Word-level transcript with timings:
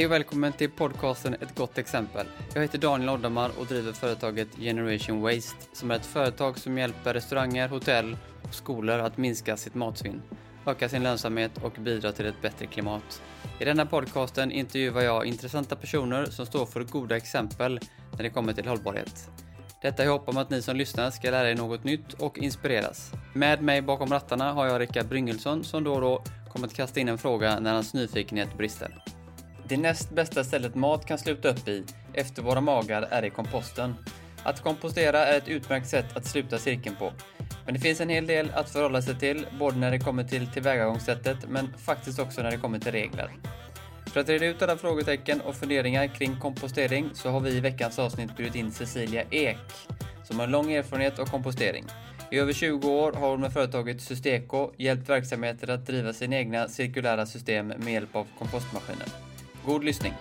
Hej 0.00 0.06
och 0.06 0.12
välkommen 0.12 0.52
till 0.52 0.70
podcasten 0.70 1.34
Ett 1.34 1.54
gott 1.54 1.78
exempel. 1.78 2.26
Jag 2.54 2.62
heter 2.62 2.78
Daniel 2.78 3.10
Oddamar 3.10 3.50
och 3.58 3.66
driver 3.66 3.92
företaget 3.92 4.48
Generation 4.58 5.20
Waste 5.20 5.66
som 5.72 5.90
är 5.90 5.96
ett 5.96 6.06
företag 6.06 6.58
som 6.58 6.78
hjälper 6.78 7.14
restauranger, 7.14 7.68
hotell 7.68 8.16
och 8.42 8.54
skolor 8.54 8.98
att 8.98 9.16
minska 9.16 9.56
sitt 9.56 9.74
matsvinn, 9.74 10.22
öka 10.66 10.88
sin 10.88 11.02
lönsamhet 11.02 11.50
och 11.62 11.72
bidra 11.72 12.12
till 12.12 12.26
ett 12.26 12.42
bättre 12.42 12.66
klimat. 12.66 13.22
I 13.58 13.64
denna 13.64 13.86
podcasten 13.86 14.52
intervjuar 14.52 15.02
jag 15.02 15.26
intressanta 15.26 15.76
personer 15.76 16.24
som 16.24 16.46
står 16.46 16.66
för 16.66 16.84
goda 16.84 17.16
exempel 17.16 17.80
när 18.12 18.22
det 18.22 18.30
kommer 18.30 18.52
till 18.52 18.68
hållbarhet. 18.68 19.30
Detta 19.82 20.04
i 20.04 20.06
hopp 20.06 20.28
om 20.28 20.36
att 20.36 20.50
ni 20.50 20.62
som 20.62 20.76
lyssnar 20.76 21.10
ska 21.10 21.30
lära 21.30 21.50
er 21.50 21.56
något 21.56 21.84
nytt 21.84 22.12
och 22.12 22.38
inspireras. 22.38 23.12
Med 23.34 23.62
mig 23.62 23.82
bakom 23.82 24.10
rattarna 24.10 24.52
har 24.52 24.66
jag 24.66 24.80
Rickard 24.80 25.06
Bryngelsson 25.06 25.64
som 25.64 25.84
då 25.84 25.92
och 25.92 26.00
då 26.00 26.22
kommer 26.52 26.66
att 26.66 26.74
kasta 26.74 27.00
in 27.00 27.08
en 27.08 27.18
fråga 27.18 27.60
när 27.60 27.74
hans 27.74 27.94
nyfikenhet 27.94 28.58
brister. 28.58 29.02
Det 29.70 29.76
näst 29.76 30.10
bästa 30.10 30.44
stället 30.44 30.74
mat 30.74 31.06
kan 31.06 31.18
sluta 31.18 31.48
upp 31.48 31.68
i, 31.68 31.84
efter 32.14 32.42
våra 32.42 32.60
magar, 32.60 33.02
är 33.02 33.24
i 33.24 33.30
komposten. 33.30 33.94
Att 34.42 34.60
kompostera 34.60 35.26
är 35.26 35.38
ett 35.38 35.48
utmärkt 35.48 35.88
sätt 35.88 36.16
att 36.16 36.26
sluta 36.26 36.58
cirkeln 36.58 36.96
på. 36.96 37.12
Men 37.64 37.74
det 37.74 37.80
finns 37.80 38.00
en 38.00 38.08
hel 38.08 38.26
del 38.26 38.50
att 38.54 38.70
förhålla 38.70 39.02
sig 39.02 39.18
till, 39.18 39.46
både 39.58 39.76
när 39.76 39.90
det 39.90 39.98
kommer 39.98 40.24
till 40.24 40.46
tillvägagångssättet, 40.46 41.36
men 41.48 41.74
faktiskt 41.78 42.18
också 42.18 42.42
när 42.42 42.50
det 42.50 42.56
kommer 42.56 42.78
till 42.78 42.92
regler. 42.92 43.30
För 44.06 44.20
att 44.20 44.28
reda 44.28 44.46
ut 44.46 44.62
alla 44.62 44.76
frågetecken 44.76 45.40
och 45.40 45.54
funderingar 45.54 46.06
kring 46.06 46.36
kompostering 46.40 47.10
så 47.14 47.30
har 47.30 47.40
vi 47.40 47.50
i 47.50 47.60
veckans 47.60 47.98
avsnitt 47.98 48.36
bjudit 48.36 48.54
in 48.54 48.70
Cecilia 48.70 49.24
Ek, 49.30 49.58
som 50.24 50.40
har 50.40 50.46
lång 50.46 50.72
erfarenhet 50.72 51.18
av 51.18 51.26
kompostering. 51.26 51.84
I 52.30 52.38
över 52.38 52.52
20 52.52 52.90
år 52.90 53.12
har 53.12 53.30
hon 53.30 53.40
med 53.40 53.52
företaget 53.52 54.00
Systeco 54.00 54.72
hjälpt 54.76 55.08
verksamheter 55.08 55.70
att 55.70 55.86
driva 55.86 56.12
sina 56.12 56.36
egna 56.36 56.68
cirkulära 56.68 57.26
system 57.26 57.66
med 57.66 57.92
hjälp 57.92 58.16
av 58.16 58.26
kompostmaskiner. 58.38 59.29
God 59.66 59.84
lyssning! 59.84 60.12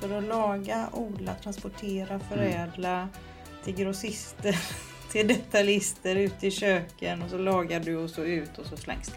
För 0.00 0.18
att 0.18 0.24
laga, 0.24 0.88
odla, 0.92 1.34
transportera, 1.34 2.18
förädla 2.18 3.08
till 3.64 3.74
grossister, 3.74 4.56
till 5.12 5.28
detaljister, 5.28 6.16
ut 6.16 6.44
i 6.44 6.50
köken 6.50 7.22
och 7.22 7.30
så 7.30 7.38
lagar 7.38 7.80
du 7.80 7.96
och 7.96 8.10
så 8.10 8.24
ut 8.24 8.58
och 8.58 8.66
så 8.66 8.76
slängs 8.76 9.08
det. 9.08 9.16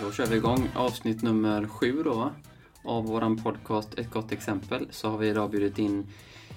Då 0.00 0.12
kör 0.12 0.26
vi 0.26 0.36
igång 0.36 0.68
avsnitt 0.74 1.22
nummer 1.22 1.66
sju 1.66 2.02
då 2.02 2.30
av 2.84 3.04
våran 3.04 3.36
podcast 3.36 3.98
Ett 3.98 4.10
gott 4.10 4.32
exempel. 4.32 4.88
Så 4.90 5.10
har 5.10 5.18
vi 5.18 5.28
idag 5.28 5.50
bjudit 5.50 5.78
in 5.78 6.06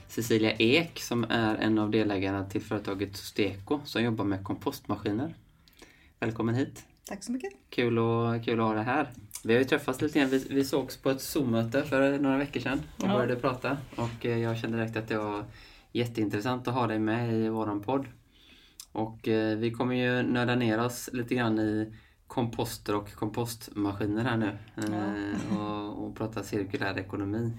Cecilia 0.10 0.52
Ek 0.60 1.00
som 1.00 1.24
är 1.30 1.56
en 1.56 1.78
av 1.80 1.92
delägarna 1.92 2.46
till 2.46 2.62
företaget 2.62 3.18
Steko 3.18 3.80
som 3.86 4.04
jobbar 4.04 4.26
med 4.26 4.44
kompostmaskiner. 4.44 5.36
Välkommen 6.20 6.56
hit! 6.56 6.86
Tack 7.08 7.24
så 7.24 7.32
mycket! 7.32 7.52
Kul, 7.70 8.00
och, 8.00 8.44
kul 8.46 8.60
att 8.60 8.66
ha 8.66 8.74
dig 8.74 8.84
här. 8.84 9.10
Vi 9.44 9.54
har 9.54 9.60
ju 9.60 9.66
träffats 9.66 10.02
lite 10.02 10.20
grann. 10.20 10.30
Vi, 10.30 10.48
vi 10.50 10.66
sågs 10.66 10.98
på 10.98 11.10
ett 11.10 11.22
Zoom-möte 11.22 11.84
för 11.84 12.20
några 12.20 12.38
veckor 12.38 12.60
sedan 12.60 12.82
och 12.98 13.04
Ja. 13.04 13.14
började 13.14 13.36
prata. 13.36 13.78
Och 13.96 14.26
eh, 14.26 14.38
jag 14.38 14.58
kände 14.58 14.78
direkt 14.78 14.98
att 14.98 15.08
det 15.08 15.18
var 15.18 15.46
jätteintressant 15.92 16.68
att 16.68 16.74
ha 16.74 16.88
dig 16.88 17.00
med 17.00 17.34
i 17.34 17.50
våran 17.50 17.82
podd. 17.82 18.06
Och 18.92 19.28
eh, 19.28 19.58
vi 19.58 19.72
kommer 19.72 19.96
ju 19.96 20.22
nörda 20.24 20.56
ner 20.56 20.80
oss 20.86 21.10
lite 21.14 21.36
grann 21.36 21.60
i 21.60 21.94
komposter 22.28 22.96
och 22.96 23.14
kompostmaskiner 23.14 24.24
här 24.24 24.38
nu. 24.38 24.58
Eh, 24.78 25.58
och, 25.58 26.06
och 26.06 26.16
prata 26.16 26.44
cirkulär 26.44 27.00
ekonomi. 27.00 27.52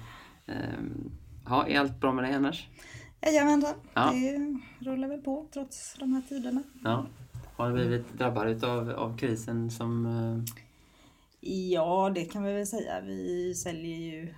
Ja, 1.50 1.66
är 1.68 1.80
allt 1.80 2.00
bra 2.00 2.12
med 2.12 2.24
dig 2.24 2.34
annars? 2.34 2.68
Jajamensan, 3.22 3.74
Ja. 3.94 4.12
det 4.12 4.58
rullar 4.90 5.08
väl 5.08 5.20
på 5.20 5.46
trots 5.52 5.96
de 5.98 6.12
här 6.12 6.22
tiderna. 6.28 6.62
Ja. 6.84 7.06
Har 7.56 7.68
du 7.68 7.74
blivit 7.74 8.18
drabbad 8.18 8.64
av, 8.64 8.90
av 8.90 9.18
krisen 9.18 9.70
som... 9.70 10.06
eh, 10.06 10.54
Ja, 11.40 12.10
det 12.14 12.24
kan 12.24 12.42
vi 12.42 12.52
väl 12.52 12.66
säga. 12.66 13.00
Vi 13.00 13.54
säljer 13.54 13.96
ju 13.96 14.34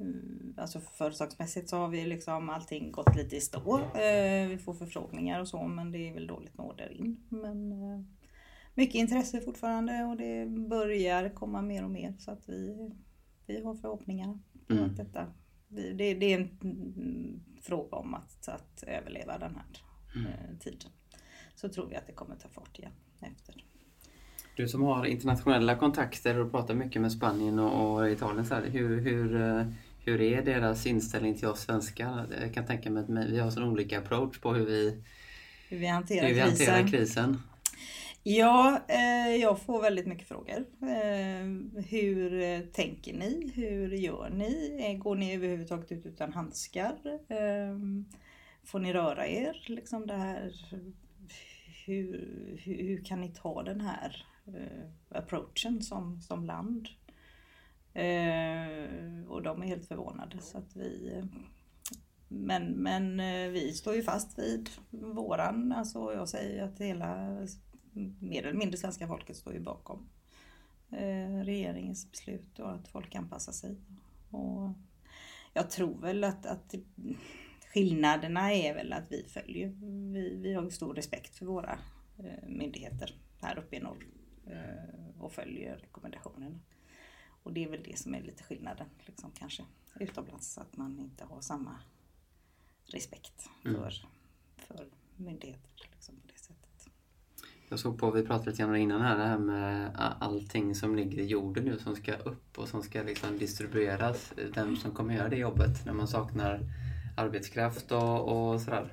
mm, 0.00 0.54
Alltså 0.58 0.80
företagsmässigt 0.80 1.68
så 1.68 1.76
har 1.76 1.88
vi 1.88 2.06
liksom 2.06 2.50
allting 2.50 2.92
gått 2.92 3.16
lite 3.16 3.36
i 3.36 3.40
stå. 3.40 3.78
Eh, 3.78 4.48
Vi 4.48 4.58
får 4.64 4.74
förfrågningar 4.74 5.40
och 5.40 5.48
så 5.48 5.62
men 5.62 5.92
det 5.92 6.08
är 6.08 6.14
väl 6.14 6.26
dåligt 6.26 6.58
med 6.58 6.66
order 6.66 6.92
in. 6.92 7.16
Men 7.28 7.72
eh, 7.72 8.00
mycket 8.74 8.94
intresse 8.94 9.40
fortfarande 9.40 10.04
och 10.04 10.16
det 10.16 10.46
börjar 10.46 11.28
komma 11.34 11.62
mer 11.62 11.84
och 11.84 11.90
mer 11.90 12.14
så 12.18 12.30
att 12.30 12.48
vi, 12.48 12.90
vi 13.46 13.64
har 13.64 13.74
förhoppningar 13.74 14.38
på 14.66 14.72
Mm. 14.74 14.84
att 14.84 14.96
detta 14.96 15.26
det, 15.72 16.14
det 16.14 16.32
är 16.32 16.40
en 16.40 16.58
mm, 16.62 17.40
fråga 17.62 17.96
om 17.96 18.14
att, 18.14 18.48
att 18.48 18.84
överleva 18.86 19.38
den 19.38 19.54
här 19.54 19.64
eh, 20.16 20.58
tiden. 20.58 20.90
Så 21.54 21.68
tror 21.68 21.86
vi 21.86 21.96
att 21.96 22.06
det 22.06 22.12
kommer 22.12 22.36
ta 22.36 22.48
fart 22.48 22.78
igen 22.78 22.92
efter. 23.20 23.64
Du 24.56 24.68
som 24.68 24.82
har 24.82 25.04
internationella 25.04 25.76
kontakter 25.76 26.38
och 26.38 26.50
pratar 26.50 26.74
mycket 26.74 27.02
med 27.02 27.12
Spanien 27.12 27.58
och, 27.58 27.98
och 27.98 28.10
Italien. 28.10 28.46
Så 28.46 28.54
här, 28.54 28.62
hur, 28.62 29.00
hur, 29.00 29.40
eh, 29.40 29.66
hur 30.04 30.20
är 30.20 30.42
deras 30.42 30.86
inställning 30.86 31.38
till 31.38 31.48
oss 31.48 31.60
svenskar? 31.60 32.26
Jag 32.40 32.54
kan 32.54 32.66
tänka 32.66 32.90
mig 32.90 33.02
att 33.02 33.30
vi 33.30 33.38
har 33.38 33.50
sån 33.50 33.64
olika 33.64 33.98
approach 33.98 34.40
på 34.40 34.54
hur 34.54 34.66
vi, 34.66 35.02
Hur 35.68 35.78
vi 35.78 35.86
hanterar 35.86 36.28
hur 36.28 36.34
vi 36.34 36.40
krisen. 36.40 36.74
hanterar 36.74 36.88
krisen. 36.88 37.38
Ja, 38.24 38.80
eh, 38.88 39.36
jag 39.36 39.60
får 39.60 39.82
väldigt 39.82 40.06
mycket 40.06 40.28
frågor. 40.28 40.64
Eh, 40.82 41.46
hur 41.84 42.40
eh, 42.42 42.60
tänker 42.60 43.12
ni? 43.12 43.52
Hur 43.54 43.88
gör 43.94 44.30
ni? 44.30 44.84
Eh, 44.88 44.98
går 44.98 45.16
ni 45.16 45.34
överhuvudtaget 45.34 45.92
ut 45.92 46.06
utan 46.06 46.32
handskar? 46.32 46.98
Eh, 47.28 47.78
får 48.64 48.78
ni 48.78 48.92
röra 48.92 49.26
er? 49.26 49.64
Liksom 49.66 50.06
det 50.06 50.14
här, 50.14 50.52
hur, 51.86 52.58
hur, 52.62 52.82
hur 52.82 53.04
kan 53.04 53.20
ni 53.20 53.28
ta 53.28 53.62
den 53.62 53.80
här 53.80 54.26
eh, 54.46 55.18
approachen 55.18 55.82
som, 55.82 56.20
som 56.20 56.44
land? 56.44 56.88
Eh, 57.94 59.28
och 59.28 59.42
de 59.42 59.62
är 59.62 59.66
helt 59.66 59.88
förvånade. 59.88 60.38
Så 60.40 60.58
att 60.58 60.76
vi, 60.76 61.22
men, 62.28 62.64
men 62.64 63.20
eh, 63.20 63.48
vi 63.48 63.72
står 63.72 63.94
ju 63.94 64.02
fast 64.02 64.38
vid 64.38 64.70
våran, 64.90 65.72
alltså 65.72 66.12
jag 66.14 66.28
säger 66.28 66.64
att 66.64 66.80
hela 66.80 67.38
mer 68.20 68.42
eller 68.46 68.58
mindre 68.58 68.78
svenska 68.78 69.06
folket 69.08 69.36
står 69.36 69.52
ju 69.52 69.60
bakom 69.60 70.08
eh, 70.90 71.44
regeringens 71.44 72.10
beslut 72.10 72.58
och 72.58 72.72
att 72.72 72.88
folk 72.88 73.14
anpassar 73.14 73.52
sig. 73.52 73.76
Och 74.30 74.70
jag 75.52 75.70
tror 75.70 75.98
väl 75.98 76.24
att, 76.24 76.46
att 76.46 76.74
skillnaderna 77.72 78.52
är 78.52 78.74
väl 78.74 78.92
att 78.92 79.12
vi 79.12 79.24
följer, 79.28 79.68
vi, 80.12 80.36
vi 80.36 80.54
har 80.54 80.70
stor 80.70 80.94
respekt 80.94 81.36
för 81.36 81.46
våra 81.46 81.78
eh, 82.18 82.48
myndigheter 82.48 83.14
här 83.40 83.58
uppe 83.58 83.76
i 83.76 83.80
norr 83.80 84.06
eh, 84.46 85.20
och 85.22 85.32
följer 85.32 85.76
rekommendationerna. 85.76 86.58
Och 87.42 87.52
det 87.52 87.64
är 87.64 87.68
väl 87.68 87.82
det 87.82 87.98
som 87.98 88.14
är 88.14 88.22
lite 88.22 88.44
skillnaden 88.44 88.86
liksom 88.98 89.30
kanske 89.34 89.64
utomlands, 90.00 90.58
att 90.58 90.76
man 90.76 90.98
inte 90.98 91.24
har 91.24 91.40
samma 91.40 91.78
respekt 92.84 93.48
Mm. 93.64 93.76
för, 93.76 94.06
för 94.56 94.88
myndigheter 95.16 95.88
liksom. 95.92 96.22
Jag 97.72 97.78
såg 97.78 97.98
på, 97.98 98.10
vi 98.10 98.22
pratade 98.22 98.50
lite 98.50 98.62
grann 98.62 98.76
innan 98.76 99.00
här, 99.00 99.18
det 99.18 99.24
här 99.24 99.38
med 99.38 99.90
allting 100.20 100.74
som 100.74 100.96
ligger 100.96 101.22
i 101.22 101.26
jorden 101.26 101.64
nu 101.64 101.78
som 101.78 101.96
ska 101.96 102.14
upp 102.14 102.58
och 102.58 102.68
som 102.68 102.82
ska 102.82 103.02
liksom 103.02 103.38
distribueras. 103.38 104.32
Vem 104.54 104.76
som 104.76 104.90
kommer 104.90 105.14
göra 105.14 105.28
det 105.28 105.36
jobbet 105.36 105.86
när 105.86 105.92
man 105.92 106.08
saknar 106.08 106.60
arbetskraft 107.16 107.92
och, 107.92 108.52
och 108.52 108.60
sådär. 108.60 108.92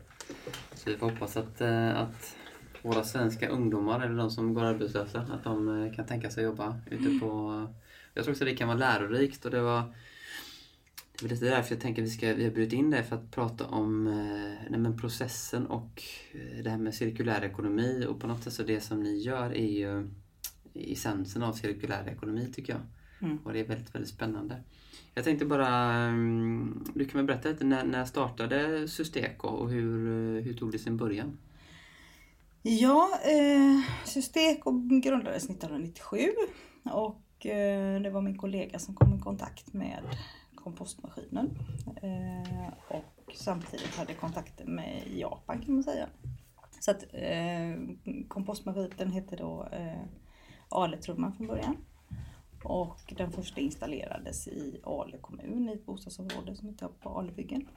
Så 0.73 0.89
vi 0.89 0.97
får 0.97 1.09
hoppas 1.11 1.37
att, 1.37 1.61
eh, 1.61 1.99
att 1.99 2.35
våra 2.81 3.03
svenska 3.03 3.49
ungdomar 3.49 3.99
eller 3.99 4.17
de 4.17 4.31
som 4.31 4.53
går 4.53 4.63
arbetslösa, 4.63 5.19
att 5.19 5.43
de 5.43 5.83
eh, 5.83 5.93
kan 5.93 6.05
tänka 6.05 6.29
sig 6.29 6.43
jobba 6.43 6.79
ute 6.89 7.19
på... 7.19 7.67
Jag 8.13 8.23
tror 8.23 8.33
också 8.33 8.45
det 8.45 8.55
kan 8.55 8.67
vara 8.67 8.77
lärorikt 8.77 9.45
och 9.45 9.51
det 9.51 9.61
var 9.61 9.83
det 11.21 11.41
är 11.41 11.49
därför 11.49 11.75
jag 11.75 11.81
tänker 11.81 12.01
att 12.01 12.07
vi, 12.07 12.11
ska, 12.11 12.33
vi 12.33 12.43
har 12.43 12.51
bjudit 12.51 12.73
in 12.73 12.89
dig 12.89 13.03
för 13.03 13.15
att 13.15 13.31
prata 13.31 13.67
om 13.67 14.07
eh, 14.07 14.77
nej 14.79 14.97
processen 14.97 15.65
och 15.67 16.03
eh, 16.31 16.63
det 16.63 16.69
här 16.69 16.77
med 16.77 16.95
cirkulär 16.95 17.43
ekonomi 17.43 18.05
och 18.09 18.19
på 18.19 18.27
något 18.27 18.43
sätt 18.43 18.53
så 18.53 18.63
det 18.63 18.81
som 18.81 19.03
ni 19.03 19.17
gör 19.17 19.53
är 19.53 19.71
ju 19.71 20.09
essensen 20.73 21.43
av 21.43 21.53
cirkulär 21.53 22.09
ekonomi 22.09 22.51
tycker 22.55 22.73
jag. 22.73 22.81
Mm. 23.21 23.37
Och 23.43 23.53
det 23.53 23.59
är 23.59 23.67
väldigt, 23.67 23.95
väldigt 23.95 24.11
spännande. 24.11 24.63
Jag 25.13 25.23
tänkte 25.23 25.45
bara, 25.45 25.67
mm, 25.67 26.83
du 26.95 27.05
kan 27.05 27.17
väl 27.17 27.25
berätta 27.25 27.49
lite, 27.49 27.65
när, 27.65 27.83
när 27.83 28.05
startade 28.05 28.87
Systeco 28.87 29.47
och 29.47 29.69
hur, 29.69 30.07
eh, 30.07 30.43
hur 30.43 30.53
tog 30.53 30.71
det 30.71 30.79
sin 30.79 30.97
början? 30.97 31.37
Ja, 32.61 33.09
eh, 33.23 33.81
Systeco 34.05 34.71
grundades 35.01 35.43
1997 35.43 36.17
och 36.83 37.45
eh, 37.45 38.01
det 38.01 38.09
var 38.09 38.21
min 38.21 38.37
kollega 38.37 38.79
som 38.79 38.95
kom 38.95 39.15
i 39.15 39.19
kontakt 39.19 39.73
med 39.73 40.03
kompostmaskinen. 40.69 41.57
Eh, 42.01 42.73
och 42.87 43.33
samtidigt 43.35 43.95
hade 43.95 44.13
kontakter 44.13 44.65
med 44.65 45.03
Japan 45.07 45.61
kan 45.61 45.73
man 45.73 45.83
säga. 45.83 46.09
Så 46.79 46.91
att 46.91 47.05
eh, 47.13 47.75
kompostmaskinen 48.27 49.11
hette 49.11 49.35
då 49.35 49.67
eh, 49.71 50.01
Aletrumman 50.69 51.33
från 51.33 51.47
början. 51.47 51.77
Och 52.63 53.13
den 53.17 53.31
första 53.31 53.61
installerades 53.61 54.47
i 54.47 54.81
Ale 54.83 55.17
kommun 55.17 55.69
i 55.69 55.73
ett 55.73 55.85
bostadsområde 55.85 56.55
som 56.55 56.67
heter 56.67 56.87
på 56.87 57.09
Alebyggen. 57.09 57.67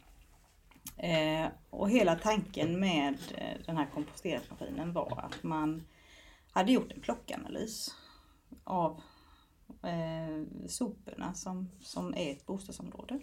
Eh, 0.96 1.46
och 1.70 1.90
hela 1.90 2.14
tanken 2.14 2.80
med 2.80 3.18
eh, 3.34 3.64
den 3.66 3.76
här 3.76 3.86
komposteringsmaskinen 3.94 4.92
var 4.92 5.20
att 5.24 5.42
man 5.42 5.84
hade 6.52 6.72
gjort 6.72 6.92
en 6.92 7.00
plockanalys 7.00 7.94
av 8.64 9.02
eh, 9.82 10.66
soporna 10.68 11.34
som, 11.34 11.70
som 11.80 12.14
är 12.14 12.32
ett 12.32 12.46
bostadsområde. 12.46 13.20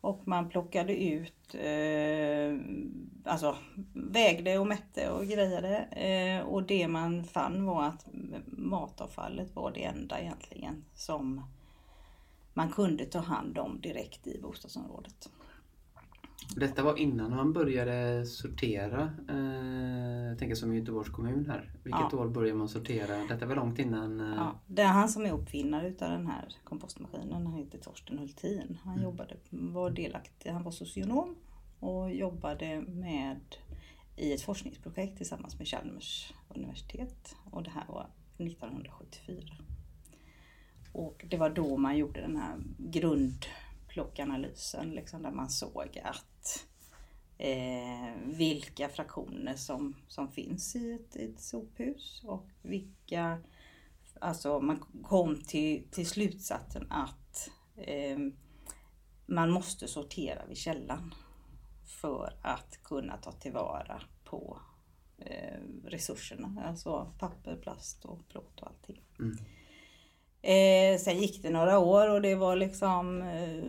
Och 0.00 0.28
man 0.28 0.48
plockade 0.48 1.04
ut, 1.04 1.54
eh, 1.54 2.58
alltså 3.24 3.56
vägde 3.94 4.58
och 4.58 4.66
mätte 4.66 5.10
och 5.10 5.26
grejade. 5.26 5.76
Eh, 5.78 6.46
och 6.46 6.62
det 6.62 6.88
man 6.88 7.24
fann 7.24 7.64
var 7.64 7.84
att 7.84 8.06
matavfallet 8.46 9.54
var 9.54 9.72
det 9.72 9.84
enda 9.84 10.20
egentligen 10.20 10.84
som 10.94 11.44
man 12.54 12.72
kunde 12.72 13.04
ta 13.04 13.18
hand 13.18 13.58
om 13.58 13.80
direkt 13.80 14.26
i 14.26 14.40
bostadsområdet. 14.42 15.30
Detta 16.56 16.82
var 16.82 16.98
innan 16.98 17.36
man 17.36 17.52
började 17.52 18.26
sortera, 18.26 19.02
eh, 19.28 19.61
jag 20.32 20.38
tänker 20.38 20.54
som 20.54 20.74
Göteborgs 20.74 21.08
kommun 21.08 21.46
här. 21.48 21.70
Vilket 21.82 22.12
ja. 22.12 22.18
år 22.18 22.28
började 22.28 22.58
man 22.58 22.68
sortera? 22.68 23.26
Detta 23.28 23.46
var 23.46 23.56
långt 23.56 23.78
innan... 23.78 24.20
Eh... 24.20 24.36
Ja, 24.36 24.60
det 24.66 24.82
är 24.82 24.86
han 24.86 25.08
som 25.08 25.26
är 25.26 25.32
uppfinnare 25.32 25.88
utav 25.88 26.10
den 26.10 26.26
här 26.26 26.56
kompostmaskinen. 26.64 27.46
Han 27.46 27.54
heter 27.54 27.78
Torsten 27.78 28.18
Hultin. 28.18 28.78
Han 28.84 28.92
mm. 28.92 29.04
jobbade, 29.04 29.36
var 29.50 29.90
delaktig, 29.90 30.50
han 30.50 30.62
var 30.62 30.70
socionom 30.70 31.36
och 31.78 32.14
jobbade 32.14 32.80
med 32.80 33.40
i 34.16 34.32
ett 34.32 34.42
forskningsprojekt 34.42 35.16
tillsammans 35.16 35.58
med 35.58 35.68
Chalmers 35.68 36.32
universitet. 36.48 37.36
Och 37.50 37.62
det 37.62 37.70
här 37.70 37.84
var 37.88 38.06
1974. 38.38 39.56
Och 40.92 41.24
det 41.28 41.36
var 41.36 41.50
då 41.50 41.76
man 41.76 41.96
gjorde 41.96 42.20
den 42.20 42.36
här 42.36 42.56
grund 42.78 43.46
plockanalysen 43.88 44.90
liksom, 44.90 45.22
där 45.22 45.32
man 45.32 45.50
såg 45.50 46.00
att 46.04 46.31
eh, 47.38 48.14
vilka 48.24 48.88
fraktioner 48.88 49.54
som, 49.54 49.96
som 50.08 50.32
finns 50.32 50.76
i 50.76 50.92
ett, 50.92 51.16
ett 51.16 51.40
sophus 51.40 52.22
och 52.24 52.48
vilka, 52.62 53.38
alltså 54.20 54.60
man 54.60 54.84
kom 55.02 55.36
till, 55.36 55.84
till 55.90 56.06
slutsatsen 56.06 56.86
att 56.90 57.50
eh, 57.76 58.18
man 59.26 59.50
måste 59.50 59.88
sortera 59.88 60.46
vid 60.46 60.56
källan 60.56 61.14
för 61.84 62.36
att 62.42 62.82
kunna 62.82 63.16
ta 63.16 63.32
tillvara 63.32 64.02
på 64.24 64.60
eh, 65.18 65.60
resurserna, 65.84 66.62
alltså 66.66 67.12
papper, 67.18 67.56
plast 67.56 68.04
och 68.04 68.28
plåt 68.28 68.60
och 68.60 68.66
allting. 68.66 69.02
Mm. 69.18 69.36
Eh, 70.42 70.98
sen 70.98 71.18
gick 71.18 71.42
det 71.42 71.50
några 71.50 71.78
år 71.78 72.10
och 72.10 72.22
det 72.22 72.34
var 72.34 72.56
liksom 72.56 73.22
eh, 73.22 73.64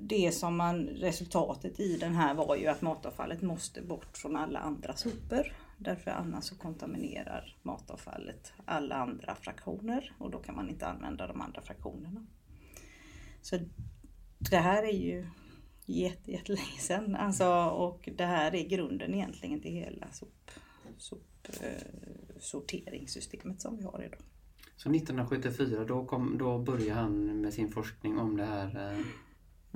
det 0.00 0.32
som 0.32 0.56
man, 0.56 0.86
resultatet 0.86 1.80
i 1.80 1.96
den 1.96 2.14
här 2.14 2.34
var 2.34 2.56
ju 2.56 2.66
att 2.66 2.82
matavfallet 2.82 3.42
måste 3.42 3.82
bort 3.82 4.16
från 4.16 4.36
alla 4.36 4.58
andra 4.58 4.96
sopor. 4.96 5.52
Därför 5.78 6.10
annars 6.10 6.44
så 6.44 6.56
kontaminerar 6.56 7.56
matavfallet 7.62 8.52
alla 8.64 8.94
andra 8.94 9.34
fraktioner 9.34 10.12
och 10.18 10.30
då 10.30 10.38
kan 10.38 10.54
man 10.54 10.68
inte 10.68 10.86
använda 10.86 11.26
de 11.26 11.40
andra 11.40 11.62
fraktionerna. 11.62 12.26
Så 13.42 13.58
det 14.38 14.56
här 14.56 14.82
är 14.82 14.96
ju 14.96 15.26
jätte, 15.86 16.32
jättelänge 16.32 16.78
sedan 16.78 17.16
alltså, 17.16 17.46
och 17.64 18.08
det 18.16 18.26
här 18.26 18.54
är 18.54 18.68
grunden 18.68 19.14
egentligen 19.14 19.60
till 19.60 19.72
hela 19.72 20.12
sop, 20.12 20.50
sop, 20.98 21.48
eh, 21.60 21.82
sorteringssystemet 22.40 23.60
som 23.60 23.76
vi 23.76 23.84
har 23.84 24.02
idag. 24.06 24.20
Så 24.76 24.90
1974 24.90 25.84
då, 25.84 26.04
kom, 26.04 26.38
då 26.38 26.58
började 26.58 27.00
han 27.00 27.40
med 27.40 27.54
sin 27.54 27.68
forskning 27.68 28.18
om 28.18 28.36
det 28.36 28.44
här 28.44 28.92
eh, 28.92 29.06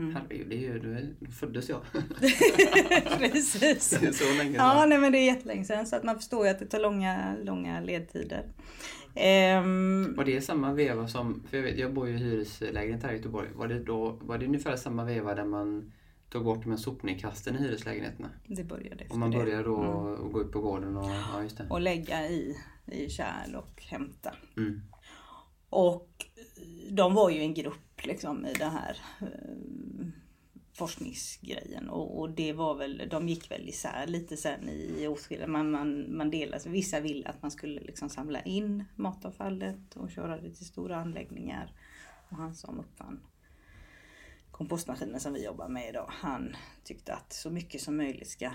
Mm. 0.00 0.16
Herregud, 0.16 0.48
det 0.48 0.54
är 0.54 0.60
ju, 0.60 1.14
då 1.20 1.30
föddes 1.30 1.68
jag. 1.68 1.80
Precis. 3.18 3.90
Det 4.00 4.06
är 4.06 4.12
så 4.12 4.24
länge 4.38 4.52
sedan. 4.52 4.78
Ja, 4.78 4.86
nej, 4.86 4.98
men 4.98 5.12
det 5.12 5.18
är 5.18 5.24
jättelänge 5.24 5.64
sedan 5.64 5.86
så 5.86 5.96
att 5.96 6.04
man 6.04 6.16
förstår 6.16 6.44
ju 6.44 6.50
att 6.50 6.58
det 6.58 6.66
tar 6.66 6.80
långa, 6.80 7.36
långa 7.42 7.80
ledtider. 7.80 8.44
Um, 9.14 10.14
var 10.16 10.24
det 10.24 10.40
samma 10.40 10.72
veva 10.72 11.08
som, 11.08 11.42
för 11.50 11.56
jag 11.56 11.64
vet, 11.64 11.78
jag 11.78 11.94
bor 11.94 12.08
ju 12.08 12.14
i 12.14 12.16
hyreslägenhet 12.16 13.02
här 13.02 13.12
i 13.12 13.16
Göteborg. 13.16 13.48
Var 13.54 13.68
det, 13.68 13.78
då, 13.78 14.18
var 14.20 14.38
det 14.38 14.46
ungefär 14.46 14.76
samma 14.76 15.04
veva 15.04 15.34
där 15.34 15.44
man 15.44 15.92
tog 16.28 16.44
bort 16.44 16.66
med 16.66 16.80
sopnedkasten 16.80 17.56
i 17.56 17.58
hyreslägenheterna? 17.58 18.30
Det 18.46 18.64
började 18.64 19.02
efter 19.02 19.12
Och 19.12 19.18
man 19.18 19.30
började 19.30 19.62
då 19.62 19.82
mm. 19.82 20.32
gå 20.32 20.40
ut 20.40 20.52
på 20.52 20.60
gården 20.60 20.96
och, 20.96 21.10
ja, 21.10 21.42
just 21.42 21.58
det. 21.58 21.66
och 21.70 21.80
lägga 21.80 22.28
i, 22.28 22.56
i 22.86 23.08
kärl 23.08 23.54
och 23.54 23.82
hämta. 23.82 24.34
Mm. 24.56 24.82
Och 25.70 26.26
de 26.90 27.14
var 27.14 27.30
ju 27.30 27.40
en 27.40 27.54
grupp 27.54 28.04
liksom 28.06 28.46
i 28.46 28.52
den 28.52 28.70
här 28.70 28.96
eh, 29.20 30.06
forskningsgrejen 30.72 31.88
och, 31.88 32.20
och, 32.20 32.30
det 32.30 32.52
var 32.52 32.74
väl, 32.74 33.08
de 33.10 33.28
gick 33.28 33.50
väl 33.50 33.68
isär 33.68 34.06
lite 34.06 34.36
sen 34.36 34.68
i 34.68 35.08
åtskilliga, 35.08 35.46
man, 35.46 35.70
man, 35.70 36.16
man 36.16 36.30
delade, 36.30 36.70
vissa 36.70 37.00
ville 37.00 37.28
att 37.28 37.42
man 37.42 37.50
skulle 37.50 37.80
liksom 37.80 38.08
samla 38.08 38.40
in 38.40 38.84
matavfallet 38.96 39.96
och 39.96 40.10
köra 40.10 40.40
det 40.40 40.50
till 40.50 40.66
stora 40.66 40.96
anläggningar. 40.96 41.72
Och 42.28 42.36
han 42.36 42.54
som 42.54 42.78
uppfann 42.78 43.20
kompostmaskinen 44.60 45.20
som 45.20 45.32
vi 45.32 45.44
jobbar 45.44 45.68
med 45.68 45.88
idag, 45.88 46.06
han 46.08 46.56
tyckte 46.84 47.14
att 47.14 47.32
så 47.32 47.50
mycket 47.50 47.80
som 47.80 47.96
möjligt 47.96 48.28
ska 48.28 48.50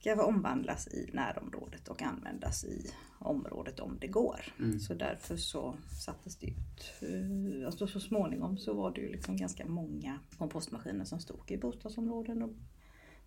ska 0.00 0.24
omvandlas 0.24 0.88
i 0.88 1.10
närområdet 1.12 1.88
och 1.88 2.02
användas 2.02 2.64
i 2.64 2.90
området 3.18 3.80
om 3.80 3.98
det 4.00 4.06
går. 4.06 4.40
Mm. 4.58 4.78
Så 4.80 4.94
därför 4.94 5.36
så 5.36 5.74
sattes 6.04 6.36
det 6.36 6.46
ut. 6.46 6.92
Eh, 7.00 7.66
alltså 7.66 7.86
så 7.86 8.00
småningom 8.00 8.58
så 8.58 8.74
var 8.74 8.90
det 8.90 9.00
ju 9.00 9.08
liksom 9.08 9.36
ganska 9.36 9.66
många 9.66 10.18
kompostmaskiner 10.38 11.04
som 11.04 11.20
stod 11.20 11.50
i 11.50 11.56
bostadsområden 11.56 12.42
och 12.42 12.50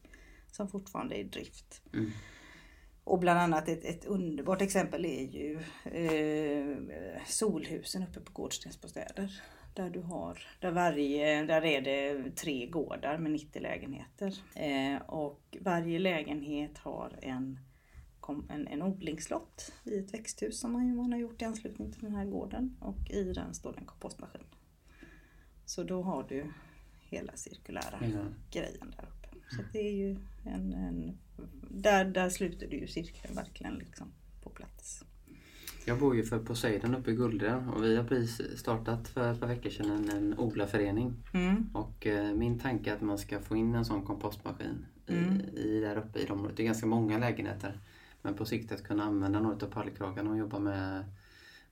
som 0.51 0.67
fortfarande 0.67 1.15
är 1.15 1.19
i 1.19 1.23
drift. 1.23 1.81
Mm. 1.93 2.11
Och 3.03 3.19
bland 3.19 3.39
annat 3.39 3.67
ett, 3.67 3.85
ett 3.85 4.05
underbart 4.05 4.61
exempel 4.61 5.05
är 5.05 5.21
ju 5.21 5.59
eh, 5.85 7.25
solhusen 7.27 8.03
uppe 8.03 8.19
på 8.19 8.31
Gårdstensbostäder. 8.31 9.41
Där 9.73 9.89
du 9.89 9.99
har, 9.99 10.47
där 10.59 10.71
varje, 10.71 11.43
där 11.43 11.65
är 11.65 11.81
det 11.81 12.31
tre 12.35 12.65
gårdar 12.65 13.17
med 13.17 13.31
90 13.31 13.61
lägenheter. 13.61 14.33
Eh, 14.55 15.01
och 15.01 15.57
varje 15.61 15.99
lägenhet 15.99 16.77
har 16.77 17.19
en, 17.21 17.59
en, 18.49 18.67
en 18.67 18.81
odlingslott 18.81 19.73
i 19.83 19.99
ett 19.99 20.13
växthus 20.13 20.59
som 20.59 20.71
man, 20.71 20.95
man 20.95 21.11
har 21.11 21.19
gjort 21.19 21.41
i 21.41 21.45
anslutning 21.45 21.91
till 21.91 22.01
den 22.01 22.15
här 22.15 22.25
gården. 22.25 22.77
Och 22.79 23.11
i 23.11 23.33
den 23.33 23.53
står 23.53 23.77
en 23.77 23.85
kompostmaskin. 23.85 24.43
Så 25.71 25.83
då 25.83 26.01
har 26.01 26.25
du 26.29 26.45
hela 26.99 27.33
cirkulära 27.35 27.97
mm. 27.97 28.33
grejen 28.51 28.93
där 28.97 29.03
uppe. 29.03 29.55
Så 29.55 29.61
det 29.73 29.79
är 29.79 29.91
ju 29.91 30.17
en, 30.43 30.73
en 30.73 31.17
där, 31.69 32.05
där 32.05 32.29
slutar 32.29 32.67
du 32.67 32.77
ju 32.77 32.87
cirkeln 32.87 33.35
verkligen 33.35 33.75
liksom 33.75 34.07
på 34.43 34.49
plats. 34.49 35.03
Jag 35.85 35.99
bor 35.99 36.15
ju 36.15 36.23
för 36.23 36.39
Poseidon 36.39 36.95
uppe 36.95 37.11
i 37.11 37.15
Guldren 37.15 37.69
och 37.69 37.83
vi 37.83 37.95
har 37.95 38.03
precis 38.03 38.59
startat 38.59 39.07
för 39.07 39.33
ett 39.33 39.39
par 39.39 39.47
veckor 39.47 39.69
sedan 39.69 39.91
en, 39.91 40.09
en 40.09 40.39
odlarförening. 40.39 41.13
Mm. 41.33 41.69
Och 41.73 42.07
eh, 42.07 42.33
min 42.33 42.59
tanke 42.59 42.91
är 42.91 42.95
att 42.95 43.01
man 43.01 43.17
ska 43.17 43.39
få 43.39 43.55
in 43.55 43.75
en 43.75 43.85
sån 43.85 44.05
kompostmaskin 44.05 44.85
i, 45.07 45.17
mm. 45.17 45.39
i 45.39 45.79
där 45.79 45.97
uppe 45.97 46.19
i 46.19 46.29
området. 46.29 46.57
Det 46.57 46.63
är 46.63 46.65
ganska 46.65 46.85
många 46.85 47.17
lägenheter. 47.17 47.79
Men 48.21 48.33
på 48.33 48.45
sikt 48.45 48.71
att 48.71 48.83
kunna 48.83 49.03
använda 49.03 49.39
några 49.39 49.65
av 49.65 49.69
pallkragarna 49.69 50.29
och 50.29 50.37
jobba 50.37 50.59
med 50.59 51.03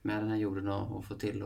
med 0.02 0.22
den 0.22 0.30
här 0.30 0.36
jorden 0.36 0.68
och, 0.68 0.96
och 0.96 1.04
få 1.04 1.14
till 1.14 1.42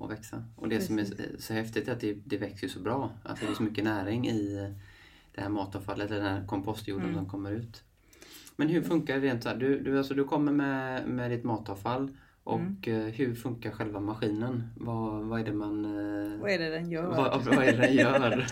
att 0.00 0.10
växa. 0.10 0.44
Och 0.56 0.68
det 0.68 0.74
Precis. 0.76 0.86
som 0.88 0.98
är 0.98 1.06
så 1.38 1.52
häftigt 1.54 1.88
är 1.88 1.92
att 1.92 2.00
det, 2.00 2.12
det 2.24 2.36
växer 2.36 2.68
så 2.68 2.80
bra. 2.80 3.10
Att 3.24 3.40
det 3.40 3.46
är 3.46 3.54
så 3.54 3.62
mycket 3.62 3.84
näring 3.84 4.28
i 4.28 4.74
det 5.34 5.40
här 5.40 5.48
matavfallet, 5.48 6.08
den 6.08 6.22
här 6.22 6.46
kompostjorden 6.46 7.04
mm. 7.08 7.16
som 7.16 7.28
kommer 7.28 7.50
ut. 7.52 7.82
Men 8.56 8.68
hur 8.68 8.82
funkar 8.82 9.14
det 9.14 9.20
rent 9.26 9.42
så 9.42 9.48
här? 9.48 9.56
Du, 9.56 9.80
du, 9.80 9.98
alltså, 9.98 10.14
du 10.14 10.24
kommer 10.24 10.52
med, 10.52 11.08
med 11.08 11.30
ditt 11.30 11.44
matavfall 11.44 12.10
Och 12.44 12.60
Mm. 12.60 13.06
eh, 13.06 13.12
hur 13.12 13.34
funkar 13.34 13.70
själva 13.70 14.00
maskinen? 14.00 14.62
Vad, 14.76 15.24
vad 15.24 15.40
är 15.40 15.44
det 15.44 15.52
man... 15.52 15.84
eh, 15.84 16.40
Vad 16.40 16.50
är 16.50 16.58
det 16.58 16.70
den 16.70 16.90
gör? 16.90 17.06
vad, 17.16 17.44
vad 17.44 17.64
är 17.64 17.72
det 17.72 17.78
den 17.86 17.94
gör? 17.94 18.46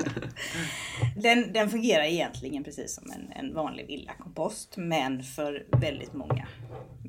Den, 1.16 1.52
den 1.52 1.70
fungerar 1.70 2.04
egentligen 2.04 2.64
precis 2.64 2.94
som 2.94 3.10
en, 3.10 3.32
en 3.46 3.54
vanlig 3.54 3.86
villakompost 3.86 4.74
men 4.76 5.22
för 5.22 5.66
väldigt 5.72 6.12
många 6.14 6.46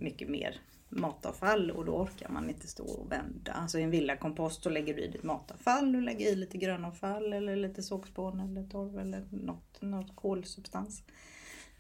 mycket 0.02 0.30
mer 0.30 0.56
matavfall 0.92 1.72
och 1.72 1.86
då 1.86 1.92
orkar 1.98 2.30
man 2.30 2.50
inte 2.50 2.68
stå 2.68 2.84
och 2.84 3.12
vända. 3.12 3.52
Alltså 3.52 3.80
i 3.80 3.84
en 3.84 3.92
villakompost 3.92 4.64
så 4.64 4.70
lägger 4.70 4.94
du 4.94 5.02
i 5.02 5.08
ditt 5.08 5.24
matavfall, 5.24 5.92
du 5.92 6.02
lägger 6.02 6.32
i 6.32 6.36
lite 6.36 6.58
grönavfall 6.58 7.34
eller 7.34 7.56
lite 7.56 7.84
sågspån 7.84 8.40
eller 8.40 8.64
torv 8.70 9.00
eller 9.00 9.28
något, 9.32 9.82
något 9.82 10.16
kolsubstans. 10.16 11.04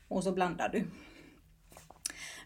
Och 0.08 0.24
så 0.24 0.32
blandar 0.32 0.70
du. 0.70 0.84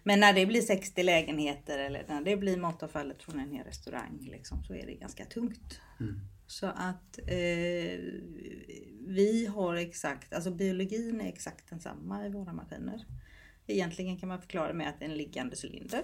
Men 0.04 0.20
när 0.20 0.34
det 0.34 0.46
blir 0.46 0.62
60 0.62 1.04
lägenheter 1.04 1.80
eller 1.80 2.06
när 2.08 2.22
det 2.22 2.38
blir 2.38 2.58
matavfallet 2.58 3.24
från 3.24 3.40
en 3.40 3.52
hel 3.52 3.66
restaurang 3.66 4.28
liksom, 4.32 4.64
så 4.64 4.74
är 4.74 4.86
det 4.86 4.94
ganska 4.94 5.26
tungt. 5.26 5.82
Mm. 6.00 6.20
Så 6.48 6.68
att 6.68 7.20
eh, 7.20 8.00
vi 9.08 9.50
har 9.56 9.76
exakt, 9.76 10.34
alltså 10.34 10.52
biologin 10.52 11.22
är 11.22 11.28
exakt 11.28 11.70
densamma 11.70 12.26
i 12.26 12.30
våra 12.30 12.54
maskiner. 12.54 13.06
Egentligen 13.68 14.18
kan 14.18 14.30
man 14.30 14.42
förklara 14.42 14.74
med 14.74 14.90
att 14.90 15.00
det 15.00 15.06
är 15.06 15.10
en 15.10 15.18
liggande 15.18 15.56
cylinder. 15.64 16.04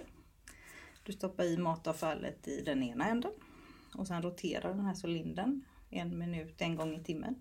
Du 1.11 1.17
stoppar 1.17 1.43
i 1.43 1.57
matavfallet 1.57 2.47
i 2.47 2.61
den 2.61 2.83
ena 2.83 3.07
änden 3.09 3.31
och 3.95 4.07
sen 4.07 4.21
roterar 4.21 4.73
den 4.73 4.85
här 4.85 4.95
cylindern 5.03 5.65
en 5.89 6.17
minut 6.17 6.61
en 6.61 6.75
gång 6.75 6.95
i 6.95 7.03
timmen 7.03 7.35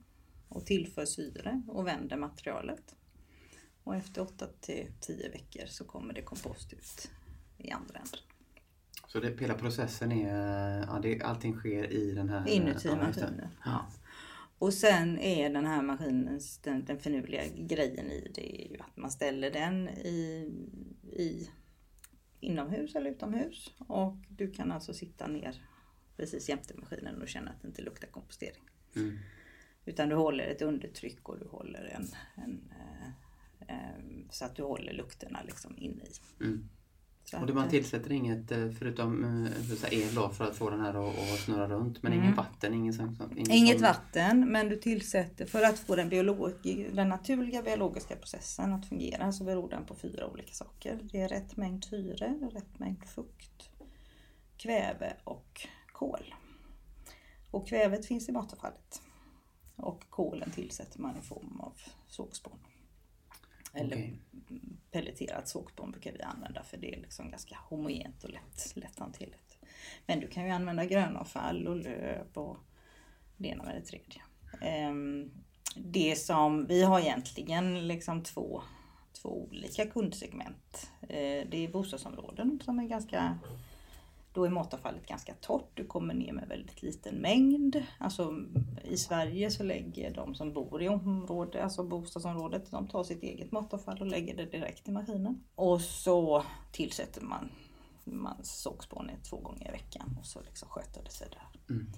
och 0.48 0.66
tillför 0.66 1.04
syre 1.04 1.62
och 1.68 1.86
vänder 1.86 2.16
materialet. 2.16 2.94
Och 3.84 3.96
efter 3.96 4.22
8 4.22 4.46
till 4.60 4.86
10 5.00 5.28
veckor 5.28 5.66
så 5.66 5.84
kommer 5.84 6.14
det 6.14 6.22
kompost 6.22 6.72
ut 6.72 7.10
i 7.58 7.70
andra 7.70 7.98
änden. 7.98 8.20
Så 9.06 9.20
det, 9.20 9.40
hela 9.40 9.54
processen 9.54 10.12
är... 10.12 10.86
Ja, 10.86 10.98
det, 11.02 11.22
allting 11.22 11.56
sker 11.56 11.92
i 11.92 12.12
den 12.12 12.28
här... 12.28 12.48
Inuti 12.48 12.88
ja, 12.88 12.96
maskinen. 12.96 13.48
Ja. 13.64 13.86
Och 14.58 14.74
sen 14.74 15.18
är 15.18 15.50
den 15.50 15.66
här 15.66 15.82
maskinens, 15.82 16.58
den, 16.58 16.84
den 16.84 16.98
finurliga 16.98 17.42
grejen 17.56 18.10
i 18.10 18.30
det 18.34 18.64
är 18.64 18.70
ju 18.70 18.80
att 18.80 18.96
man 18.96 19.10
ställer 19.10 19.50
den 19.50 19.88
i, 19.88 20.50
i 21.12 21.50
inomhus 22.40 22.94
eller 22.94 23.11
utomhus. 23.11 23.75
Och 23.78 24.16
du 24.28 24.50
kan 24.50 24.73
alltså 24.73 24.94
sitta 24.94 25.26
ner 25.26 25.62
precis 26.16 26.49
jämte 26.49 26.75
maskinen 26.76 27.23
och 27.23 27.28
känna 27.28 27.50
att 27.50 27.62
det 27.62 27.68
inte 27.68 27.82
luktar 27.82 28.09
kompostering. 28.09 28.62
Mm. 28.97 29.18
Utan 29.85 30.09
du 30.09 30.14
håller 30.14 30.44
ett 30.44 30.62
undertryck 30.62 31.28
och 31.28 31.38
du 31.38 31.49
håller 31.49 31.85
en, 31.85 32.06
en 32.44 32.70
eh, 32.70 33.09
eh, 33.68 34.00
så 34.30 34.44
att 34.44 34.56
du 34.56 34.62
håller 34.62 34.92
lukterna 34.92 35.42
liksom 35.42 35.78
inne 35.78 36.02
i. 36.04 36.44
Mm. 36.44 36.68
Och 37.40 37.47
det 37.47 37.54
man 37.54 37.68
tillsätter 37.68 38.12
inget 38.12 38.50
eh, 38.52 38.70
förutom 38.78 39.25
eh, 39.25 39.92
el 39.92 40.14
då 40.14 40.28
för 40.28 40.44
att 40.44 40.56
få 40.56 40.70
den 40.70 40.80
här 40.80 41.09
att, 41.09 41.14
snurra 41.38 41.68
runt. 41.68 42.02
Men 42.02 42.12
Mm. 42.12 42.25
ingen 42.25 42.37
vatten, 42.37 42.75
ingen 42.75 42.92
ingen 43.37 43.50
Inget 43.50 43.78
sån- 43.78 43.82
vatten 43.88 44.52
men 44.52 44.68
du 44.68 44.76
tillsätter 44.76 45.47
för 45.47 45.62
att 45.62 45.78
få 45.78 45.97
den, 45.97 46.09
biolog, 46.09 46.52
den 46.92 47.09
naturliga 47.09 47.62
biologiska 47.62 48.16
processen 48.16 48.73
att 48.73 48.87
fungera 48.87 49.32
så 49.32 49.44
beror 49.44 49.68
den 49.70 49.85
på 49.85 49.94
fyra 49.94 50.26
olika 50.26 50.52
saker. 50.52 50.99
Det 51.12 51.20
är 51.20 51.28
rätt 51.28 51.56
mängd 51.56 51.85
syre, 51.85 52.35
rätt 52.52 52.78
mängd 52.78 53.04
fukt, 53.04 53.70
kväve 54.56 55.16
och 55.25 55.66
kol. 55.92 56.35
Och 57.50 57.68
kvävet 57.68 58.06
finns 58.06 58.28
i 58.28 58.32
matavfallet. 58.32 59.02
Och 59.76 60.04
kolen 60.11 60.50
tillsätter 60.50 61.00
man 61.00 61.16
i 61.16 61.23
form 61.23 61.61
av 61.61 61.73
sågspån. 62.09 62.59
Eller 63.74 63.96
Okej. 63.96 64.18
pelleterat 64.90 65.48
sågspån 65.48 65.90
brukar 65.90 66.12
vi 66.12 66.22
använda 66.22 66.62
för 66.62 66.76
det 66.76 66.94
är 66.94 67.00
liksom 67.00 67.30
ganska 67.30 67.58
homogent 67.68 68.24
och 68.24 68.30
lätt, 68.30 68.72
lätthanterligt. 68.76 69.58
Men 70.06 70.20
du 70.20 70.26
kan 70.28 70.44
ju 70.44 70.50
använda 70.50 70.84
grönavfall 70.84 71.66
och 71.68 71.76
löv 71.76 72.26
och 72.34 72.56
det 73.36 73.48
ena 73.48 73.64
med 73.64 73.74
det 73.74 73.82
tredje. 73.86 74.22
Ehm, 74.60 75.30
Det 75.76 76.18
som 76.18 76.66
vi 76.66 76.82
har 76.82 77.00
egentligen 77.00 77.88
liksom 77.88 78.22
två, 78.22 78.62
två 79.12 79.28
olika 79.28 79.86
kundsegment. 79.86 80.90
Eh, 81.02 81.46
Det 81.48 81.56
är 81.64 81.68
bostadsområden 81.72 82.60
som 82.64 82.78
är 82.78 82.84
ganska 82.88 83.38
då 84.32 84.44
är 84.44 84.50
matavfallet 84.50 85.06
ganska 85.06 85.34
torrt. 85.34 85.70
Du 85.75 85.87
kommer 85.87 86.14
ner 86.14 86.32
med 86.32 86.49
väldigt 86.49 86.82
liten 86.82 87.14
mängd. 87.14 87.82
Alltså 87.99 88.37
i 88.84 88.96
Sverige 88.96 89.50
så 89.50 89.62
lägger 89.62 90.14
de 90.14 90.34
som 90.34 90.52
bor 90.52 90.82
i 90.82 90.88
området, 90.88 91.62
alltså 91.62 91.84
bostadsområdet, 91.84 92.70
de 92.70 92.88
tar 92.88 93.04
sitt 93.04 93.22
eget 93.22 93.52
matavfall 93.52 94.00
och 94.00 94.06
lägger 94.06 94.37
det 94.37 94.46
direkt 94.46 94.88
i 94.88 94.92
maskinen. 94.92 95.44
Och 95.54 95.80
så 95.80 96.44
tillsätter 96.72 97.20
man, 97.20 97.50
man 98.04 98.44
sågspånet 98.44 99.25
två 99.25 99.37
gånger 99.37 99.68
i 99.68 99.72
veckan 99.72 100.16
och 100.20 100.26
så 100.26 100.40
liksom 100.40 100.68
sköter 100.68 101.04
det 101.04 101.10
sig 101.10 101.28
där. 101.30 101.75
Mm. 101.75 101.92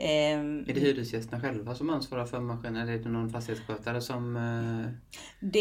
Ehm, 0.00 0.64
Är 0.68 0.74
det 0.74 0.80
hyresgästerna 0.80 1.40
själva 1.42 1.74
som 1.74 1.90
ansvarar 1.90 2.26
för 2.26 2.40
maskinen 2.40 2.76
eller 2.82 2.92
är 2.92 2.98
det 2.98 3.08
någon 3.08 3.30
fastighetsskötare 3.30 4.00
som... 4.00 4.36
eh, 4.36 4.92
Det 5.40 5.58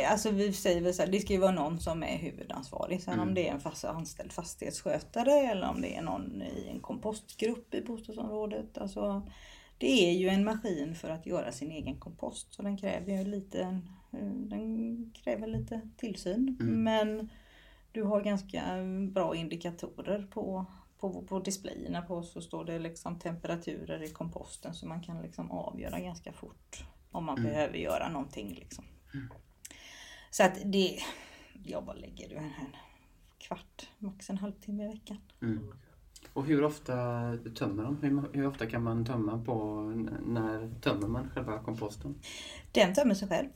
är, 0.00 0.08
alltså 0.10 0.30
vi 0.30 0.52
säger 0.52 0.80
väl 0.82 0.94
så 0.94 1.02
här, 1.02 1.10
det 1.12 1.20
ska 1.20 1.32
ju 1.32 1.38
vara 1.38 1.50
någon 1.52 1.80
som 1.80 2.02
är 2.02 2.18
huvudansvarig. 2.18 3.02
Sen 3.02 3.14
Mm. 3.14 3.28
om 3.28 3.34
det 3.34 3.48
är 3.48 3.52
en 3.54 3.60
fast 3.60 3.84
anställd 3.84 4.32
fastighetsskötare 4.32 5.32
eller 5.32 5.68
om 5.68 5.80
det 5.80 5.96
är 5.96 6.02
någon 6.02 6.42
i 6.42 6.68
en 6.74 6.80
kompostgrupp 6.80 7.74
i 7.74 7.82
bostadsområdet. 7.82 8.78
Alltså, 8.78 9.22
det 9.78 10.08
är 10.10 10.12
ju 10.12 10.28
en 10.28 10.44
maskin 10.44 10.94
för 10.94 11.08
att 11.10 11.26
göra 11.26 11.52
sin 11.52 11.70
egen 11.70 11.96
kompost. 12.00 12.54
Så 12.54 12.62
den 12.62 12.76
kräver 12.76 13.12
ju 13.18 13.24
lite, 13.24 13.60
eh, 14.12 14.28
den 14.28 15.10
kräver 15.24 15.46
lite 15.46 15.80
tillsyn. 15.96 16.56
Mm. 16.60 16.82
Men 16.82 17.30
du 17.92 18.02
har 18.02 18.20
ganska 18.20 18.62
bra 19.12 19.36
indikatorer 19.36 20.28
på, 20.30 20.66
på, 21.00 21.22
på 21.22 21.38
displayerna 21.38 22.02
på 22.02 22.22
så 22.22 22.40
står 22.40 22.64
det 22.64 22.78
liksom 22.78 23.18
temperaturer 23.18 24.02
i 24.02 24.08
komposten 24.08 24.74
så 24.74 24.86
man 24.86 25.00
kan 25.02 25.22
liksom 25.22 25.50
avgöra 25.50 26.00
ganska 26.00 26.32
fort 26.32 26.84
om 27.10 27.24
man 27.24 27.38
Mm. 27.38 27.50
behöver 27.50 27.78
göra 27.78 28.08
någonting. 28.08 28.54
Liksom. 28.54 28.84
Så 30.30 30.42
att 30.44 30.58
det, 30.64 30.98
jag 31.64 31.84
bara 31.84 31.96
lägger 31.96 32.28
du 32.28 32.34
en, 32.34 32.52
kvart, 33.38 33.88
max 33.98 34.30
en 34.30 34.38
halvtimme 34.38 34.84
i 34.84 34.88
veckan. 34.88 35.16
Mm. 35.42 35.72
Och 36.32 36.44
hur 36.46 36.64
ofta 36.64 36.92
tömmer 37.54 37.82
de? 37.82 37.96
Hur, 38.02 38.34
hur 38.34 38.46
ofta 38.46 38.66
kan 38.66 38.82
man 38.82 39.04
tömma 39.04 39.44
på... 39.44 39.82
När 40.26 40.80
tömmer 40.80 41.08
man 41.08 41.30
själva 41.30 41.58
komposten? 41.62 42.14
Den 42.72 42.94
tömmer 42.94 43.14
sig 43.14 43.28
själv. 43.28 43.48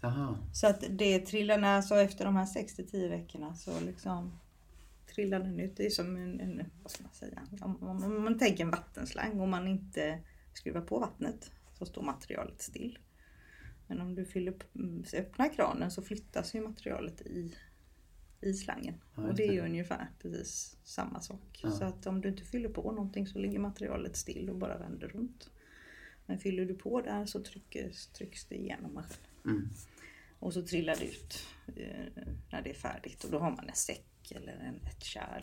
Jaha. 0.00 0.38
Så 0.52 0.66
att 0.66 0.84
det 0.90 1.18
trillar 1.18 1.58
ner, 1.58 1.82
så 1.82 1.94
efter 1.96 2.24
de 2.24 2.36
här 2.36 2.44
6-10 2.44 3.08
veckorna 3.08 3.54
så 3.54 3.80
liksom 3.80 4.38
trillar 5.18 5.40
den 5.40 5.60
ut. 5.60 5.76
Det 5.76 5.86
är 5.86 5.90
som 5.90 6.16
en, 6.16 6.40
en 6.40 6.70
vad 6.82 6.90
ska 6.90 7.02
man 7.02 7.12
säga, 7.12 7.46
om, 7.60 7.82
om, 7.82 8.04
om 8.04 8.24
man 8.24 8.38
tänker 8.38 8.64
en 8.64 8.70
vattenslang. 8.70 9.40
Om 9.40 9.50
man 9.50 9.68
inte 9.68 10.20
skruvar 10.54 10.80
på 10.80 10.98
vattnet 10.98 11.50
så 11.74 11.86
står 11.86 12.02
materialet 12.02 12.62
still. 12.62 12.98
Men 13.86 14.00
om 14.00 14.14
du 14.14 14.24
fyller, 14.24 14.54
mm, 14.74 15.04
öppnar 15.14 15.54
kranen 15.54 15.90
så 15.90 16.02
flyttas 16.02 16.54
ju 16.54 16.60
materialet 16.60 17.20
i, 17.20 17.54
i 18.40 18.52
slangen. 18.52 18.94
Ja, 19.16 19.22
och 19.22 19.34
det 19.34 19.48
är 19.48 19.52
ju 19.52 19.60
ungefär 19.60 20.08
precis 20.22 20.76
samma 20.84 21.20
sak. 21.20 21.60
Ja. 21.62 21.70
Så 21.70 21.84
att 21.84 22.06
om 22.06 22.20
du 22.20 22.28
inte 22.28 22.44
fyller 22.44 22.68
på 22.68 22.92
någonting 22.92 23.26
så 23.26 23.38
ligger 23.38 23.58
materialet 23.58 24.16
still 24.16 24.50
och 24.50 24.56
bara 24.56 24.78
vänder 24.78 25.08
runt. 25.08 25.50
Men 26.26 26.38
fyller 26.38 26.64
du 26.64 26.74
på 26.74 27.00
där 27.00 27.26
så 27.26 27.42
trycks, 27.42 28.06
trycks 28.06 28.44
det 28.44 28.56
igenom 28.56 28.94
maskinen. 28.94 29.30
Mm. 29.44 29.68
Och 30.38 30.54
så 30.54 30.62
trillar 30.62 30.96
det 30.96 31.04
ut 31.04 31.46
eh, 31.76 32.24
när 32.52 32.62
det 32.62 32.70
är 32.70 32.74
färdigt 32.74 33.24
och 33.24 33.30
då 33.30 33.38
har 33.38 33.50
man 33.50 33.68
en 33.68 33.74
säck 33.74 34.04
eller 34.32 34.52
en, 34.52 34.80
ett 34.86 35.04
kärl 35.04 35.42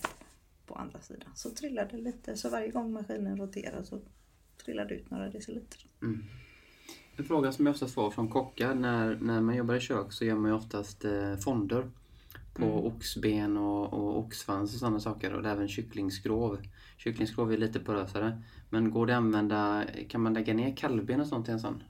på 0.65 0.75
andra 0.75 1.01
sidan. 1.01 1.29
Så 1.35 1.49
trillar 1.49 1.89
det 1.91 1.97
lite, 1.97 2.37
så 2.37 2.49
varje 2.49 2.71
gång 2.71 2.93
maskinen 2.93 3.37
roterar 3.37 3.83
så 3.83 3.99
trillar 4.65 4.85
det 4.85 4.95
ut 4.95 5.11
några 5.11 5.29
deciliter. 5.29 5.85
Mm. 6.01 6.23
En 7.17 7.25
fråga 7.25 7.51
som 7.51 7.65
jag 7.65 7.73
oftast 7.73 7.93
får 7.93 8.11
från 8.11 8.29
kockar 8.29 8.75
när, 8.75 9.15
när 9.15 9.41
man 9.41 9.55
jobbar 9.55 9.75
i 9.75 9.79
kök 9.79 10.11
så 10.11 10.25
gör 10.25 10.35
man 10.35 10.51
ju 10.51 10.57
oftast 10.57 11.05
eh, 11.05 11.35
fonder 11.35 11.91
på 12.53 12.65
Mm. 12.65 12.77
oxben 12.85 13.57
och, 13.57 13.93
och 13.93 14.19
oxsvans 14.19 14.73
och 14.73 14.79
sådana 14.79 14.99
saker 14.99 15.33
och 15.33 15.45
även 15.45 15.67
kycklingskrov. 15.67 16.59
Kycklingskrov 16.97 17.53
är 17.53 17.57
lite 17.57 17.79
porösare. 17.79 18.41
Men 18.69 18.91
går 18.91 19.07
det 19.07 19.13
att 19.13 19.17
använda, 19.17 19.85
kan 20.09 20.21
man 20.21 20.33
lägga 20.33 20.53
ner 20.53 20.75
kalvben 20.75 21.21
och 21.21 21.27
sånt 21.27 21.49
i 21.49 21.51
en 21.51 21.59
sån? 21.59 21.83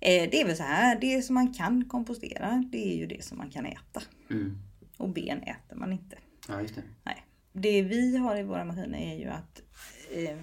Eh, 0.00 0.30
det 0.30 0.40
är 0.40 0.46
väl 0.46 0.56
så 0.56 0.62
här, 0.62 1.00
det 1.00 1.22
som 1.22 1.34
man 1.34 1.54
kan 1.54 1.84
kompostera 1.84 2.64
det 2.72 2.92
är 2.92 2.96
ju 2.96 3.06
det 3.06 3.24
som 3.24 3.38
man 3.38 3.50
kan 3.50 3.66
äta. 3.66 4.02
Mm. 4.30 4.58
Och 4.96 5.08
ben 5.08 5.42
äter 5.42 5.76
man 5.76 5.92
inte. 5.92 6.16
Ja, 6.48 6.62
just 6.62 6.74
det. 6.74 6.82
Nej. 7.04 7.24
Det 7.52 7.82
vi 7.82 8.16
har 8.16 8.36
i 8.36 8.42
våra 8.42 8.64
maskiner 8.64 8.98
är 8.98 9.18
ju 9.18 9.26
att 9.26 9.62
eh, 10.12 10.38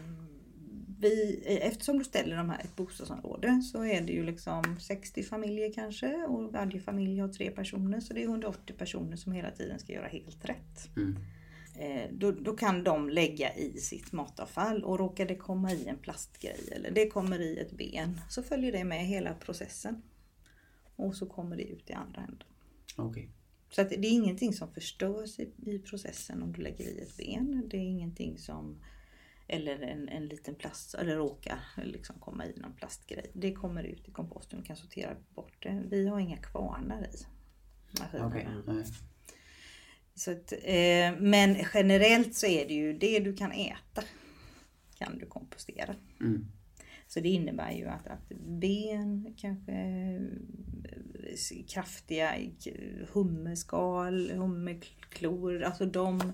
vi, 0.99 1.43
eftersom 1.61 1.97
du 1.97 2.03
ställer 2.03 2.37
de 2.37 2.49
här 2.49 2.59
ett 2.59 2.75
bostadsområde 2.75 3.61
så 3.61 3.85
är 3.85 4.01
det 4.01 4.13
ju 4.13 4.23
liksom 4.23 4.79
60 4.79 5.23
familjer 5.23 5.73
kanske 5.73 6.15
och 6.15 6.53
varje 6.53 6.79
familj 6.79 7.19
har 7.19 7.27
tre 7.27 7.51
personer 7.51 7.99
så 7.99 8.13
det 8.13 8.23
är 8.23 8.27
180 8.27 8.75
personer 8.77 9.17
som 9.17 9.31
hela 9.31 9.51
tiden 9.51 9.79
ska 9.79 9.93
göra 9.93 10.07
helt 10.07 10.45
rätt. 10.45 10.89
Mm. 10.97 11.17
Eh, 11.79 12.09
då, 12.11 12.31
då 12.31 12.55
kan 12.55 12.83
de 12.83 13.09
lägga 13.09 13.55
i 13.55 13.77
sitt 13.77 14.11
matavfall 14.11 14.83
och 14.83 14.99
råkar 14.99 15.25
det 15.25 15.35
komma 15.35 15.71
i 15.71 15.87
en 15.87 15.97
plastgrej 15.97 16.69
eller 16.71 16.91
det 16.91 17.07
kommer 17.07 17.39
i 17.41 17.57
ett 17.59 17.71
ben 17.71 18.21
så 18.29 18.43
följer 18.43 18.71
det 18.71 18.83
med 18.83 19.05
hela 19.05 19.33
processen. 19.33 20.01
Och 20.95 21.15
så 21.15 21.25
kommer 21.25 21.57
det 21.57 21.63
ut 21.63 21.89
i 21.89 21.93
andra 21.93 22.21
änden. 22.21 22.43
Okej. 22.95 23.29
Så 23.75 23.81
att 23.81 23.89
det 23.89 24.07
är 24.07 24.11
ingenting 24.11 24.53
som 24.53 24.73
förstörs 24.73 25.39
i, 25.39 25.49
i 25.65 25.79
processen 25.79 26.43
om 26.43 26.53
du 26.53 26.61
lägger 26.61 26.85
i 26.85 27.01
ett 27.01 27.17
ben. 27.17 27.63
Det 27.69 27.77
är 27.77 27.81
ingenting 27.81 28.37
som 28.37 28.81
eller 29.47 29.79
en, 29.79 30.09
en 30.09 30.25
liten 30.25 30.55
plast 30.55 30.93
eller 30.93 31.15
råkar 31.15 31.59
liksom 31.83 32.15
komma 32.19 32.45
i 32.45 32.59
någon 32.59 32.73
plastgrej. 32.73 33.31
Det 33.33 33.53
kommer 33.53 33.83
ut 33.83 34.07
i 34.07 34.11
komposten 34.11 34.59
och 34.59 34.65
kan 34.65 34.75
sortera 34.75 35.15
bort 35.35 35.63
det. 35.63 35.83
Vi 35.89 36.07
har 36.07 36.19
inga 36.19 36.37
kvarnar 36.37 37.03
i 37.03 37.25
maskinerna. 37.99 38.63
Nej. 38.67 38.85
Så 40.13 40.31
att, 40.31 40.51
eh, 40.51 41.19
men 41.19 41.57
generellt 41.73 42.35
så 42.35 42.47
är 42.47 42.67
det 42.67 42.73
ju 42.73 42.93
det 42.97 43.19
du 43.19 43.35
kan 43.35 43.51
äta 43.51 44.03
kan 44.97 45.17
du 45.17 45.25
kompostera. 45.25 45.95
Mm. 46.19 46.47
Så 47.15 47.21
det 47.21 47.29
innebär 47.29 47.71
ju 47.71 47.87
att, 47.87 48.07
att 48.07 48.29
ben, 48.39 49.33
kanske 49.37 50.19
kraftiga 51.67 52.35
hummerskal, 53.13 54.31
hummerklor, 54.31 55.63
alltså 55.63 55.85
de 55.85 56.33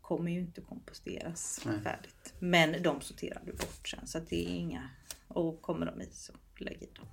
kommer 0.00 0.30
ju 0.30 0.40
inte 0.40 0.60
komposteras 0.60 1.62
Nej. 1.66 1.80
färdigt. 1.80 2.34
Men 2.38 2.82
de 2.82 3.00
sorterar 3.00 3.42
du 3.46 3.52
bort 3.52 3.88
sen 3.88 4.06
så 4.06 4.18
att 4.18 4.28
det 4.28 4.44
är 4.44 4.54
inga, 4.54 4.88
och 5.28 5.62
kommer 5.62 5.86
de 5.86 6.02
i 6.02 6.08
så 6.10 6.32
lägg 6.58 6.82
i 6.82 6.88
dem. 6.96 7.06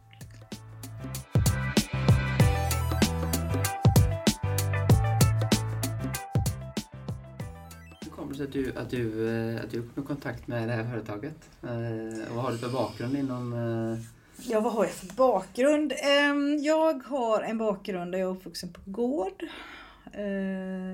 Hur 8.40 8.46
kommer 8.46 8.68
det 8.68 8.74
sig 8.74 8.76
att 8.76 8.76
du, 8.76 8.80
att 8.80 8.90
du, 8.90 9.30
eh, 9.30 9.64
att 9.64 9.72
du 9.72 9.82
kom 9.82 10.04
i 10.04 10.08
kontakt 10.08 10.48
med 10.48 10.68
det 10.68 10.74
här 10.74 10.92
företaget? 10.92 11.50
Eh, 11.64 12.30
och 12.30 12.36
vad 12.36 12.46
har 12.46 12.52
du 12.52 12.58
för 12.58 12.70
bakgrund 12.70 13.18
inom... 13.18 13.54
Eh? 13.54 14.00
Ja, 14.50 14.60
vad 14.60 14.74
har 14.74 14.84
jag 14.84 14.94
för 14.94 15.16
bakgrund? 15.16 15.94
Jag 16.60 17.04
har 17.04 17.42
en 17.42 17.58
bakgrund 17.58 18.12
där 18.12 18.20
jag 18.20 18.30
är 18.30 18.36
uppvuxen 18.36 18.74
på 18.74 18.82
gård 18.86 19.44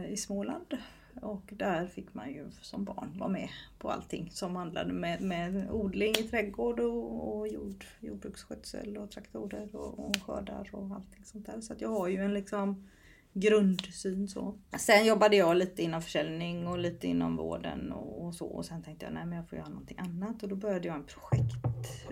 i 0.10 0.18
Småland. 0.18 0.78
Och 1.22 1.42
där 1.52 1.88
fick 1.88 2.14
man 2.14 2.30
ju 2.30 2.46
som 2.62 2.84
barn 2.84 3.18
vara 3.20 3.30
med 3.30 3.50
på 3.80 3.90
allting 3.90 4.30
som 4.32 4.56
handlade 4.56 4.94
med, 4.94 5.22
med 5.22 5.72
odling 5.72 6.12
i 6.12 6.24
trädgård 6.24 6.80
och, 6.80 7.38
och 7.38 7.48
jord, 7.48 7.86
jordbruksskötsel 8.00 8.98
och 8.98 9.12
traktorer 9.12 9.76
och, 9.76 10.00
och 10.00 10.16
skördar 10.26 10.70
och 10.72 10.96
allting 10.96 11.26
sånt 11.26 11.46
där. 11.46 11.62
Så 11.62 11.74
att 11.74 11.82
jag 11.82 11.90
har 11.90 12.08
ju 12.08 12.18
en 12.18 12.34
liksom 12.34 12.88
grundsyn 13.34 14.28
så. 14.28 14.60
Sen 14.78 15.06
jobbade 15.06 15.36
jag 15.36 15.58
lite 15.58 15.84
inom 15.84 16.02
försäljning 16.02 16.68
och 16.68 16.78
lite 16.78 17.08
inom 17.08 17.36
vården 17.36 17.92
och, 17.92 18.26
och 18.26 18.36
så. 18.36 18.46
Och 18.46 18.66
sen 18.66 18.84
tänkte 18.84 19.06
jag 19.06 19.14
nej 19.14 19.26
men 19.26 19.38
jag 19.38 19.50
får 19.50 19.58
göra 19.58 19.70
någonting 19.70 19.98
annat. 20.00 20.44
Och 20.44 20.50
då 20.50 20.56
började 20.56 20.88
jag 20.88 20.96
en 20.96 21.06
projekt 21.06 21.66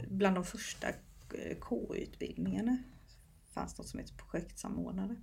bland 0.10 0.36
de 0.36 0.44
första 0.44 0.88
eh, 0.90 1.58
KY-utbildningarna. 1.70 2.78
fanns 3.54 3.78
något 3.78 3.88
som 3.88 4.00
heter 4.00 4.16
projektsamordnare. 4.16 5.16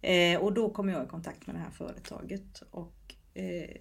Eh, 0.00 0.40
och 0.40 0.52
då 0.52 0.70
kom 0.70 0.88
jag 0.88 1.04
i 1.04 1.08
kontakt 1.08 1.46
med 1.46 1.56
det 1.56 1.60
här 1.60 1.70
företaget. 1.70 2.62
Och 2.70 3.14
eh, 3.34 3.76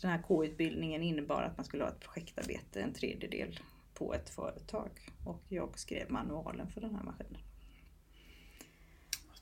den 0.00 0.10
här 0.10 0.22
K-utbildningen 0.22 1.02
innebar 1.02 1.42
att 1.42 1.56
man 1.56 1.64
skulle 1.64 1.84
ha 1.84 1.90
ett 1.90 2.00
projektarbete, 2.00 2.80
en 2.80 2.92
tredjedel, 2.92 3.60
på 3.94 4.14
ett 4.14 4.30
företag. 4.30 4.90
Och 5.26 5.42
jag 5.48 5.78
skrev 5.78 6.10
manualen 6.10 6.68
för 6.68 6.80
den 6.80 6.94
här 6.94 7.02
maskinen. 7.02 7.40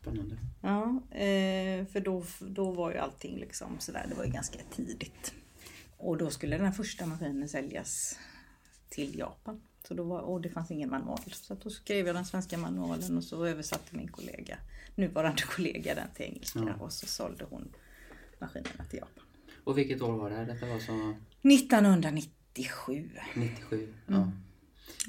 Spännande. 0.07 0.37
Ja, 0.61 1.03
eh, 1.11 1.87
för 1.87 2.01
då, 2.01 2.25
då 2.41 2.71
var 2.71 2.93
ju 2.93 2.99
allting 2.99 3.37
liksom 3.39 3.81
sådär, 3.81 4.07
det 4.09 4.15
var 4.15 4.25
ju 4.25 4.31
ganska 4.31 4.59
tidigt. 4.71 5.35
Och 5.99 6.17
då 6.17 6.31
skulle 6.31 6.57
den 6.57 6.67
här 6.67 6.73
första 6.73 7.07
maskinen 7.07 7.49
säljas 7.49 8.19
till 8.89 9.19
Japan. 9.19 9.61
Så 9.89 9.95
då 9.95 10.03
var, 10.03 10.21
och 10.21 10.41
det 10.41 10.49
fanns 10.51 10.71
ingen 10.71 10.91
manual. 10.91 11.19
Så 11.33 11.55
då 11.63 11.71
skrev 11.71 12.07
jag 12.07 12.17
den 12.17 12.25
svenska 12.25 12.59
manualen 12.59 13.17
och 13.17 13.25
så 13.25 13.45
översatte 13.47 13.97
min 13.97 14.09
kollega, 14.09 14.59
nuvarande 14.95 15.43
kollega 15.57 15.95
den 15.95 16.09
till 16.15 16.25
engelska 16.25 16.59
Ja. 16.79 16.85
och 16.85 16.93
så 16.93 17.07
sålde 17.07 17.45
hon 17.51 17.69
maskinerna 18.39 18.85
till 18.91 18.99
Japan. 18.99 19.25
Och 19.65 19.79
vilket 19.79 20.03
år 20.03 20.13
var 20.13 20.31
det 20.31 20.37
här? 20.37 20.47
Detta 20.47 20.67
var 20.67 20.79
så 20.79 21.15
1997. 21.43 23.11
97? 23.35 23.77
Mm. 24.09 24.21
Ja. 24.21 24.31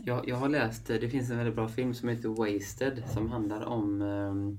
Jag, 0.05 0.27
jag 0.29 0.35
har 0.35 0.49
läst, 0.49 0.87
det 0.87 1.09
finns 1.09 1.29
en 1.29 1.37
väldigt 1.37 1.55
bra 1.55 1.67
film 1.69 1.93
som 1.93 2.09
heter 2.09 2.29
Wasted 2.29 3.03
som 3.13 3.29
handlar 3.31 3.65
om, 3.65 4.01
ehm, 4.01 4.57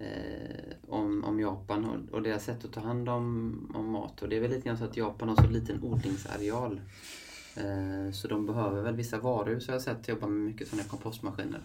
eh, 0.00 0.74
om, 0.88 1.24
om 1.24 1.40
Japan 1.40 1.84
och, 1.84 2.14
och 2.14 2.22
deras 2.22 2.44
sätt 2.44 2.64
att 2.64 2.72
ta 2.72 2.80
hand 2.80 3.08
om, 3.08 3.72
om 3.74 3.90
mat. 3.90 4.22
Och 4.22 4.28
det 4.28 4.36
är 4.36 4.40
väl 4.40 4.50
lite 4.50 4.68
grann 4.68 4.78
så 4.78 4.84
att 4.84 4.96
Japan 4.96 5.28
har 5.28 5.36
så 5.36 5.50
liten 5.50 5.82
odlingsareal. 5.82 6.80
Eh, 7.56 8.12
så 8.12 8.28
de 8.28 8.46
behöver 8.46 8.82
väl 8.82 8.96
vissa 8.96 9.18
varuhus 9.18 9.66
har 9.66 9.74
jag 9.74 9.82
sett 9.82 10.08
jobba 10.08 10.26
med 10.26 10.40
mycket 10.46 10.68
sådana 10.68 10.88
kompostmaskiner. 10.88 11.60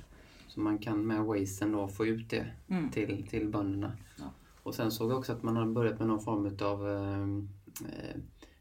Så 0.48 0.60
man 0.60 0.78
kan 0.78 1.08
med 1.08 1.24
wasten 1.24 1.72
då 1.72 1.88
få 1.88 2.06
ut 2.06 2.30
det 2.30 2.48
Mm. 2.68 2.90
till, 2.90 3.28
till 3.30 3.48
bönderna. 3.50 3.92
Ja. 4.18 4.24
Och 4.64 4.76
sen 4.76 4.92
såg 4.92 5.12
jag 5.12 5.18
också 5.18 5.32
att 5.34 5.44
man 5.44 5.56
har 5.56 5.66
börjat 5.66 6.00
med 6.00 6.08
någon 6.08 6.22
form 6.22 6.46
utav 6.46 6.90
eh, 6.90 7.28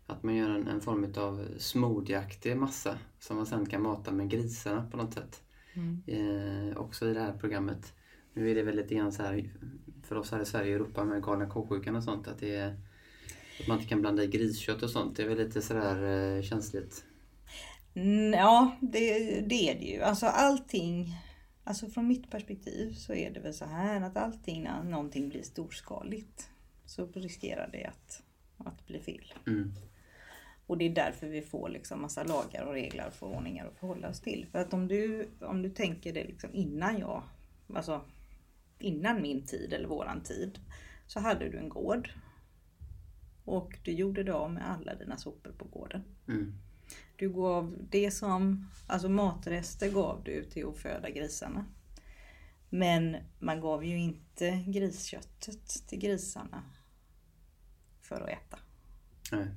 att 0.06 0.22
man 0.22 0.34
gör 0.34 0.50
en, 0.50 0.68
en 0.68 0.80
form 0.80 1.12
av 1.16 1.44
smoothieaktig 1.58 2.56
massa 2.56 2.98
som 3.18 3.36
man 3.36 3.46
sen 3.46 3.66
kan 3.66 3.82
mata 3.82 4.12
med 4.12 4.30
grisarna 4.30 4.86
på 4.90 4.96
något 4.96 5.14
sätt. 5.14 5.42
Mm. 5.74 6.02
Eh, 6.06 6.76
också 6.76 7.06
i 7.08 7.14
det 7.14 7.20
här 7.20 7.32
programmet. 7.32 7.92
Nu 8.34 8.50
är 8.50 8.54
det 8.54 8.62
väl 8.62 8.76
lite 8.76 8.94
grann 8.94 9.12
så 9.12 9.22
här 9.22 9.50
för 10.02 10.16
oss 10.16 10.30
här 10.30 10.40
i 10.40 10.44
Sverige 10.44 10.74
och 10.74 10.80
Europa 10.80 11.04
med 11.04 11.22
galna 11.22 11.46
ko-sjukan 11.46 11.96
och 11.96 12.04
sånt 12.04 12.28
att 12.28 12.38
det 12.38 12.54
är 12.56 12.76
att 13.60 13.68
man 13.68 13.78
inte 13.78 13.88
kan 13.88 14.00
blanda 14.00 14.22
i 14.24 14.26
griskött 14.26 14.82
och 14.82 14.90
sånt. 14.90 15.16
Det 15.16 15.22
är 15.22 15.28
väl 15.28 15.38
lite 15.38 15.62
sådär 15.62 16.36
eh, 16.36 16.42
känsligt. 16.42 17.04
Mm, 17.94 18.32
Ja, 18.32 18.76
det, 18.80 19.40
det 19.40 19.70
är 19.70 19.74
det 19.78 19.86
ju. 19.86 20.00
Alltså 20.02 20.26
allting, 20.26 21.14
alltså 21.64 21.86
från 21.86 22.08
mitt 22.08 22.30
perspektiv 22.30 22.92
så 22.92 23.14
är 23.14 23.30
det 23.30 23.40
väl 23.40 23.54
så 23.54 23.64
här 23.64 24.00
att 24.00 24.16
allting 24.16 24.62
när 24.62 24.82
någonting 24.82 25.28
blir 25.28 25.42
storskaligt 25.42 26.50
så 26.86 27.06
riskerar 27.06 27.68
det 27.72 27.84
att, 27.84 28.22
att 28.58 28.86
bli 28.86 28.98
fel. 28.98 29.34
Mm. 29.46 29.72
Och 30.66 30.78
det 30.78 30.84
är 30.84 30.90
därför 30.90 31.26
vi 31.26 31.42
får 31.42 31.68
liksom 31.68 32.02
massa 32.02 32.24
lagar 32.24 32.64
och 32.66 32.72
regler 32.72 33.06
och 33.06 33.14
förordningar 33.14 33.66
att 33.66 33.78
förhålla 33.78 34.08
oss 34.08 34.20
till. 34.20 34.46
För 34.52 34.58
att 34.58 34.72
om 34.72 34.88
du, 34.88 35.28
om 35.40 35.62
du 35.62 35.70
tänker 35.70 36.12
det 36.12 36.24
liksom 36.24 36.50
innan 36.52 36.98
jag, 36.98 37.22
alltså 37.74 38.00
innan 38.84 39.22
min 39.22 39.46
tid 39.46 39.72
eller 39.72 39.88
våran 39.88 40.22
tid, 40.22 40.60
så 41.06 41.20
hade 41.20 41.48
du 41.48 41.58
en 41.58 41.68
gård. 41.68 42.10
Och 43.44 43.78
du 43.82 43.92
gjorde 43.92 44.22
det 44.22 44.34
av 44.34 44.52
med 44.52 44.70
alla 44.70 44.94
dina 44.94 45.16
sopor 45.16 45.52
på 45.58 45.64
gården. 45.64 46.04
Mm. 46.28 46.54
Du 47.16 47.32
gav 47.32 47.76
det 47.90 48.10
som, 48.10 48.70
alltså 48.86 49.08
matrester 49.08 49.90
gav 49.90 50.24
du 50.24 50.44
till 50.44 50.66
att 50.66 50.78
föda 50.78 51.10
grisarna. 51.10 51.66
Men 52.70 53.16
man 53.38 53.60
gav 53.60 53.84
ju 53.84 53.98
inte 53.98 54.64
grisköttet 54.66 55.88
till 55.88 55.98
grisarna 55.98 56.62
för 58.00 58.20
att 58.20 58.28
äta. 58.28 58.58
Nej. 59.32 59.48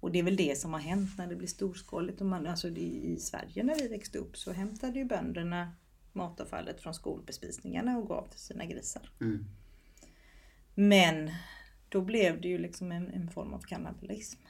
Och 0.00 0.12
det 0.12 0.18
är 0.18 0.22
väl 0.22 0.36
det 0.36 0.58
som 0.58 0.72
har 0.72 0.80
hänt 0.80 1.10
när 1.18 1.26
det 1.26 1.36
blir 1.36 1.48
storskaligt. 1.48 2.20
Och 2.20 2.26
man, 2.26 2.46
alltså 2.46 2.68
I 2.68 3.16
Sverige 3.20 3.62
när 3.62 3.78
vi 3.78 3.88
växte 3.88 4.18
upp 4.18 4.36
så 4.36 4.52
hämtade 4.52 4.98
ju 4.98 5.04
bönderna 5.04 5.72
matavfallet 6.16 6.80
från 6.80 6.94
skolbespisningarna 6.94 7.98
och 7.98 8.08
gav 8.08 8.28
till 8.28 8.40
sina 8.40 8.64
grisar. 8.64 9.10
Mm. 9.20 9.46
Men 10.74 11.30
då 11.88 12.00
blev 12.00 12.40
det 12.40 12.48
ju 12.48 12.58
liksom 12.58 12.92
en, 12.92 13.10
en 13.10 13.30
form 13.30 13.54
av 13.54 13.60
kannibalism. 13.60 14.40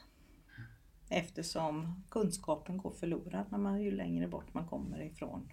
Eftersom 1.09 2.03
kunskapen 2.09 2.77
går 2.77 2.91
förlorad 2.91 3.45
när 3.49 3.57
man, 3.57 3.81
ju 3.81 3.91
längre 3.91 4.27
bort 4.27 4.53
man 4.53 4.67
kommer 4.67 5.01
ifrån 5.01 5.49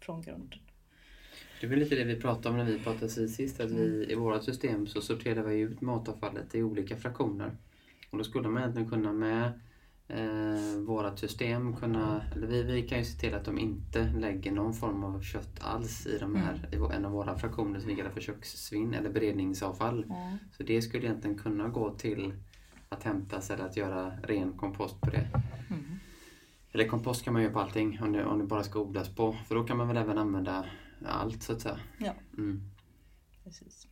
från 0.00 0.22
grunden. 0.22 0.58
Det 1.60 1.66
är 1.66 1.70
väl 1.70 1.78
lite 1.78 1.94
det 1.94 2.04
vi 2.04 2.20
pratade 2.20 2.48
om 2.48 2.56
när 2.56 2.72
vi 2.72 2.78
pratade 2.78 3.08
sist. 3.08 3.60
Att 3.60 3.70
vi, 3.70 4.12
I 4.12 4.14
vårt 4.14 4.44
system 4.44 4.86
så 4.86 5.00
sorterar 5.00 5.42
vi 5.42 5.58
ut 5.58 5.80
matavfallet 5.80 6.54
i 6.54 6.62
olika 6.62 6.96
fraktioner. 6.96 7.56
Och 8.10 8.18
då 8.18 8.24
skulle 8.24 8.48
man 8.48 8.62
egentligen 8.62 8.90
kunna 8.90 9.12
med 9.12 9.60
eh, 10.14 10.80
vårt 10.86 11.18
system 11.18 11.76
kunna, 11.76 12.22
eller 12.34 12.46
vi, 12.46 12.62
vi 12.62 12.88
kan 12.88 12.98
ju 12.98 13.04
se 13.04 13.18
till 13.18 13.34
att 13.34 13.44
de 13.44 13.58
inte 13.58 14.04
lägger 14.04 14.52
någon 14.52 14.74
form 14.74 15.04
av 15.04 15.22
kött 15.22 15.60
alls 15.60 16.06
i 16.06 16.18
de 16.18 16.36
här, 16.36 16.68
i 16.72 16.76
vår- 16.76 16.92
en 16.92 17.04
av 17.04 17.12
våra 17.12 17.38
fraktioner 17.38 17.80
som 17.80 17.88
vi 17.88 17.96
kallar 17.96 18.10
för 18.10 18.20
kökssvinn 18.20 18.94
eller 18.94 19.10
beredningsavfall. 19.10 20.04
Ja. 20.08 20.36
Så 20.56 20.62
det 20.62 20.82
skulle 20.82 21.06
egentligen 21.06 21.38
kunna 21.38 21.68
gå 21.68 21.90
till 21.94 22.34
att 22.88 23.02
hämtas 23.02 23.50
eller 23.50 23.64
att 23.64 23.76
göra 23.76 24.10
ren 24.22 24.52
kompost 24.52 25.00
på 25.00 25.10
det. 25.10 25.28
Mm. 25.70 25.98
Eller 26.72 26.88
kompost 26.88 27.24
kan 27.24 27.32
man 27.32 27.42
göra 27.42 27.52
på 27.52 27.60
allting 27.60 28.02
om 28.02 28.12
det, 28.12 28.24
om 28.24 28.38
det 28.38 28.44
bara 28.44 28.62
ska 28.64 28.78
odlas 28.80 29.08
på. 29.14 29.36
För 29.48 29.54
då 29.54 29.64
kan 29.64 29.76
man 29.76 29.88
väl 29.88 29.96
även 29.96 30.18
använda 30.18 30.64
allt 31.06 31.42
så 31.42 31.52
att 31.52 31.60
säga. 31.60 31.78
Ja. 31.98 32.12
Mm. 32.38 32.60
Precis. 33.44 33.86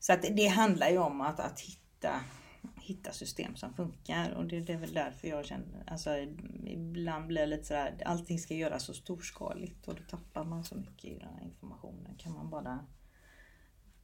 Så 0.00 0.12
att 0.12 0.22
det 0.22 0.46
handlar 0.46 0.88
ju 0.88 0.98
om 0.98 1.20
att, 1.20 1.40
att 1.40 1.60
hitta, 1.60 2.20
hitta 2.76 3.12
system 3.12 3.56
som 3.56 3.74
funkar 3.74 4.30
och 4.30 4.44
det, 4.44 4.60
det 4.60 4.72
är 4.72 4.78
väl 4.78 4.94
därför 4.94 5.28
jag 5.28 5.44
känner, 5.44 5.84
alltså 5.86 6.10
ibland 6.64 7.26
blir 7.26 7.40
det 7.40 7.46
lite 7.46 7.64
sådär, 7.64 8.02
allting 8.04 8.38
ska 8.38 8.54
göras 8.54 8.82
så 8.82 8.94
storskaligt 8.94 9.88
och 9.88 9.94
då 9.94 10.02
tappar 10.10 10.44
man 10.44 10.64
så 10.64 10.74
mycket 10.74 11.04
i 11.04 11.18
den 11.18 11.34
här 11.34 11.44
informationen. 11.44 12.14
Kan 12.18 12.32
man 12.32 12.50
bara, 12.50 12.86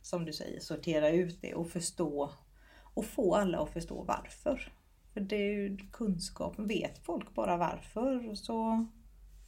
som 0.02 0.24
du 0.24 0.32
säger, 0.32 0.60
sortera 0.60 1.10
ut 1.10 1.42
det 1.42 1.54
och 1.54 1.70
förstå 1.70 2.30
och 2.94 3.04
få 3.04 3.34
alla 3.34 3.58
att 3.58 3.70
förstå 3.70 4.02
varför. 4.02 4.72
För 5.12 5.20
det 5.20 5.36
är 5.36 5.52
ju 5.52 5.76
kunskap. 5.92 6.58
vet 6.58 6.98
folk 6.98 7.34
bara 7.34 7.56
varför 7.56 8.34
så, 8.34 8.86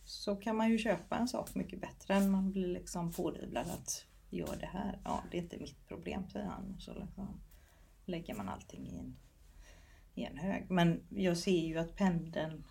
så 0.05 0.37
kan 0.37 0.57
man 0.57 0.71
ju 0.71 0.79
köpa 0.79 1.17
en 1.17 1.29
sak 1.29 1.55
mycket 1.55 1.81
bättre 1.81 2.15
än 2.15 2.31
man 2.31 2.53
blir 2.53 2.67
liksom 2.67 3.13
pådyvlad 3.13 3.67
att 3.67 4.07
gör 4.33 4.57
det 4.61 4.67
här. 4.67 4.99
Ja, 5.05 5.23
det 5.31 5.39
är 5.39 5.43
inte 5.43 5.59
mitt 5.59 5.89
problem, 5.89 6.29
säger 6.29 6.47
han. 6.47 6.77
Så 6.79 6.95
liksom 6.95 7.41
lägger 8.05 8.35
man 8.35 8.49
allting 8.49 8.87
i 8.89 8.99
en, 8.99 9.17
i 10.15 10.25
en 10.25 10.39
hög. 10.39 10.67
Men 10.71 11.01
jag 11.09 11.37
ser 11.39 11.67
ju 11.67 11.79
att 11.79 11.97
pendeln 11.97 12.65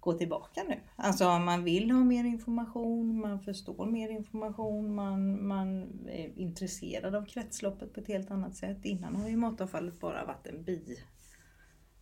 går 0.00 0.14
tillbaka 0.14 0.62
nu. 0.68 0.80
Alltså 0.96 1.38
man 1.38 1.64
vill 1.64 1.90
ha 1.90 2.04
mer 2.04 2.24
information, 2.24 3.20
man 3.20 3.40
förstår 3.40 3.86
mer 3.86 4.08
information, 4.08 4.94
man, 4.94 5.46
man 5.46 5.82
är 6.08 6.38
intresserad 6.38 7.14
av 7.14 7.26
kretsloppet 7.26 7.92
på 7.94 8.00
ett 8.00 8.08
helt 8.08 8.30
annat 8.30 8.54
sätt. 8.56 8.84
Innan 8.84 9.16
har 9.16 9.28
ju 9.28 9.36
matavfallet 9.36 10.00
bara 10.00 10.24
varit 10.24 10.46
en 10.46 10.64
bi, 10.64 10.98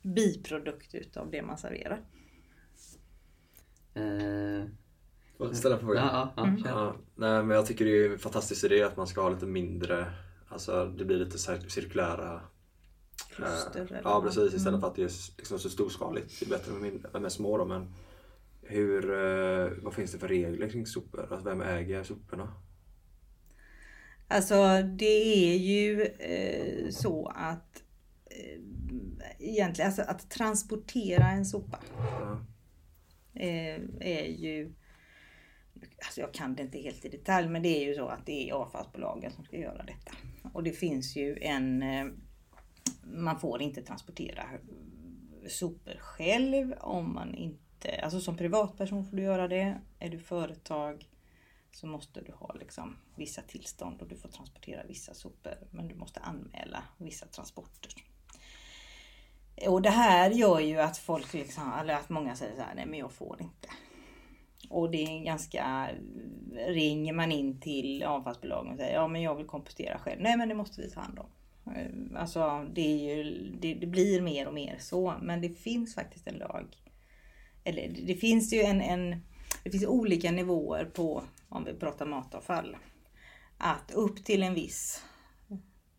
biprodukt 0.02 0.94
utav 0.94 1.30
det 1.30 1.42
man 1.42 1.58
serverar. 1.58 2.00
Eh, 3.94 4.64
Får 5.36 5.46
jag 5.46 5.56
ställa 5.56 5.74
en 5.74 5.80
fråga? 5.80 6.00
ja, 6.00 6.32
ja, 6.36 6.42
Mm. 6.42 6.56
ja, 6.58 6.64
kör. 6.64 6.70
Ja, 6.86 6.96
nej, 7.14 7.42
men 7.44 7.56
jag 7.56 7.66
tycker 7.66 7.84
det 7.84 7.90
är 8.06 8.10
en 8.12 8.18
fantastisk 8.18 8.64
idé 8.64 8.82
att 8.82 8.96
man 8.96 9.06
ska 9.06 9.20
ha 9.22 9.28
lite 9.30 9.46
mindre, 9.46 10.12
alltså 10.54 10.86
det 10.86 11.04
blir 11.04 11.16
lite 11.16 11.38
cirkulära 11.70 12.40
Kluster 13.36 13.92
eh, 13.92 14.00
Ja 14.04 14.22
precis, 14.22 14.54
istället 14.54 14.66
Mm. 14.68 14.80
för 14.80 14.88
att 14.88 14.94
det 14.94 15.02
är 15.02 15.10
liksom 15.38 15.58
så 15.58 15.70
storskaligt. 15.70 16.40
Det 16.40 16.46
är 16.46 16.50
bättre 16.50 16.72
med, 16.72 16.82
mindre, 16.82 17.20
med 17.20 17.32
små 17.32 17.58
då 17.58 17.64
men 17.64 17.94
hur, 18.62 19.10
eh, 19.10 19.70
vad 19.82 19.94
finns 19.94 20.12
det 20.12 20.18
för 20.18 20.28
regler 20.28 20.68
kring 20.68 20.86
sopor? 20.86 21.20
Alltså, 21.20 21.48
vem 21.48 21.60
äger 21.62 22.02
soporna? 22.02 22.52
Alltså 24.28 24.82
det 24.82 25.52
är 25.54 25.56
ju 25.58 26.02
eh, 26.02 26.90
så 26.90 27.26
att 27.34 27.82
eh, 28.26 28.60
egentligen 29.38 29.86
alltså, 29.88 30.02
att 30.02 30.30
transportera 30.30 31.28
en 31.30 31.44
sopa 31.46 31.78
Ja. 31.98 32.44
eh, 33.34 33.80
är 34.00 34.26
ju 34.26 34.72
Alltså 36.04 36.20
jag 36.20 36.34
kan 36.34 36.54
det 36.54 36.62
inte 36.62 36.78
helt 36.78 37.04
i 37.04 37.08
detalj 37.08 37.48
men 37.48 37.62
det 37.62 37.68
är 37.68 37.88
ju 37.88 37.94
så 37.94 38.06
att 38.06 38.26
det 38.26 38.50
är 38.50 38.54
avfallsbolagen 38.54 39.32
som 39.32 39.44
ska 39.44 39.56
göra 39.56 39.82
detta. 39.82 40.12
Och 40.52 40.62
det 40.62 40.72
finns 40.72 41.16
ju 41.16 41.38
en 41.40 41.82
eh, 41.82 42.06
Man 43.02 43.40
får 43.40 43.62
inte 43.62 43.82
transportera 43.82 44.44
sopor 45.48 45.94
själv 45.98 46.72
om 46.80 47.14
man 47.14 47.34
inte 47.34 47.64
Alltså 48.02 48.20
som 48.20 48.36
privatperson 48.36 49.06
får 49.06 49.16
du 49.16 49.22
göra 49.22 49.48
det. 49.48 49.80
Är 49.98 50.08
du 50.08 50.18
företag 50.18 51.08
så 51.72 51.86
måste 51.86 52.20
du 52.20 52.32
ha 52.32 52.52
liksom 52.52 52.96
vissa 53.16 53.42
tillstånd 53.42 54.02
och 54.02 54.08
du 54.08 54.16
får 54.16 54.28
transportera 54.28 54.82
vissa 54.84 55.14
sopor. 55.14 55.54
Men 55.70 55.88
du 55.88 55.94
måste 55.94 56.20
anmäla 56.20 56.82
vissa 56.98 57.26
transporter. 57.26 57.92
Och 59.68 59.82
det 59.82 59.90
här 59.90 60.30
gör 60.30 60.60
ju 60.60 60.80
att 60.80 60.98
folk 60.98 61.32
liksom, 61.32 61.72
eller 61.80 61.94
att 61.94 62.08
många 62.08 62.36
säger 62.36 62.56
så 62.56 62.62
här, 62.62 62.74
nej 62.74 62.86
men 62.86 62.98
jag 62.98 63.12
får 63.12 63.42
inte. 63.42 63.68
Och 64.70 64.90
det 64.90 65.02
är 65.02 65.24
ganska, 65.24 65.90
eh, 65.90 66.72
ringer 66.72 67.12
man 67.12 67.32
in 67.32 67.60
till 67.60 68.02
avfallsbolagen 68.02 68.72
och 68.72 68.78
säger 68.78 68.94
ja 68.94 69.08
men 69.08 69.22
jag 69.22 69.34
vill 69.34 69.46
kompostera 69.46 69.98
själv. 69.98 70.20
Nej 70.22 70.36
men 70.36 70.48
det 70.48 70.54
måste 70.54 70.80
vi 70.80 70.90
ta 70.90 71.00
hand 71.00 71.18
om. 71.18 71.26
Eh, 71.74 72.20
alltså 72.20 72.66
det, 72.74 72.80
är 72.80 73.16
ju, 73.16 73.50
det, 73.60 73.74
det 73.74 73.86
blir 73.86 74.20
mer 74.20 74.48
och 74.48 74.54
mer 74.54 74.76
så. 74.78 75.14
Men 75.22 75.40
det 75.40 75.48
finns 75.48 75.94
faktiskt 75.94 76.26
en 76.26 76.38
lag. 76.38 76.76
Eller 77.64 77.88
det 78.06 78.14
finns 78.14 78.52
ju 78.52 78.60
en, 78.60 78.80
en 78.80 79.20
det 79.64 79.70
finns 79.70 79.86
olika 79.86 80.32
nivåer 80.32 80.84
på, 80.84 81.24
om 81.48 81.64
vi 81.64 81.74
pratar 81.74 82.06
matavfall. 82.06 82.76
Att 83.58 83.90
upp 83.94 84.24
till 84.24 84.42
en 84.42 84.54
viss 84.54 85.02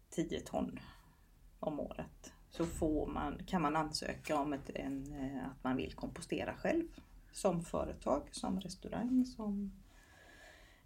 10 0.09 0.39
ton 0.39 0.79
om 1.59 1.79
året 1.79 2.33
så 2.49 2.65
får 2.65 3.07
man, 3.07 3.43
kan 3.47 3.61
man 3.61 3.75
ansöka 3.75 4.39
om 4.39 4.53
ett, 4.53 4.69
en, 4.75 5.13
eh, 5.13 5.47
att 5.47 5.63
man 5.63 5.77
vill 5.77 5.93
kompostera 5.93 6.53
själv. 6.53 6.87
Som 7.35 7.63
företag, 7.63 8.21
som 8.31 8.59
restaurang, 8.59 9.25
som... 9.25 9.71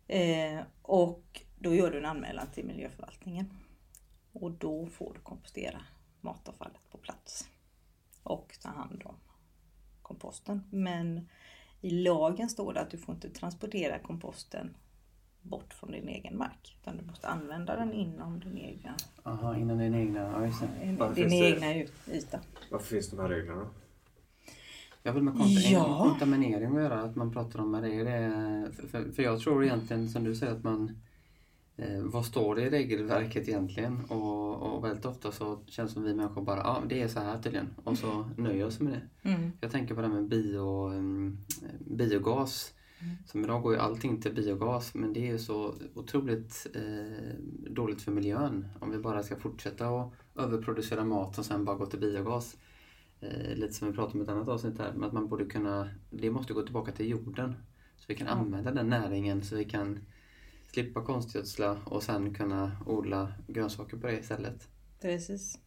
Eh, 0.07 0.59
och 0.81 1.41
då 1.59 1.75
gör 1.75 1.91
du 1.91 1.97
en 1.97 2.05
anmälan 2.05 2.47
till 2.53 2.65
miljöförvaltningen. 2.65 3.53
Och 4.31 4.51
då 4.51 4.85
får 4.85 5.13
du 5.13 5.19
kompostera 5.19 5.81
matavfallet 6.21 6.89
på 6.91 6.97
plats. 6.97 7.49
Och 8.23 8.57
ta 8.61 8.69
hand 8.69 9.01
om 9.05 9.15
komposten. 10.01 10.63
Men 10.71 11.27
i 11.81 11.89
lagen 11.89 12.49
står 12.49 12.73
det 12.73 12.81
att 12.81 12.91
du 12.91 12.97
får 12.97 13.15
inte 13.15 13.29
transportera 13.29 13.99
komposten 13.99 14.77
bort 15.41 15.73
från 15.73 15.91
din 15.91 16.07
egen 16.07 16.37
mark. 16.37 16.77
Utan 16.81 16.97
du 16.97 17.03
måste 17.03 17.27
använda 17.27 17.75
den 17.75 17.93
inom 17.93 18.39
din 18.39 18.57
egna, 18.57 18.95
Aha, 19.23 19.57
inom 19.57 19.77
din 19.77 19.95
egna... 19.95 20.51
Ja, 20.99 21.09
din 21.09 21.33
egna 21.33 21.75
yta. 22.07 22.39
Varför 22.71 22.85
finns 22.85 23.09
de 23.09 23.19
här 23.19 23.29
reglerna? 23.29 23.69
Jag 25.03 25.13
vill 25.13 25.23
med 25.23 25.33
kont- 25.33 25.69
Ja. 25.71 26.07
kontaminering 26.09 26.75
att 26.77 26.83
göra, 26.83 27.01
att 27.01 27.15
man 27.15 27.31
pratar 27.31 27.59
om 27.59 27.71
det. 27.71 28.03
Det 28.03 28.71
För, 28.91 29.11
för, 29.11 29.23
jag 29.23 29.39
tror 29.39 29.63
egentligen, 29.63 30.09
som 30.09 30.23
du 30.23 30.35
säger, 30.35 30.53
att 30.53 30.63
man... 30.63 30.91
Eh, 31.77 32.01
vad 32.03 32.25
står 32.25 32.55
det 32.55 32.61
i 32.61 32.69
regelverket 32.69 33.47
egentligen? 33.47 34.05
Och, 34.07 34.55
och 34.55 34.83
väldigt 34.83 35.05
ofta 35.05 35.31
så 35.31 35.59
känns 35.65 35.89
det 35.89 35.93
som 35.93 36.03
vi 36.03 36.13
människor 36.13 36.41
bara, 36.41 36.57
ja 36.59 36.83
det 36.89 37.01
är 37.01 37.07
så 37.07 37.19
här 37.19 37.41
tydligen. 37.41 37.69
Och 37.83 37.97
så 37.97 38.29
nöjer 38.37 38.65
oss 38.65 38.79
med 38.79 38.93
det. 38.93 39.29
Mm. 39.29 39.51
Jag 39.61 39.71
tänker 39.71 39.95
på 39.95 40.01
det 40.01 40.07
här 40.07 40.13
med 40.13 40.27
bio, 40.27 40.87
mm, 40.87 41.37
biogas. 41.79 42.73
Som 43.25 43.43
idag 43.43 43.61
går 43.61 43.73
ju 43.73 43.79
allting 43.79 44.21
till 44.21 44.33
biogas 44.35 44.93
men 44.93 45.13
det 45.13 45.19
är 45.27 45.31
ju 45.31 45.39
så 45.39 45.73
otroligt 45.95 46.67
eh, 46.75 47.35
dåligt 47.69 48.01
för 48.01 48.11
miljön 48.11 48.67
om 48.79 48.91
vi 48.91 48.97
bara 48.97 49.23
ska 49.23 49.35
fortsätta 49.35 49.87
att 49.89 50.13
överproducera 50.35 51.03
mat 51.05 51.37
och 51.37 51.45
sen 51.45 51.65
bara 51.65 51.75
gå 51.75 51.85
till 51.85 51.99
biogas. 51.99 52.57
Eh, 53.21 53.55
lite 53.55 53.73
som 53.73 53.87
vi 53.87 53.93
pratade 53.93 54.13
om 54.13 54.19
i 54.21 54.23
ett 54.23 54.29
annat 54.29 54.47
avsnitt 54.47 54.77
här, 54.79 54.91
men 54.93 55.03
att 55.03 55.13
man 55.13 55.27
borde 55.27 55.45
kunna, 55.45 55.89
det 56.09 56.29
måste 56.31 56.53
gå 56.53 56.61
tillbaka 56.61 56.91
till 56.91 57.09
jorden. 57.09 57.55
Så 57.97 58.05
vi 58.07 58.15
kan 58.15 58.27
Ja. 58.27 58.33
använda 58.33 58.71
den 58.71 58.89
näringen 58.89 59.43
så 59.43 59.55
vi 59.55 59.65
kan 59.65 59.99
slippa 60.71 61.01
konstgödsla 61.05 61.77
och 61.85 62.03
sen 62.03 62.33
kunna 62.33 62.71
odla 62.85 63.33
grönsaker 63.47 63.97
på 63.97 64.07
det 64.07 64.19
istället. 64.19 64.67
Precis. 65.01 65.59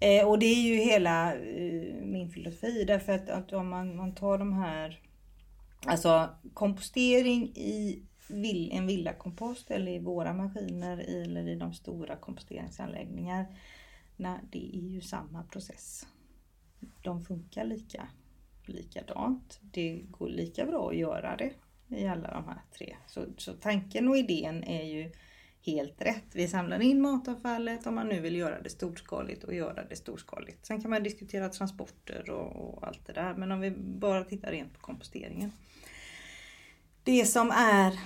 Eh, 0.00 0.28
och 0.28 0.38
det 0.38 0.46
är 0.46 0.62
ju 0.62 0.74
hela 0.76 1.34
eh, 1.34 1.94
min 2.04 2.30
filosofi 2.30 2.84
därför 2.84 3.12
att, 3.12 3.28
att 3.28 3.52
om 3.52 3.68
man, 3.68 3.96
man 3.96 4.14
tar 4.14 4.38
de 4.38 4.52
här 4.52 5.00
Alltså 5.86 6.28
kompostering 6.54 7.42
i 7.56 8.02
vill, 8.28 8.72
en 8.72 8.86
villakompost 8.86 9.70
eller 9.70 9.92
i 9.92 9.98
våra 9.98 10.32
maskiner 10.32 10.98
eller 10.98 11.48
i 11.48 11.54
de 11.54 11.74
stora 11.74 12.16
komposteringsanläggningar. 12.16 13.46
Nej, 14.16 14.38
det 14.52 14.76
är 14.76 14.88
ju 14.88 15.00
samma 15.00 15.42
process. 15.42 16.06
De 17.02 17.24
funkar 17.24 17.64
lika 17.64 18.08
likadant. 18.66 19.60
Det 19.62 20.04
går 20.10 20.28
lika 20.28 20.66
bra 20.66 20.90
att 20.90 20.96
göra 20.96 21.36
det 21.36 21.52
i 21.96 22.06
alla 22.06 22.30
de 22.30 22.44
här 22.44 22.62
tre. 22.78 22.96
Så, 23.06 23.24
så 23.36 23.52
tanken 23.52 24.08
och 24.08 24.16
idén 24.16 24.64
är 24.64 24.84
ju 24.84 25.12
helt 25.62 26.02
rätt. 26.02 26.24
Vi 26.32 26.48
samlar 26.48 26.80
in 26.80 27.00
matavfallet 27.00 27.86
om 27.86 27.94
man 27.94 28.08
nu 28.08 28.20
vill 28.20 28.36
göra 28.36 28.62
det 28.62 28.70
storskaligt 28.70 29.44
och 29.44 29.54
göra 29.54 29.84
det 29.84 29.96
storskaligt. 29.96 30.66
Sen 30.66 30.82
kan 30.82 30.90
man 30.90 31.02
diskutera 31.02 31.48
transporter 31.48 32.30
och, 32.30 32.56
och 32.56 32.86
allt 32.86 33.06
det 33.06 33.12
där. 33.12 33.34
Men 33.34 33.52
om 33.52 33.60
vi 33.60 33.70
bara 33.70 34.24
tittar 34.24 34.50
rent 34.50 34.74
på 34.74 34.80
komposteringen. 34.80 35.52
Det 37.02 37.26
som 37.26 37.50
är 37.50 38.00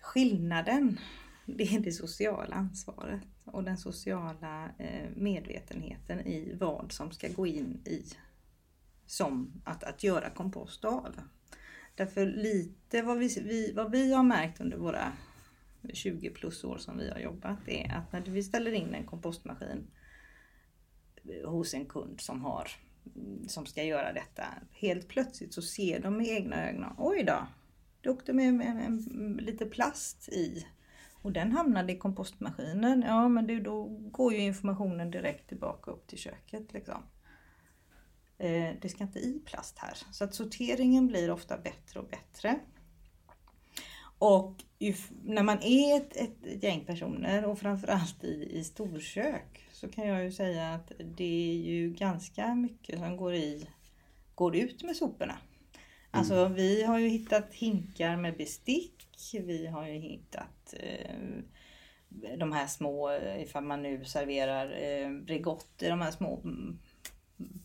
skillnaden, 0.00 1.00
det 1.46 1.74
är 1.74 1.80
det 1.80 1.92
sociala 1.92 2.54
ansvaret 2.54 3.31
och 3.44 3.64
den 3.64 3.78
sociala 3.78 4.70
eh, 4.78 5.10
medvetenheten 5.16 6.20
i 6.20 6.54
vad 6.54 6.92
som 6.92 7.10
ska 7.10 7.28
gå 7.28 7.46
in 7.46 7.82
i 7.84 8.04
som 9.06 9.62
att, 9.64 9.84
att 9.84 10.02
göra 10.02 10.30
kompost 10.30 10.84
av. 10.84 11.14
Därför 11.94 12.26
lite 12.26 13.02
vad 13.02 13.18
vi, 13.18 13.28
vi, 13.28 13.72
vad 13.72 13.90
vi 13.90 14.12
har 14.12 14.22
märkt 14.22 14.60
under 14.60 14.76
våra 14.76 15.12
20 15.92 16.30
plus 16.30 16.64
år 16.64 16.78
som 16.78 16.98
vi 16.98 17.10
har 17.10 17.18
jobbat 17.18 17.68
är 17.68 17.94
att 17.94 18.12
när 18.12 18.20
vi 18.20 18.42
ställer 18.42 18.72
in 18.72 18.94
en 18.94 19.06
kompostmaskin 19.06 19.86
hos 21.44 21.74
en 21.74 21.86
kund 21.86 22.20
som 22.20 22.44
har 22.44 22.68
som 23.48 23.66
ska 23.66 23.82
göra 23.82 24.12
detta. 24.12 24.44
Helt 24.70 25.08
plötsligt 25.08 25.54
så 25.54 25.62
ser 25.62 26.00
de 26.00 26.16
med 26.16 26.26
egna 26.26 26.68
ögon, 26.68 26.86
oj 26.98 27.22
då, 27.22 27.46
det 28.00 28.10
åkte 28.10 28.32
med, 28.32 28.54
med, 28.54 28.76
med, 28.76 28.92
med 29.12 29.44
lite 29.44 29.66
plast 29.66 30.28
i. 30.28 30.66
Och 31.22 31.32
den 31.32 31.52
hamnade 31.52 31.92
i 31.92 31.98
kompostmaskinen. 31.98 33.04
Ja 33.06 33.28
men 33.28 33.46
det, 33.46 33.60
då 33.60 33.84
går 33.88 34.32
ju 34.32 34.38
informationen 34.38 35.10
direkt 35.10 35.48
tillbaka 35.48 35.90
upp 35.90 36.06
till 36.06 36.18
köket. 36.18 36.72
Liksom. 36.72 37.02
Eh, 38.38 38.70
det 38.80 38.88
ska 38.88 39.04
inte 39.04 39.18
i 39.18 39.42
plast 39.46 39.78
här. 39.78 39.94
Så 40.12 40.24
att 40.24 40.34
sorteringen 40.34 41.06
blir 41.06 41.30
ofta 41.30 41.58
bättre 41.58 42.00
och 42.00 42.08
bättre. 42.08 42.58
Och 44.18 44.64
ju, 44.78 44.94
när 45.24 45.42
man 45.42 45.62
är 45.62 45.96
ett, 45.96 46.16
ett 46.16 46.62
gäng 46.62 46.84
personer 46.84 47.44
och 47.44 47.58
framförallt 47.58 48.24
i, 48.24 48.58
i 48.58 48.64
storkök 48.64 49.68
så 49.72 49.88
kan 49.88 50.06
jag 50.06 50.24
ju 50.24 50.32
säga 50.32 50.74
att 50.74 50.92
det 51.16 51.50
är 51.50 51.56
ju 51.56 51.90
ganska 51.90 52.54
mycket 52.54 52.98
som 52.98 53.16
går, 53.16 53.34
i, 53.34 53.68
går 54.34 54.56
ut 54.56 54.82
med 54.82 54.96
soporna. 54.96 55.38
Alltså 56.14 56.48
vi 56.48 56.82
har 56.82 56.98
ju 56.98 57.08
hittat 57.08 57.54
hinkar 57.54 58.16
med 58.16 58.36
bestick. 58.36 59.08
Vi 59.32 59.66
har 59.66 59.88
ju 59.88 59.98
hittat 59.98 60.74
eh, 60.80 61.16
de 62.38 62.52
här 62.52 62.66
små, 62.66 63.12
ifall 63.38 63.64
man 63.64 63.82
nu 63.82 64.04
serverar 64.04 64.82
eh, 64.82 65.10
Bregott 65.10 65.82
i 65.82 65.88
de 65.88 66.00
här 66.00 66.10
små 66.10 66.40
mm, 66.44 66.78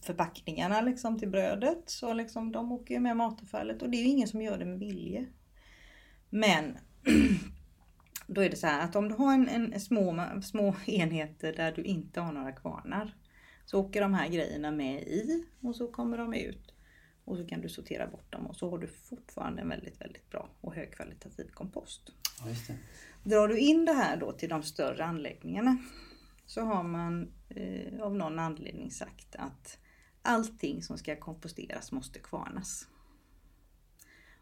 förpackningarna 0.02 0.82
liksom 0.82 1.20
till 1.20 1.30
brödet. 1.30 1.90
Så 1.90 2.14
liksom 2.14 2.52
de 2.52 2.72
åker 2.72 2.94
ju 2.94 3.00
med 3.00 3.18
matavfallet 3.18 3.82
och 3.82 3.90
det 3.90 3.98
är 3.98 4.02
ju 4.02 4.08
ingen 4.08 4.28
som 4.28 4.42
gör 4.42 4.58
det 4.58 4.66
med 4.66 4.80
vilje. 4.80 5.26
Men 6.30 6.78
Då 8.28 8.42
är 8.42 8.50
det 8.50 8.56
så 8.56 8.68
här 8.68 8.84
att 8.84 8.96
om 8.96 9.10
du 9.10 9.16
har 9.16 9.34
en, 9.34 9.50
en 9.50 9.80
små, 9.80 10.26
små 10.44 10.76
enheter 10.86 11.54
där 11.54 11.72
du 11.72 11.84
inte 11.84 12.22
har 12.22 12.32
några 12.32 12.52
kvarnar. 12.52 13.16
Så 13.66 13.80
åker 13.80 14.02
de 14.02 14.14
här 14.14 14.28
grejerna 14.28 14.72
med 14.72 15.02
i 15.02 15.46
och 15.62 15.76
så 15.76 15.88
kommer 15.88 16.18
de 16.18 16.34
ut. 16.34 16.74
Och 17.28 17.38
så 17.38 17.48
kan 17.48 17.62
du 17.62 17.70
sortera 17.70 18.08
bort 18.08 18.32
dem 18.32 18.48
och 18.48 18.56
så 18.56 18.70
har 18.70 18.78
du 18.78 18.88
fortfarande 18.88 19.62
en 19.62 19.70
väldigt, 19.70 20.02
väldigt 20.02 20.30
bra 20.30 20.50
och 20.62 20.76
högkvalitativ 20.76 21.50
kompost. 21.54 22.12
Ja, 22.40 22.50
just 22.50 22.68
det. 22.68 22.78
Drar 23.24 23.48
du 23.48 23.60
in 23.60 23.86
det 23.86 23.94
här 23.94 24.18
då 24.18 24.32
till 24.32 24.50
de 24.50 24.64
större 24.64 25.06
anläggningarna 25.06 25.78
så 26.46 26.62
har 26.62 26.84
man 26.84 27.32
eh, 27.50 28.02
av 28.02 28.16
någon 28.16 28.40
anledning 28.40 28.92
sagt 28.92 29.36
att 29.36 29.78
allting 30.22 30.84
som 30.84 30.98
ska 30.98 31.16
komposteras 31.16 31.92
måste 31.92 32.20
kvarnas. 32.20 32.88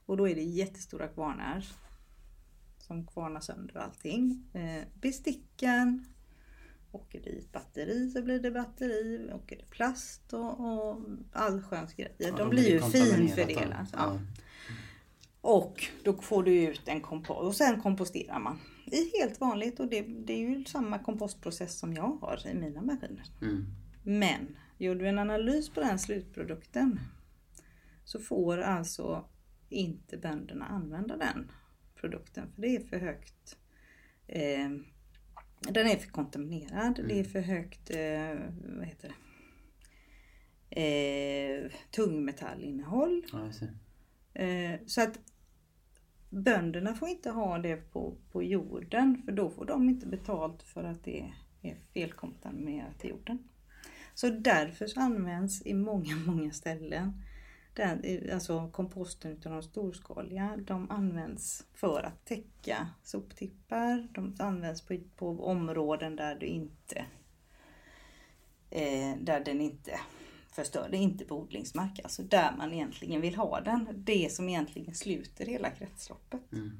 Och 0.05 0.17
då 0.17 0.29
är 0.29 0.35
det 0.35 0.43
jättestora 0.43 1.07
kvarnar 1.07 1.65
som 2.77 3.07
kvarnar 3.07 3.39
sönder 3.39 3.77
allting. 3.77 4.43
Eh, 4.53 4.83
besticken, 4.93 6.05
åker 6.95 7.21
det 7.21 7.29
i 7.29 7.39
ett 7.39 7.51
batteri 7.51 8.09
så 8.09 8.21
blir 8.21 8.39
det 8.39 8.51
batteri, 8.51 9.29
åker 9.33 9.57
det 9.57 9.69
plast 9.69 10.33
och, 10.33 10.59
och 10.59 11.01
allsköns 11.31 11.93
grejer. 11.93 12.11
Ja, 12.17 12.31
de 12.31 12.37
då 12.37 12.49
blir 12.49 12.69
ju 12.69 12.81
finfördelade. 12.81 13.87
Ja. 13.93 13.97
Ja. 13.97 14.19
Och 15.41 15.87
då 16.03 16.13
får 16.13 16.43
du 16.43 16.63
ut 16.63 16.87
en 16.87 17.01
kompost 17.01 17.41
och 17.41 17.55
sen 17.55 17.81
komposterar 17.81 18.39
man. 18.39 18.59
I 18.85 19.19
helt 19.19 19.41
vanligt 19.41 19.79
och 19.79 19.87
det, 19.87 20.01
det 20.01 20.33
är 20.33 20.49
ju 20.49 20.65
samma 20.65 20.99
kompostprocess 20.99 21.79
som 21.79 21.93
jag 21.93 22.17
har 22.21 22.47
i 22.47 22.53
mina 22.53 22.81
maskiner. 22.81 23.25
Mm. 23.41 23.65
Men 24.03 24.57
gör 24.77 24.95
du 24.95 25.07
en 25.07 25.19
analys 25.19 25.69
på 25.69 25.79
den 25.79 25.99
slutprodukten 25.99 26.99
så 28.03 28.19
får 28.19 28.57
alltså 28.57 29.25
inte 29.69 30.17
bönderna 30.17 30.65
använda 30.65 31.17
den 31.17 31.51
produkten 31.95 32.51
för 32.53 32.61
det 32.61 32.75
är 32.75 32.79
för 32.79 32.99
högt. 32.99 33.57
Eh, 34.27 34.69
den 35.69 35.87
är 35.87 35.97
för 35.97 36.09
kontaminerad. 36.09 36.99
Det 37.07 37.19
är 37.19 37.23
för 37.23 37.41
högt 37.41 37.89
eh, 37.89 38.49
vad 38.77 38.85
heter 38.85 39.07
det? 39.09 39.15
Eh, 40.69 41.71
tungmetallinnehåll. 41.91 43.25
Ja. 43.31 43.51
Eh, 44.41 44.79
så 44.85 45.01
att 45.01 45.19
bönderna 46.29 46.95
får 46.95 47.09
inte 47.09 47.29
ha 47.29 47.57
det 47.57 47.75
på, 47.75 48.17
på 48.31 48.43
jorden 48.43 49.21
för 49.25 49.31
då 49.31 49.49
får 49.49 49.65
de 49.65 49.89
inte 49.89 50.07
betalt 50.07 50.63
för 50.63 50.83
att 50.83 51.03
det 51.03 51.31
är 51.61 51.75
felkontaminerat 51.93 52.99
till 52.99 53.09
jorden. 53.09 53.49
Så 54.13 54.29
därför 54.29 54.87
så 54.87 54.99
används 54.99 55.65
i 55.65 55.73
många, 55.73 56.15
många 56.15 56.51
ställen 56.51 57.21
den, 57.75 58.29
alltså 58.33 58.69
komposten 58.71 59.31
utav 59.31 59.51
de 59.51 59.63
storskaliga, 59.63 60.57
de 60.57 60.91
används 60.91 61.65
för 61.73 62.03
att 62.03 62.25
täcka 62.25 62.87
soptippar. 63.03 64.07
De 64.11 64.35
används 64.39 64.81
på, 64.81 64.97
på 65.15 65.45
områden 65.45 66.15
där 66.15 66.35
du 66.35 66.45
inte 66.45 67.05
eh, 68.69 69.17
där 69.19 69.39
den 69.39 69.61
inte 69.61 69.99
förstör, 70.51 70.87
det 70.91 70.97
är 70.97 71.01
inte 71.01 71.25
på 71.25 71.35
odlingsmark, 71.35 71.99
alltså 72.03 72.23
där 72.23 72.53
man 72.57 72.73
egentligen 72.73 73.21
vill 73.21 73.35
ha 73.35 73.61
den. 73.61 73.87
Det 73.95 74.31
som 74.31 74.49
egentligen 74.49 74.95
sluter 74.95 75.45
hela 75.45 75.69
kretsloppet. 75.69 76.53
Mm. 76.53 76.71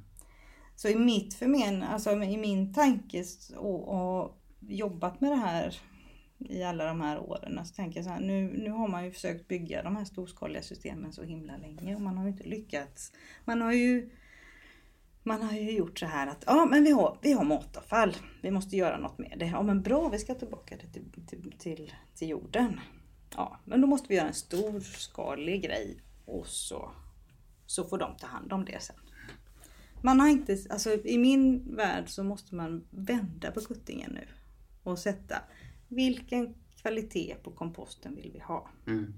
Så 0.76 0.88
i 0.88 0.96
mitt 0.96 1.34
förmen, 1.34 1.84
alltså 1.84 2.12
i 2.12 2.38
min 2.38 2.74
tanke 2.74 3.24
och, 3.56 3.88
och 3.88 4.38
jobbat 4.60 5.22
med 5.22 5.32
det 5.32 5.36
här 5.36 5.80
i 6.40 6.64
alla 6.64 6.86
de 6.86 7.02
här 7.02 7.20
åren. 7.20 7.66
Så 7.66 7.74
tänker 7.74 7.98
jag 7.98 8.06
så 8.06 8.12
här, 8.12 8.20
nu, 8.20 8.58
nu 8.58 8.70
har 8.70 8.88
man 8.88 9.06
ju 9.06 9.12
försökt 9.12 9.48
bygga 9.48 9.84
de 9.84 9.96
här 9.96 10.06
storskaliga 10.06 10.62
systemen 10.62 11.14
så 11.14 11.24
himla 11.24 11.58
länge 11.58 11.96
och 11.96 12.02
man 12.02 12.18
har 12.18 12.24
ju 12.24 12.32
inte 12.32 12.50
lyckats. 12.50 13.12
Man 13.46 13.62
har 13.62 13.74
ju 13.74 14.10
man 15.24 15.42
har 15.42 15.54
ju 15.54 15.72
gjort 15.72 16.00
så 16.00 16.06
här 16.06 16.28
att 16.28 16.44
ja 16.48 16.66
men 16.66 16.84
vi 16.84 16.92
har, 16.92 17.18
vi 17.22 17.34
har 17.34 17.44
matavfall. 17.44 18.16
Vi 18.42 18.52
måste 18.52 18.78
göra 18.78 18.98
något 18.98 19.18
med 19.18 19.36
det. 19.40 19.46
Ja 19.46 19.62
men 19.62 19.82
bra, 19.82 20.10
vi 20.10 20.20
ska 20.20 20.36
tillbaka 20.36 20.78
det 20.82 20.88
till, 20.88 21.26
till, 21.28 21.52
till, 21.52 21.94
till 22.16 22.30
jorden. 22.30 22.80
Ja, 23.36 23.60
men 23.66 23.82
då 23.82 23.88
måste 23.88 24.08
vi 24.08 24.16
göra 24.16 24.28
en 24.28 24.34
storskalig 24.34 25.64
grej 25.64 25.98
och 26.26 26.48
så, 26.48 26.92
så 27.66 27.84
får 27.84 27.98
de 27.98 28.18
ta 28.18 28.28
hand 28.28 28.54
om 28.54 28.66
det 28.66 28.84
sen. 28.84 28.96
Man 30.02 30.20
har 30.20 30.28
inte, 30.28 30.58
alltså 30.70 30.94
i 30.94 31.18
min 31.18 31.76
värld 31.76 32.10
så 32.10 32.24
måste 32.24 32.56
man 32.56 32.88
vända 32.90 33.52
på 33.52 33.62
kuttingen 33.62 34.12
nu 34.12 34.28
och 34.84 35.00
sätta 35.00 35.36
vilken 35.88 36.56
kvalitet 36.82 37.36
på 37.44 37.52
komposten 37.52 38.16
vill 38.16 38.32
vi 38.34 38.40
ha? 38.40 38.70
Mm. 38.88 39.14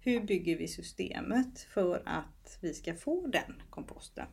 Hur 0.00 0.20
bygger 0.20 0.56
vi 0.56 0.68
systemet 0.68 1.60
för 1.60 2.02
att 2.04 2.58
vi 2.60 2.74
ska 2.74 2.94
få 2.94 3.26
den 3.26 3.62
komposten? 3.70 4.26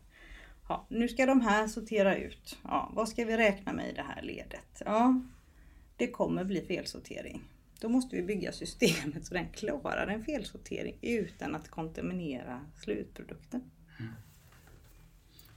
Ja, 0.69 0.85
nu 0.89 1.07
ska 1.07 1.25
de 1.25 1.41
här 1.41 1.67
sortera 1.67 2.15
ut. 2.15 2.57
Ja, 2.63 2.91
vad 2.93 3.09
ska 3.09 3.25
vi 3.25 3.37
räkna 3.37 3.73
med 3.73 3.89
i 3.89 3.93
det 3.93 4.01
här 4.01 4.21
ledet? 4.21 4.81
Ja, 4.85 5.21
det 5.97 6.07
kommer 6.07 6.43
bli 6.43 6.61
felsortering. 6.61 7.43
Då 7.79 7.89
måste 7.89 8.15
vi 8.15 8.21
bygga 8.21 8.51
systemet 8.51 9.25
så 9.25 9.33
den 9.33 9.49
klarar 9.49 10.07
en 10.07 10.25
felsortering 10.25 10.97
utan 11.01 11.55
att 11.55 11.69
kontaminera 11.69 12.61
slutprodukten. 12.83 13.71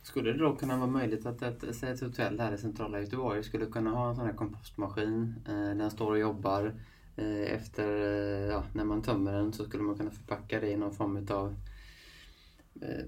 Skulle 0.05 0.33
det 0.33 0.39
då 0.39 0.57
kunna 0.57 0.77
vara 0.77 0.91
möjligt 0.91 1.27
att 1.27 1.43
ett, 1.43 1.83
ett 1.83 2.01
hotell 2.01 2.41
här 2.41 2.53
i 2.53 2.59
centrala 2.59 3.01
Göteborg 3.01 3.45
skulle 3.45 3.67
kunna 3.67 3.91
ha 3.91 4.09
en 4.09 4.17
sån 4.17 4.27
här 4.27 4.33
kompostmaskin. 4.33 5.35
Eh, 5.49 5.77
den 5.77 5.91
står 5.91 6.11
och 6.11 6.19
jobbar. 6.19 6.75
Eh, 7.17 7.55
efter, 7.55 7.89
eh, 7.89 8.47
ja, 8.47 8.65
när 8.73 8.85
man 8.85 9.03
tömmer 9.03 9.33
den 9.33 9.53
så 9.53 9.65
skulle 9.65 9.83
man 9.83 9.99
kunna 9.99 10.11
förpacka 10.11 10.61
det 10.61 10.71
i 10.71 10.77
någon 10.77 10.95
form 10.95 11.27
av 11.31 11.57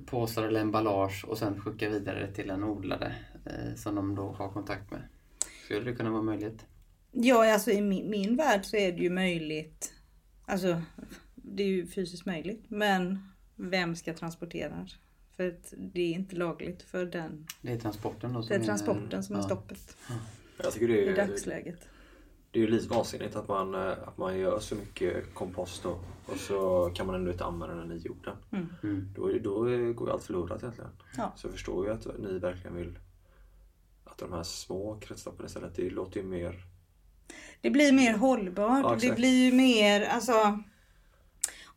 påsar 0.06 0.42
eller 0.42 0.60
emballage 0.60 1.24
och 1.28 1.38
sen 1.38 1.60
skicka 1.60 1.88
vidare 1.88 2.32
till 2.32 2.50
en 2.50 2.64
odlare 2.64 3.14
som 3.76 3.94
de 3.94 4.14
då 4.14 4.32
har 4.32 4.48
kontakt 4.48 4.90
med. 4.90 5.02
Skulle 5.64 5.90
det 5.90 5.96
kunna 5.96 6.10
vara 6.10 6.22
möjligt? 6.22 6.66
Ja, 7.12 7.52
alltså 7.52 7.70
i 7.70 7.80
min, 7.80 8.10
min 8.10 8.36
värld 8.36 8.64
så 8.64 8.76
är 8.76 8.92
det 8.92 9.02
ju 9.02 9.10
möjligt. 9.10 9.92
Alltså, 10.44 10.82
det 11.34 11.62
är 11.62 11.66
ju 11.66 11.86
fysiskt 11.86 12.26
möjligt. 12.26 12.64
Men 12.68 13.18
vem 13.56 13.96
ska 13.96 14.14
transportera? 14.14 14.86
För 15.36 15.48
att 15.48 15.74
det 15.76 16.00
är 16.00 16.12
inte 16.12 16.36
lagligt 16.36 16.82
för 16.82 17.06
den. 17.06 17.46
Det 17.62 17.72
är 17.72 17.78
transporten 17.78 18.32
då 18.32 18.42
som 18.42 18.48
Det 18.48 18.54
är 18.54 18.64
transporten 18.64 19.22
som 19.22 19.36
är 19.36 19.40
ja. 19.40 19.44
stoppet 19.44 19.96
Jag 20.62 20.72
tycker 20.72 20.88
det 20.88 21.04
i 21.04 21.08
är, 21.08 21.16
dagsläget. 21.16 21.88
det 22.50 22.58
är 22.58 22.60
ju 22.60 22.70
lite 22.70 22.88
vansinnigt 22.88 23.36
att 23.36 23.48
man, 23.48 23.74
eh, 23.74 23.80
att 23.90 24.18
man 24.18 24.38
gör 24.38 24.58
så 24.60 24.74
mycket 24.74 25.34
kompost 25.34 25.82
då, 25.82 25.98
och 26.26 26.36
så 26.36 26.90
kan 26.94 27.06
man 27.06 27.14
ändå 27.14 27.30
inte 27.32 27.44
använda 27.44 27.74
den 27.74 27.92
i 27.92 27.96
jorden. 27.96 28.36
Mm. 28.52 28.66
Mm. 28.82 29.12
Då, 29.14 29.32
då 29.42 29.60
går 29.92 30.08
ju 30.08 30.12
allt 30.12 30.22
förlorat 30.22 30.62
egentligen. 30.62 30.90
Ja. 31.16 31.32
Så 31.36 31.46
jag 31.46 31.52
förstår 31.52 31.86
ju 31.86 31.92
att 31.92 32.06
ni 32.18 32.38
verkligen 32.38 32.76
vill 32.76 32.98
att 34.04 34.18
de 34.18 34.32
här 34.32 34.42
små 34.42 34.98
kretsloppen 35.00 35.46
istället, 35.46 35.74
det 35.76 35.90
låter 35.90 36.20
ju 36.20 36.26
mer... 36.26 36.64
Det 37.60 37.70
blir 37.70 37.92
mer 37.92 38.16
hållbart. 38.16 38.84
Ja, 39.02 39.08
det 39.08 39.16
blir 39.16 39.44
ju 39.44 39.52
mer, 39.52 40.00
alltså. 40.02 40.62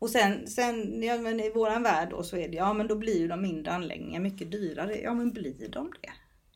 Och 0.00 0.10
sen, 0.10 0.46
sen 0.46 1.02
ja, 1.02 1.18
men 1.18 1.40
i 1.40 1.50
våran 1.50 1.82
värld 1.82 2.10
då 2.10 2.22
så 2.22 2.36
är 2.36 2.48
det, 2.48 2.56
ja 2.56 2.72
men 2.72 2.86
då 2.86 2.96
blir 2.96 3.18
ju 3.18 3.28
de 3.28 3.42
mindre 3.42 3.72
anläggningarna 3.72 4.22
mycket 4.22 4.50
dyrare. 4.50 5.00
Ja 5.00 5.14
men 5.14 5.32
blir 5.32 5.68
de 5.68 5.92
det 6.00 6.12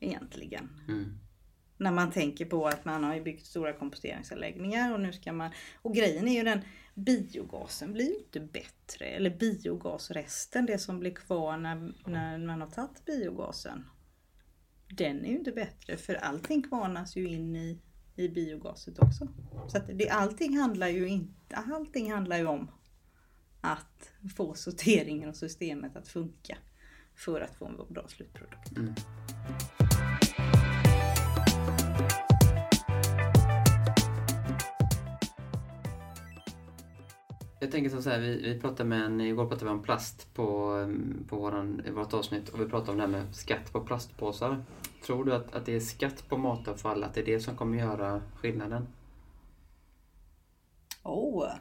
egentligen? 0.07 0.69
Mm. 0.89 1.19
När 1.77 1.91
man 1.91 2.11
tänker 2.11 2.45
på 2.45 2.67
att 2.67 2.85
man 2.85 3.05
har 3.05 3.15
ju 3.15 3.23
byggt 3.23 3.47
stora 3.47 3.73
komposteringsanläggningar 3.73 4.93
och 4.95 5.01
nu 5.01 5.13
ska 5.13 5.33
man... 5.33 5.51
Och 5.83 5.95
grejen 5.95 6.29
är 6.29 6.33
ju 6.33 6.43
den, 6.43 6.61
biogasen 6.95 7.93
blir 7.93 8.05
ju 8.05 8.19
inte 8.19 8.41
bättre. 8.41 9.07
Eller 9.07 9.31
biogasresten, 9.31 10.67
det 10.67 10.79
som 10.79 11.01
blir 11.01 11.15
kvar 11.15 11.57
när, 11.57 11.93
när 12.09 12.39
man 12.39 12.61
har 12.61 12.69
tagit 12.69 13.05
biogasen. 13.05 13.85
Den 14.89 15.25
är 15.25 15.29
ju 15.29 15.39
inte 15.39 15.53
bättre 15.53 15.97
för 15.97 16.15
allting 16.15 16.63
kvarnas 16.63 17.17
ju 17.17 17.29
in 17.29 17.57
i, 17.57 17.83
i 18.17 18.29
biogaset 18.29 18.99
också. 18.99 19.29
Så 19.69 19.79
att 19.79 19.91
det, 19.99 20.09
allting 20.09 20.59
handlar 20.59 20.89
ju 20.89 21.09
inte, 21.09 21.57
allting 21.57 22.13
handlar 22.13 22.37
ju 22.37 22.47
om 22.47 22.71
att 23.65 24.13
få 24.37 24.55
sorteringen 24.55 25.29
och 25.29 25.37
systemet 25.37 25.97
att 25.97 26.09
funka. 26.09 26.57
För 27.15 27.41
att 27.41 27.55
få 27.55 27.67
en 27.67 27.77
bra 27.89 28.09
slutprodukt. 28.09 28.77
Mm. 28.77 28.95
Jag 37.61 37.71
tänker 37.71 38.01
så 38.01 38.11
här, 38.11 38.21
vi, 38.21 38.43
vi 38.43 38.61
pratade 38.61 38.89
med 38.89 39.05
en, 39.05 39.21
igår 39.21 39.47
pratade 39.47 39.65
vi 39.65 39.71
om 39.71 39.83
plast 39.83 40.35
på, 40.35 40.69
mm, 40.69 41.27
på 41.29 41.37
våran, 41.37 41.83
i 41.87 41.91
vårt 41.91 42.15
avsnitt 42.15 42.49
och 42.49 42.61
vi 42.61 42.67
pratade 42.67 42.91
om 42.91 42.97
det 42.97 43.03
här 43.03 43.11
med 43.11 43.35
skatt 43.35 43.73
på 43.73 43.81
plastpåsar. 43.81 44.65
Tror 45.07 45.25
du 45.25 45.35
att, 45.35 45.55
att 45.55 45.67
det 45.67 45.77
är 45.77 45.81
skatt 45.81 46.29
på 46.29 46.37
matavfall, 46.37 47.05
att 47.05 47.15
det 47.15 47.21
är 47.21 47.27
det 47.27 47.41
som 47.41 47.57
kommer 47.57 47.79
göra 47.79 48.23
skillnaden? 48.37 48.87
Åh, 51.03 51.45
oh, 51.45 51.53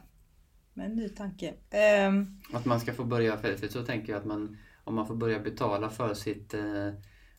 med 0.74 0.86
en 0.86 0.96
ny 0.96 1.08
tanke. 1.08 1.54
Ehm, 1.70 2.40
Att 2.52 2.64
man 2.64 2.80
ska 2.80 2.92
få 2.92 3.04
börja, 3.04 3.36
för, 3.38 3.56
för 3.56 3.68
så 3.68 3.84
tänker 3.84 4.12
jag 4.12 4.20
att 4.20 4.26
man, 4.26 4.56
om 4.84 4.94
man 4.94 5.06
får 5.06 5.14
börja 5.14 5.38
betala 5.38 5.90
för 5.90 6.14
sitt 6.14 6.54
eh, 6.54 6.92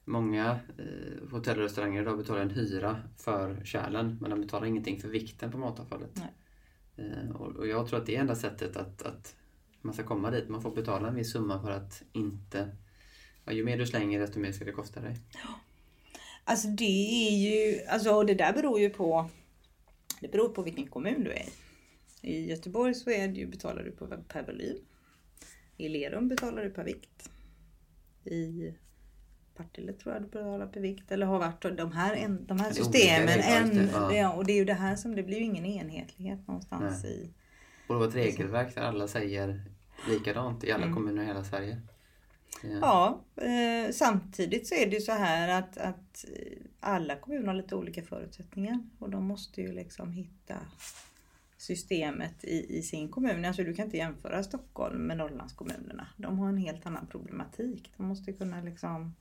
Många 0.07 0.59
eh, 0.77 1.29
hotell 1.31 1.57
och 1.57 1.63
restauranger 1.63 2.01
idag 2.01 2.17
betalar 2.17 2.41
en 2.41 2.49
hyra 2.49 3.01
för 3.17 3.61
kärlen 3.65 4.17
men 4.21 4.29
de 4.29 4.41
betalar 4.41 4.67
ingenting 4.67 4.99
för 4.99 5.07
vikten 5.07 5.51
på 5.51 5.57
matavfallet. 5.57 6.11
Eh, 6.95 7.35
och, 7.35 7.55
och 7.55 7.67
jag 7.67 7.87
tror 7.87 7.99
att 7.99 8.05
det 8.05 8.15
är 8.15 8.19
enda 8.19 8.35
sättet 8.35 8.77
att, 8.77 9.01
att 9.01 9.35
man 9.81 9.93
ska 9.93 10.03
komma 10.03 10.31
dit. 10.31 10.49
Man 10.49 10.61
får 10.61 10.75
betala 10.75 11.07
en 11.07 11.15
viss 11.15 11.31
summa 11.31 11.61
för 11.61 11.71
att 11.71 12.03
inte... 12.13 12.69
Ja, 13.45 13.51
ju 13.51 13.63
mer 13.63 13.77
du 13.77 13.85
slänger 13.85 14.19
desto 14.19 14.39
mer 14.39 14.51
ska 14.51 14.65
det 14.65 14.71
kosta 14.71 15.01
dig. 15.01 15.17
Alltså 16.43 16.67
det 16.67 17.27
är 17.27 17.31
ju, 17.31 17.85
alltså 17.85 18.23
det 18.23 18.33
där 18.33 18.53
beror 18.53 18.79
ju 18.79 18.89
på, 18.89 19.29
det 20.21 20.31
beror 20.31 20.49
på 20.49 20.61
vilken 20.61 20.87
kommun 20.87 21.23
du 21.23 21.31
är 21.31 21.43
i. 21.43 21.49
I 22.25 22.49
Göteborg 22.49 22.93
så 22.93 23.09
är 23.09 23.27
det 23.27 23.39
ju, 23.39 23.47
betalar 23.47 23.83
du 23.83 23.91
på, 23.91 24.07
per 24.07 24.45
volym. 24.45 24.77
I 25.77 25.89
Lerum 25.89 26.27
betalar 26.27 26.63
du 26.63 26.69
per 26.69 26.83
vikt. 26.83 27.29
I 28.23 28.73
Partille 29.55 29.93
tror 29.93 30.13
jag 30.13 30.23
du 30.23 30.27
betalar 30.27 30.67
per 30.67 30.81
vikt 30.81 31.11
eller 31.11 31.25
har 31.25 31.39
varit 31.39 31.77
de 31.77 31.91
här, 31.91 32.15
en, 32.15 32.45
de 32.45 32.59
här 32.59 32.71
systemen. 32.71 33.39
En, 33.39 33.89
ja. 34.15 34.33
och 34.33 34.45
det 34.45 34.51
är 34.53 34.57
ju 34.57 34.65
det 34.65 34.73
här 34.73 34.95
som, 34.95 35.15
det 35.15 35.23
blir 35.23 35.37
ju 35.37 35.43
ingen 35.43 35.65
enhetlighet 35.65 36.47
någonstans 36.47 37.03
Nej. 37.03 37.11
i. 37.11 37.33
Och 37.87 37.93
det 37.95 37.99
var 37.99 38.07
ett 38.07 38.15
regelverk 38.15 38.75
där 38.75 38.81
alla 38.81 39.07
säger 39.07 39.61
likadant 40.09 40.63
i 40.63 40.71
alla 40.71 40.83
Mm. 40.83 40.95
kommuner 40.95 41.23
i 41.23 41.25
hela 41.25 41.43
Sverige. 41.43 41.81
Ja. 42.81 43.25
Eh, 43.35 43.91
samtidigt 43.93 44.67
så 44.67 44.75
är 44.75 44.85
det 44.85 44.95
ju 44.95 45.01
så 45.01 45.11
här 45.11 45.59
att, 45.59 45.77
att 45.77 46.25
alla 46.79 47.15
kommuner 47.15 47.47
har 47.47 47.53
lite 47.53 47.75
olika 47.75 48.03
förutsättningar 48.03 48.79
och 48.99 49.09
de 49.09 49.25
måste 49.25 49.61
ju 49.61 49.71
liksom 49.71 50.11
hitta 50.11 50.55
systemet 51.65 52.43
i, 52.43 52.77
i 52.77 52.81
sin 52.81 53.09
kommun. 53.09 53.45
Alltså 53.45 53.63
du 53.63 53.73
kan 53.73 53.85
inte 53.85 53.97
jämföra 53.97 54.43
Stockholm 54.43 55.07
med 55.07 55.17
Norrlandskommunerna. 55.17 56.07
De 56.17 56.39
har 56.39 56.49
en 56.49 56.57
helt 56.57 56.85
annan 56.85 57.07
problematik. 57.07 57.93
De 57.97 58.07
måste 58.07 58.33
kunna 58.33 58.61
liksom 58.61 59.15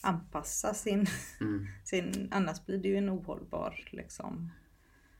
anpassa 0.00 0.74
sin, 0.74 1.06
Mm. 1.40 1.66
sin 1.84 2.28
annars 2.30 2.66
blir 2.66 2.78
det 2.78 2.88
ju 2.88 2.96
en 2.96 3.10
ohållbar 3.10 3.84
liksom, 3.90 4.50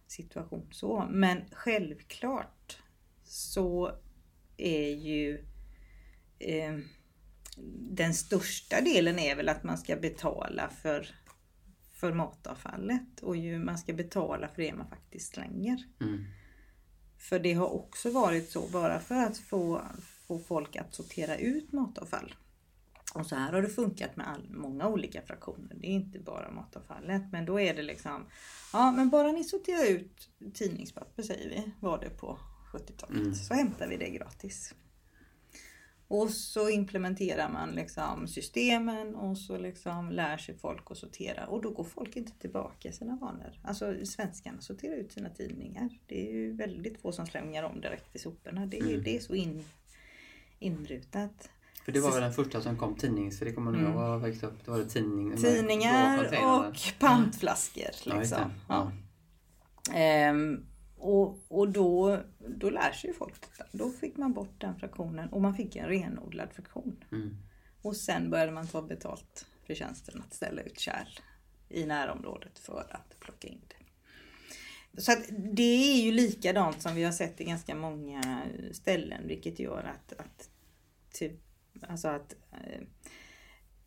situation. 0.07 0.69
Så. 0.71 1.09
Men 1.11 1.43
självklart 1.53 2.79
så 3.25 3.93
är 4.57 4.91
ju 4.91 5.45
eh, 6.39 6.79
den 7.91 8.15
största 8.15 8.81
delen 8.81 9.19
är 9.19 9.37
väl 9.37 9.49
att 9.49 9.65
man 9.65 9.79
ska 9.79 9.97
betala 9.97 10.69
för, 10.69 11.09
för 11.93 12.13
matavfallet 12.13 13.21
och 13.23 13.37
ju 13.37 13.59
man 13.59 13.79
ska 13.79 13.93
betala 13.93 14.49
för 14.49 14.63
det 14.63 14.75
man 14.75 14.89
faktiskt 14.89 15.35
slänger. 15.35 15.85
Mm. 16.01 16.25
För 17.23 17.39
det 17.39 17.53
har 17.53 17.75
också 17.75 18.11
varit 18.11 18.51
så 18.51 18.69
bara 18.69 19.01
för 19.01 19.15
att 19.15 19.39
få, 19.39 19.83
få 20.27 20.39
folk 20.39 20.77
att 20.77 20.95
sortera 20.95 21.37
ut 21.37 21.73
matavfall. 21.73 22.35
Och 23.15 23.27
så 23.27 23.35
här 23.35 23.53
har 23.53 23.63
det 23.63 23.69
funkat 23.69 24.17
med 24.17 24.29
all, 24.29 24.51
många 24.51 24.89
olika 24.89 25.23
fraktioner. 25.23 25.75
Det 25.75 25.87
är 25.87 25.91
inte 25.91 26.19
bara 26.19 26.51
matavfallet. 26.51 27.23
Men 27.33 27.45
då 27.45 27.61
är 27.61 27.75
det 27.75 27.83
liksom, 27.83 28.27
ja 28.73 28.93
men 28.93 29.11
bara 29.11 29.33
ni 29.33 29.45
sorterar 29.45 29.87
ut 29.87 30.29
tidningspapper 30.55 31.23
säger 31.23 31.49
vi, 31.49 31.73
var 31.81 31.99
det 32.01 32.11
på 32.11 32.39
70-talet. 32.73 33.17
Mm. 33.17 33.35
Så 33.35 33.55
hämtar 33.55 33.87
vi 33.87 33.97
det 33.97 34.11
gratis. 34.11 34.75
Och 36.15 36.31
så 36.31 36.69
implementerar 36.71 37.49
man 37.53 37.71
liksom 37.71 38.29
systemen 38.29 39.15
och 39.15 39.39
så 39.39 39.59
liksom 39.59 40.11
lär 40.11 40.37
sig 40.37 40.59
folk 40.59 40.91
att 40.91 40.97
sortera 40.97 41.47
och 41.47 41.63
då 41.63 41.71
går 41.71 41.85
folk 41.85 42.17
inte 42.17 42.33
tillbaka 42.33 42.93
sina 42.93 43.17
vanor. 43.17 43.61
Alltså 43.65 44.07
svenskarna 44.07 44.61
sorterar 44.61 44.97
ut 44.97 45.13
sina 45.13 45.31
tidningar. 45.31 45.89
Det 46.07 46.29
är 46.29 46.33
ju 46.33 46.53
väldigt 46.57 47.01
få 47.03 47.13
som 47.13 47.27
slänger 47.27 47.65
om 47.65 47.81
direkt 47.81 48.17
i 48.17 48.19
soporna. 48.19 48.67
Det 48.67 48.79
är, 48.79 48.83
Mm. 48.83 49.03
det 49.03 49.17
är 49.17 49.21
så 49.21 49.35
in, 49.35 49.65
inrutat. 50.59 51.51
För 51.85 51.93
det 51.93 52.01
var 52.01 52.13
väl 52.13 52.23
den 52.23 52.33
första 52.33 52.61
som 52.61 52.79
kom 52.79 52.95
tidnings... 52.97 53.39
För 53.39 53.47
det 53.47 53.53
kommer 53.53 53.71
när 53.71 53.79
jag 53.79 53.89
Mm. 53.89 54.01
var 54.03 54.19
växte 54.19 54.47
upp. 54.47 54.65
Då 54.65 54.73
var 54.73 54.79
det 54.79 54.89
tidning. 54.89 55.37
Tidningar 55.37 56.25
och 56.45 56.77
pantflaskor. 56.99 58.11
Det. 58.11 58.19
Liksom. 58.19 58.53
Ja. 58.69 58.93
Ehm, 59.95 60.67
och 61.03 61.39
och 61.49 61.73
då, 61.73 62.21
då 62.39 62.71
lär 62.71 62.93
sig 62.93 63.11
ju 63.11 63.15
folk 63.15 63.41
detta. 63.41 63.67
Då 63.73 63.91
fick 63.91 64.17
man 64.17 64.33
bort 64.33 64.61
den 64.61 64.79
fraktionen 64.79 65.29
och 65.29 65.41
man 65.41 65.55
fick 65.55 65.77
en 65.77 65.89
renodlad 65.89 66.53
fraktion. 66.53 67.05
Mm. 67.13 67.37
Och 67.83 67.97
sen 67.97 68.31
började 68.31 68.53
man 68.53 68.67
ta 68.67 68.83
betalt 68.83 69.47
för 69.67 69.75
tjänsten 69.75 70.23
att 70.27 70.35
ställa 70.35 70.63
ut 70.63 70.79
kärl 70.79 71.09
i 71.69 71.87
närområdet 71.87 72.59
för 72.59 72.87
att 72.91 73.21
plocka 73.21 73.49
in 73.49 73.61
det. 73.69 73.83
Så 75.03 75.13
det 75.31 75.63
är 75.63 76.05
ju 76.05 76.13
likadant 76.13 76.83
som 76.83 76.95
vi 76.95 77.05
har 77.05 77.13
sett 77.13 77.41
i 77.41 77.45
ganska 77.45 77.75
många 77.75 78.43
ställen 78.73 79.29
vilket 79.29 79.59
gör 79.59 79.83
att, 79.83 80.21
att, 80.21 80.51
typ, 81.13 81.41
alltså 81.89 82.09
att 82.09 82.35
eh, 82.53 82.83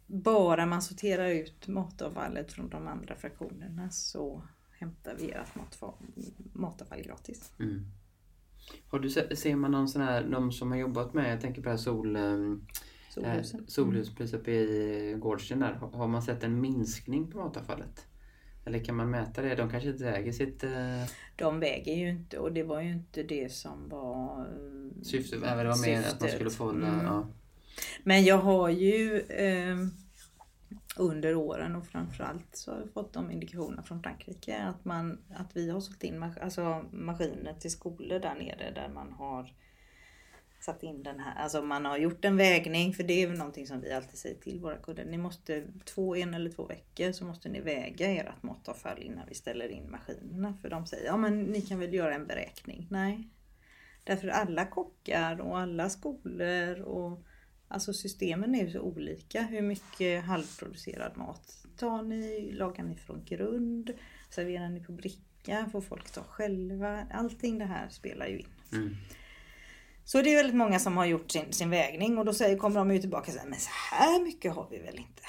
bara 0.08 0.66
man 0.66 0.82
sorterar 0.82 1.28
ut 1.28 1.68
matavfallet 1.68 2.54
från 2.54 2.70
de 2.70 2.88
andra 2.88 3.16
fraktionerna 3.16 3.92
så 3.92 4.44
hämtar 4.86 5.16
vi 5.20 5.32
ert 5.32 5.56
matavfall, 5.56 5.94
matavfall 6.54 7.02
gratis. 7.02 7.52
Mm. 7.60 7.86
Har 8.90 9.00
du, 9.00 9.10
se- 9.10 9.36
ser 9.36 9.56
man 9.56 9.72
någon 9.72 9.88
sån 9.88 10.02
här, 10.02 10.24
de 10.24 10.52
som 10.52 10.72
har 10.72 10.78
jobbat 10.78 11.14
med, 11.14 11.32
jag 11.34 11.42
tänker 11.42 11.62
på 11.62 11.66
det 11.66 11.70
här 11.72 11.78
sol, 11.78 12.16
ehm, 12.16 12.66
Solhusen. 13.10 13.60
Eh, 13.60 13.66
solhus 13.68 14.16
precis 14.16 14.34
uppe 14.36 14.52
i 14.52 15.16
Gårdsten 15.20 15.60
där. 15.60 15.74
Har 15.74 15.90
har 15.92 16.08
man 16.08 16.22
sett 16.22 16.44
en 16.44 16.62
minskning 16.62 17.32
på 17.32 17.38
matavfallet? 17.38 18.06
Eller 18.66 18.80
kan 18.84 18.96
man 18.96 19.10
mäta 19.10 19.42
det? 19.42 19.56
De 19.56 19.70
kanske 19.70 19.90
inte 19.90 20.04
väger 20.04 20.32
sitt 20.32 20.64
eh, 20.64 21.04
De 21.36 21.60
väger 21.60 21.94
ju 21.96 22.10
inte 22.10 22.40
och 22.40 22.54
det 22.54 22.64
var 22.64 22.82
ju 22.82 22.92
inte 22.92 23.24
det 23.24 23.52
som 23.52 23.90
var 23.90 24.40
eh, 24.40 25.02
syfte. 25.04 25.36
Även 25.36 25.58
det 25.66 25.70
var 25.72 25.82
mer 25.88 26.00
att 26.00 26.04
man 26.06 26.12
syftet. 26.12 26.32
skulle 26.34 26.50
få 26.50 26.72
det. 26.72 26.88
Mm. 26.88 27.06
Ja. 27.06 27.28
Men 28.04 28.24
jag 28.24 28.38
har 28.38 28.70
ju 28.70 29.20
eh, 29.20 29.76
under 30.98 31.36
åren 31.36 31.76
och 31.76 31.88
framförallt 31.88 32.56
så 32.56 32.72
har 32.72 32.80
vi 32.82 32.88
fått 32.88 33.14
de 33.14 33.32
indikationerna 33.32 33.84
från 33.84 34.04
Frankrike 34.04 34.64
att, 34.64 34.86
man, 34.86 35.20
att 35.36 35.58
vi 35.58 35.70
har 35.70 35.80
sålt 35.80 36.04
in 36.04 36.20
mas- 36.24 36.40
alltså 36.42 36.86
maskiner 36.92 37.54
till 37.54 37.72
skolor 37.72 38.20
där 38.20 38.36
nere 38.36 38.72
där 38.76 38.90
man 38.90 39.12
har 39.12 39.54
satt 40.60 40.84
in 40.84 41.04
den 41.04 41.20
här, 41.20 41.36
alltså 41.36 41.62
man 41.62 41.86
har 41.86 41.98
gjort 41.98 42.26
en 42.26 42.38
vägning 42.38 42.94
för 42.94 43.04
det 43.04 43.24
är 43.24 43.28
väl 43.28 43.38
någonting 43.38 43.68
som 43.68 43.82
vi 43.82 43.94
alltid 43.94 44.20
säger 44.20 44.36
till 44.36 44.60
våra 44.60 44.78
kunder. 44.78 45.06
Ni 45.06 45.18
måste 45.18 45.64
två, 45.86 46.16
en 46.16 46.34
eller 46.34 46.50
två 46.50 46.66
veckor 46.66 47.12
så 47.12 47.26
måste 47.26 47.50
ni 47.50 47.62
väga 47.62 48.08
ert 48.08 48.44
matavfall 48.44 49.02
innan 49.02 49.28
vi 49.28 49.36
ställer 49.36 49.70
in 49.70 49.92
maskinerna. 49.92 50.58
För 50.62 50.70
de 50.70 50.86
säger, 50.86 51.06
ja 51.06 51.18
men 51.18 51.44
ni 51.44 51.62
kan 51.62 51.80
väl 51.80 51.94
göra 51.94 52.16
en 52.16 52.28
beräkning. 52.28 52.88
Nej. 52.92 53.30
Därför 54.04 54.28
alla 54.28 54.66
kockar 54.66 55.42
och 55.42 55.60
alla 55.60 55.90
skolor 55.90 56.82
och 56.82 57.24
Alltså 57.68 57.94
systemen 57.94 58.56
är 58.56 58.66
ju 58.66 58.72
så 58.72 58.80
olika. 58.80 59.42
Hur 59.42 59.62
mycket 59.62 60.24
halvproducerad 60.24 61.18
mat 61.18 61.66
tar 61.78 62.04
ni? 62.04 62.52
Lagar 62.52 62.84
ni 62.84 62.96
från 62.96 63.26
grund? 63.26 63.92
Serverar 64.30 64.70
ni 64.70 64.80
på 64.80 64.92
bricka? 64.92 65.70
Får 65.72 65.82
folk 65.82 66.12
ta 66.12 66.24
själva? 66.24 67.08
Allting 67.12 67.58
det 67.58 67.66
här 67.66 67.90
spelar 67.90 68.28
ju 68.28 68.40
in. 68.40 68.48
Mm. 68.72 68.96
Så 70.04 70.22
det 70.22 70.34
är 70.34 70.36
väldigt 70.36 70.56
många 70.56 70.80
som 70.80 70.98
har 70.98 71.06
gjort 71.06 71.32
sin, 71.32 71.54
sin 71.54 71.70
vägning 71.70 72.18
och 72.18 72.26
då 72.26 72.34
säger, 72.34 72.58
kommer 72.58 72.76
de 72.76 72.92
ju 72.92 73.00
tillbaka 73.00 73.32
och 73.32 73.34
säger 73.34 73.50
men 73.50 73.60
så 73.60 73.70
här 73.92 74.24
mycket 74.24 74.54
har 74.54 74.68
vi 74.72 74.78
väl 74.78 74.98
inte? 74.98 75.22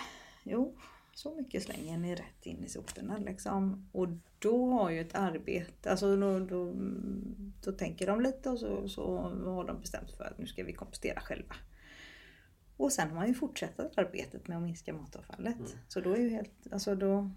Jo, 0.42 0.76
så 1.14 1.34
mycket 1.34 1.62
slänger 1.62 1.98
ni 1.98 2.14
rätt 2.14 2.46
in 2.46 2.64
i 2.64 2.68
soporna 2.68 3.18
liksom. 3.18 3.88
Och 3.92 4.08
då 4.38 4.70
har 4.70 4.90
ju 4.90 5.00
ett 5.00 5.14
arbete, 5.14 5.90
alltså 5.90 6.16
då, 6.16 6.38
då, 6.38 6.74
då 7.64 7.72
tänker 7.72 8.06
de 8.06 8.20
lite 8.20 8.50
och 8.50 8.58
så, 8.58 8.88
så 8.88 9.18
har 9.44 9.66
de 9.66 9.80
bestämt 9.80 10.10
för 10.10 10.24
att 10.24 10.38
nu 10.38 10.46
ska 10.46 10.64
vi 10.64 10.72
kompostera 10.72 11.20
själva. 11.20 11.54
Och 12.76 12.92
sen 12.92 13.08
har 13.08 13.14
man 13.14 13.28
ju 13.28 13.34
fortsatt 13.34 13.98
arbetet 13.98 14.48
med 14.48 14.56
att 14.56 14.62
minska 14.62 14.92
matavfallet. 14.92 15.58
Mm. 15.58 15.70
Så 15.88 16.00
då 16.00 16.12
är 16.12 16.20
ju 16.20 16.28
helt, 16.28 16.72
alltså 16.72 16.94
då, 16.94 17.30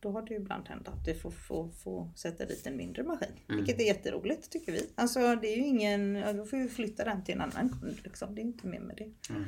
då 0.00 0.10
har 0.10 0.22
det 0.22 0.34
ju 0.34 0.40
ibland 0.40 0.68
hänt 0.68 0.88
att 0.88 1.08
vi 1.08 1.14
får, 1.14 1.30
får, 1.30 1.68
får 1.68 2.10
sätta 2.16 2.44
dit 2.44 2.66
en 2.66 2.76
mindre 2.76 3.02
maskin. 3.02 3.28
Mm. 3.48 3.56
Vilket 3.56 3.80
är 3.80 3.84
jätteroligt 3.84 4.50
tycker 4.50 4.72
vi. 4.72 4.90
Alltså 4.94 5.36
det 5.36 5.48
är 5.48 5.56
ju 5.56 5.66
ingen, 5.66 6.14
ja, 6.14 6.32
då 6.32 6.44
får 6.44 6.56
vi 6.56 6.68
flytta 6.68 7.04
den 7.04 7.24
till 7.24 7.34
en 7.34 7.40
annan 7.40 7.68
kund 7.68 8.00
liksom. 8.04 8.34
Det 8.34 8.40
är 8.40 8.44
inte 8.44 8.66
mer 8.66 8.80
med 8.80 8.96
det. 8.96 9.32
Mm. 9.34 9.44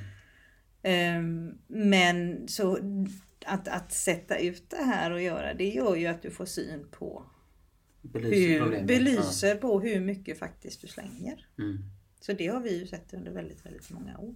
Ehm, 0.82 1.58
men 1.66 2.48
så 2.48 2.78
att, 3.46 3.68
att 3.68 3.92
sätta 3.92 4.38
ut 4.38 4.70
det 4.70 4.82
här 4.82 5.10
och 5.10 5.22
göra 5.22 5.54
det 5.54 5.68
gör 5.68 5.96
ju 5.96 6.06
att 6.06 6.22
du 6.22 6.30
får 6.30 6.46
syn 6.46 6.86
på 6.90 7.24
Belyser 8.02 8.60
hur, 8.60 8.86
belyser 8.86 9.54
på 9.54 9.80
hur 9.80 10.00
mycket 10.00 10.38
faktiskt 10.38 10.80
du 10.80 10.86
slänger. 10.86 11.48
Ja. 11.56 11.64
Mm. 11.64 11.78
Så 12.20 12.32
det 12.32 12.46
har 12.46 12.60
vi 12.60 12.78
ju 12.78 12.86
sett 12.86 13.14
under 13.14 13.32
väldigt, 13.32 13.66
väldigt 13.66 13.90
många 13.90 14.18
år. 14.18 14.34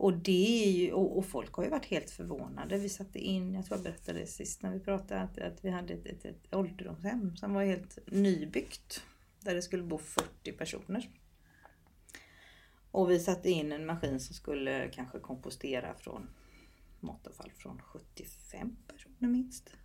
Och, 0.00 0.12
det 0.12 0.64
är 0.64 0.70
ju, 0.70 0.92
och, 0.92 1.18
och 1.18 1.26
folk 1.26 1.52
har 1.52 1.64
ju 1.64 1.70
varit 1.70 1.86
helt 1.86 2.10
förvånade. 2.10 2.78
Vi 2.78 2.88
satte 2.88 3.18
in, 3.18 3.54
jag 3.54 3.66
tror 3.66 3.78
jag 3.78 3.84
berättade 3.84 4.18
det 4.18 4.26
sist 4.26 4.62
när 4.62 4.72
vi 4.72 4.80
pratade, 4.80 5.20
att, 5.20 5.38
att 5.38 5.64
vi 5.64 5.70
hade 5.70 5.94
ett, 5.94 6.06
ett, 6.06 6.24
ett 6.24 6.54
ålderdomshem 6.54 7.36
som 7.36 7.54
var 7.54 7.64
helt 7.64 7.98
nybyggt. 8.06 9.02
Där 9.40 9.54
det 9.54 9.62
skulle 9.62 9.82
bo 9.82 9.98
40 9.98 10.52
personer. 10.52 11.08
Och 12.90 13.10
vi 13.10 13.18
satte 13.18 13.50
in 13.50 13.72
en 13.72 13.86
maskin 13.86 14.20
som 14.20 14.34
skulle 14.34 14.88
kanske 14.88 15.18
kompostera 15.18 15.94
från 15.94 16.30
matavfall 17.00 17.50
från 17.56 17.82
75 17.82 18.76
personer 18.86 19.28
minst. 19.28 19.76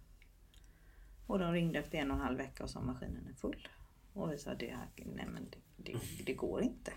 Och 1.27 1.39
de 1.39 1.53
ringde 1.53 1.79
efter 1.79 1.97
en 1.97 2.11
och 2.11 2.17
en 2.17 2.23
halv 2.23 2.37
vecka 2.37 2.63
och 2.63 2.69
sa 2.69 2.81
maskinen 2.81 3.27
är 3.27 3.33
full. 3.33 3.67
Och 4.13 4.31
vi 4.31 4.37
sa 4.37 4.53
det, 4.53 4.75
här, 4.75 4.87
nej 4.95 5.27
men 5.33 5.47
det, 5.49 5.91
det, 5.91 5.99
det 6.25 6.33
går 6.33 6.63
inte. 6.63 6.91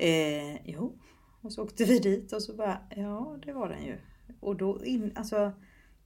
Eh, 0.00 0.56
jo, 0.64 0.98
och 1.40 1.52
så 1.52 1.62
åkte 1.62 1.84
vi 1.84 1.98
dit 1.98 2.32
och 2.32 2.42
så 2.42 2.54
bara, 2.54 2.78
ja 2.96 3.38
det 3.42 3.52
var 3.52 3.68
den 3.68 3.84
ju. 3.84 3.98
Och 4.40 4.56
då 4.56 4.84
in, 4.84 5.12
alltså 5.14 5.52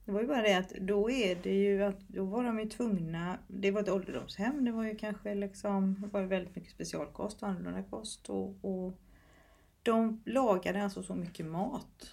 det 0.05 0.11
var 0.11 0.21
ju 0.21 0.27
bara 0.27 0.41
det 0.41 0.53
att 0.53 0.69
då 0.69 1.11
är 1.11 1.35
det 1.35 1.53
ju 1.53 1.83
att 1.83 1.99
då 2.07 2.25
var 2.25 2.43
de 2.43 2.59
ju 2.59 2.65
tvungna, 2.65 3.39
det 3.47 3.71
var 3.71 3.81
ett 3.81 3.89
ålderdomshem, 3.89 4.65
det 4.65 4.71
var 4.71 4.83
ju 4.83 4.95
kanske 4.95 5.35
liksom, 5.35 6.01
det 6.01 6.07
var 6.07 6.21
väldigt 6.21 6.55
mycket 6.55 6.71
specialkost 6.71 7.43
och 7.43 7.49
annorlunda 7.49 7.83
kost 7.83 8.29
och, 8.29 8.65
och 8.65 8.99
de 9.83 10.21
lagade 10.25 10.83
alltså 10.83 11.03
så 11.03 11.15
mycket 11.15 11.45
mat 11.45 12.11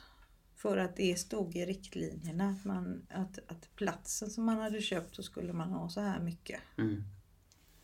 För 0.57 0.76
att 0.76 0.97
det 0.97 1.18
stod 1.18 1.57
i 1.57 1.66
riktlinjerna 1.66 2.49
att, 2.49 2.64
man, 2.64 3.07
att, 3.11 3.39
att 3.47 3.76
platsen 3.76 4.30
som 4.30 4.45
man 4.45 4.59
hade 4.59 4.80
köpt 4.80 5.14
så 5.14 5.22
skulle 5.22 5.53
man 5.53 5.70
ha 5.70 5.89
så 5.89 6.01
här 6.01 6.20
mycket 6.20 6.61
Mm 6.78 7.05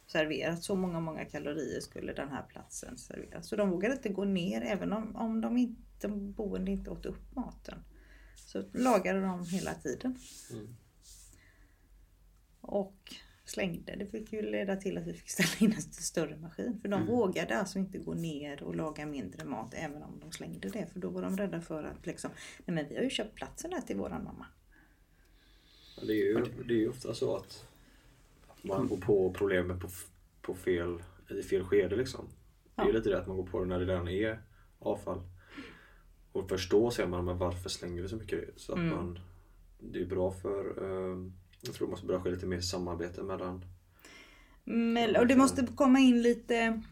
serverat. 0.08 0.62
Så 0.62 0.74
många, 0.76 1.00
många 1.00 1.24
kalorier 1.24 1.80
skulle 1.80 2.12
den 2.12 2.28
här 2.28 2.42
platsen 2.42 2.98
servera. 2.98 3.42
Så 3.42 3.56
de 3.56 3.70
vågade 3.70 3.94
inte 3.94 4.08
gå 4.08 4.24
ner 4.24 4.62
även 4.62 4.92
om, 4.92 5.16
om 5.16 5.40
de, 5.40 5.56
inte, 5.56 5.82
de 6.00 6.32
boende 6.32 6.70
inte 6.70 6.90
åt 6.90 7.06
upp 7.06 7.34
maten. 7.36 7.78
Så 8.36 8.62
lagade 8.72 9.20
de 9.20 9.44
hela 9.44 9.74
tiden. 9.74 10.18
Mm. 10.52 10.76
Och 12.60 13.14
slängde. 13.44 13.96
Det 13.96 14.06
fick 14.06 14.32
ju 14.32 14.42
leda 14.42 14.76
till 14.76 14.98
att 14.98 15.06
vi 15.06 15.12
fick 15.12 15.30
ställa 15.30 15.50
in 15.58 15.72
en 15.72 15.82
större 15.82 16.36
maskin. 16.36 16.78
För 16.80 16.88
de 16.88 17.02
Mm. 17.02 17.06
vågade 17.14 17.58
alltså 17.58 17.78
inte 17.78 17.98
gå 17.98 18.14
ner 18.14 18.62
och 18.62 18.76
laga 18.76 19.06
mindre 19.06 19.44
mat 19.44 19.74
även 19.76 20.02
om 20.02 20.20
de 20.20 20.32
slängde 20.32 20.68
det. 20.68 20.86
För 20.92 21.00
då 21.00 21.10
var 21.10 21.22
de 21.22 21.36
rädda 21.36 21.60
för 21.60 21.84
att 21.84 22.06
liksom, 22.06 22.30
nej 22.66 22.74
men 22.74 22.88
vi 22.88 22.96
har 22.96 23.02
ju 23.02 23.10
köpt 23.10 23.34
platsen 23.34 23.72
här 23.72 23.80
till 23.80 23.96
våran 23.96 24.24
mamma. 24.24 24.46
Det 26.06 26.12
är, 26.12 26.24
ju, 26.24 26.44
det 26.68 26.74
är 26.74 26.78
ju 26.78 26.88
ofta 26.88 27.14
så 27.14 27.36
att 27.36 27.67
man 28.62 28.88
går 28.88 28.96
på 28.96 29.32
problemet 29.32 29.80
på, 29.80 29.88
på 30.42 30.54
fel, 30.54 31.02
i 31.30 31.42
fel 31.42 31.64
skede 31.64 31.96
liksom. 31.96 32.24
Det 32.74 32.82
är 32.82 32.86
Ja. 32.86 32.92
lite 32.92 33.08
det 33.10 33.18
att 33.20 33.26
man 33.26 33.36
går 33.36 33.46
på 33.46 33.60
det 33.60 33.66
när 33.66 33.78
det 33.78 33.84
redan 33.84 34.08
är 34.08 34.40
avfall. 34.78 35.20
Och 36.32 36.48
först 36.48 36.70
då 36.70 36.90
ser 36.90 37.06
man 37.06 37.24
men 37.24 37.38
varför 37.38 37.68
slänger 37.68 38.02
vi 38.02 38.08
så 38.08 38.16
mycket? 38.16 38.60
Så 38.60 38.72
att 38.72 38.78
Mm. 38.78 38.90
man, 38.96 39.18
det 39.80 40.00
är 40.00 40.06
bra 40.06 40.30
för, 40.30 40.64
eh, 40.84 41.18
jag 41.62 41.74
tror 41.74 41.86
det 41.86 41.90
måste 41.90 42.06
börja 42.06 42.20
ske 42.20 42.30
lite 42.30 42.46
mer 42.46 42.60
samarbete 42.60 43.22
mellan 43.22 43.64
Men, 44.64 45.16
och 45.16 45.26
det 45.26 45.36
måste 45.36 45.66
komma 45.66 45.98
in 45.98 46.22
lite 46.22 46.82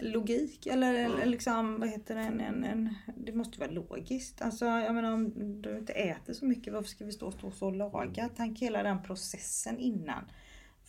logik 0.00 0.66
eller, 0.66 0.94
eller 0.94 1.26
liksom, 1.26 1.80
vad 1.80 1.88
heter 1.88 2.14
det, 2.14 2.20
en, 2.20 2.40
en, 2.40 2.64
en, 2.64 2.94
det 3.16 3.32
måste 3.32 3.60
vara 3.60 3.70
logiskt. 3.70 4.42
Alltså 4.42 4.64
jag 4.64 4.94
menar 4.94 5.12
om 5.12 5.32
du 5.62 5.78
inte 5.78 5.92
äter 5.92 6.32
så 6.32 6.44
mycket, 6.44 6.72
varför 6.72 6.88
ska 6.88 7.04
vi 7.04 7.12
stå, 7.12 7.30
stå 7.32 7.50
så 7.50 7.66
och 7.66 7.76
laga? 7.76 8.30
Tänk 8.36 8.58
hela 8.58 8.82
den 8.82 9.02
processen 9.02 9.78
innan. 9.78 10.24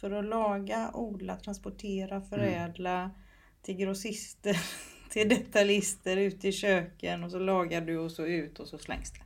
För 0.04 0.12
att 0.12 0.26
laga, 0.26 0.92
odla, 0.94 1.36
transportera, 1.36 2.22
förädla 2.22 3.12
till 3.62 3.76
grossister, 3.76 4.58
till 5.10 5.30
detaljister, 5.30 6.18
ut 6.18 6.46
i 6.46 6.52
köken 6.52 7.24
och 7.24 7.32
så 7.32 7.40
lagar 7.40 7.82
du 7.82 7.98
och 7.98 8.12
så 8.12 8.26
ut 8.26 8.60
och 8.60 8.68
så 8.68 8.78
slängs 8.78 9.12
det. 9.12 9.20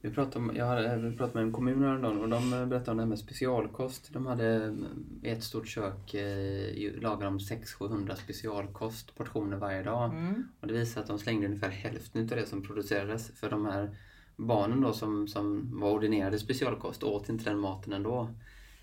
Vi 0.00 0.10
pratade, 0.10 0.38
om, 0.38 0.56
jag 0.56 0.66
hade, 0.66 0.96
vi 0.96 1.16
pratade 1.16 1.38
med 1.38 1.46
en 1.46 1.52
kommun 1.52 1.82
häromdagen 1.82 2.20
och 2.20 2.28
de 2.28 2.50
berättade 2.50 2.90
om 2.90 2.96
det 2.96 3.02
här 3.02 3.08
med 3.08 3.18
specialkost. 3.18 4.12
De 4.12 4.26
hade 4.26 4.76
i 5.22 5.30
ett 5.30 5.44
stort 5.44 5.68
kök 5.68 6.14
eh, 6.14 7.00
lagat 7.00 7.20
de 7.20 7.38
600-700 7.38 8.14
specialkost 8.14 9.14
portioner 9.14 9.56
varje 9.56 9.82
dag. 9.82 10.10
Mm. 10.10 10.48
Och 10.60 10.66
det 10.66 10.74
visar 10.74 11.00
att 11.00 11.06
de 11.06 11.18
slängde 11.18 11.46
ungefär 11.46 11.70
hälften 11.70 12.22
av 12.22 12.28
det 12.28 12.46
som 12.46 12.62
producerades. 12.62 13.30
För 13.38 13.50
de 13.50 13.66
här 13.66 13.96
barnen 14.36 14.80
då 14.80 14.92
som, 14.92 15.28
som 15.28 15.70
var 15.80 15.90
ordinerade 15.90 16.38
specialkost 16.38 17.02
åt 17.02 17.28
inte 17.28 17.44
den 17.44 17.58
maten 17.58 17.92
ändå. 17.92 18.30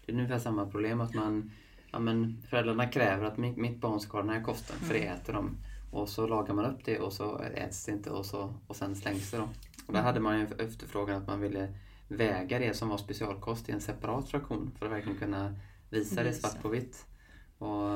Det 0.08 0.14
är 0.14 0.16
ungefär 0.16 0.40
samma 0.40 0.66
problem 0.66 1.02
att 1.02 1.14
man, 1.14 1.52
ja 1.92 2.00
men 2.00 2.42
föräldrarna 2.50 2.88
kräver 2.88 3.26
att 3.26 3.38
mitt, 3.38 3.58
mitt 3.58 3.82
barn 3.82 4.00
ska 4.00 4.18
ha 4.18 4.22
den 4.24 4.34
här 4.34 4.44
kosten 4.44 4.76
för 4.80 4.94
det 4.94 5.06
äter 5.06 5.34
de. 5.34 5.58
Och 5.92 6.10
så 6.10 6.28
lagar 6.28 6.54
man 6.54 6.66
upp 6.66 6.86
det 6.86 7.00
och 7.00 7.14
så 7.14 7.40
äts 7.40 7.86
det 7.86 7.92
inte 7.92 8.10
och, 8.10 8.26
så, 8.26 8.54
och 8.68 8.76
sen 8.76 8.96
slängs 8.96 9.32
det 9.32 9.38
då. 9.38 9.50
Och 9.88 9.94
där 9.94 10.02
hade 10.02 10.20
man 10.20 10.40
ju 10.40 10.46
efterfrågan 10.46 11.22
att 11.22 11.28
man 11.28 11.42
ville 11.42 11.74
väga 12.08 12.60
det 12.60 12.74
som 12.74 12.90
var 12.90 12.98
specialkost 12.98 13.70
i 13.70 13.72
en 13.72 13.82
separat 13.82 14.30
fraktion 14.30 14.72
för 14.80 14.86
att 14.86 14.92
verkligen 14.92 15.18
kunna 15.18 15.56
visa 15.90 16.24
det 16.24 16.34
svart 16.34 16.62
på 16.62 16.70
vitt. 16.70 17.06
Och, 17.58 17.92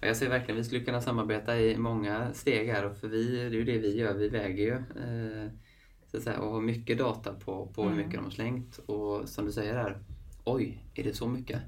och 0.00 0.06
jag 0.06 0.16
ser 0.16 0.28
verkligen 0.28 0.56
vi 0.56 0.64
skulle 0.64 0.84
kunna 0.84 1.00
samarbeta 1.00 1.60
i 1.60 1.76
många 1.76 2.32
steg 2.32 2.68
här 2.68 2.90
för 2.90 3.08
vi, 3.08 3.36
det 3.36 3.44
är 3.44 3.50
ju 3.50 3.64
det 3.64 3.78
vi 3.78 3.96
gör, 3.96 4.14
vi 4.14 4.28
väger 4.28 4.64
ju 4.64 4.74
eh, 4.74 5.50
så 6.10 6.16
att 6.16 6.22
säga, 6.22 6.38
och 6.40 6.52
har 6.52 6.60
mycket 6.60 6.98
data 6.98 7.34
på, 7.34 7.66
på 7.74 7.82
hur 7.82 7.90
Mm. 7.92 8.04
mycket 8.04 8.18
de 8.20 8.24
har 8.24 8.30
slängt 8.30 8.78
och 8.78 9.28
som 9.28 9.46
du 9.46 9.52
säger 9.52 9.74
här, 9.74 9.98
oj, 10.44 10.84
är 10.94 11.04
det 11.04 11.14
så 11.14 11.28
mycket? 11.28 11.60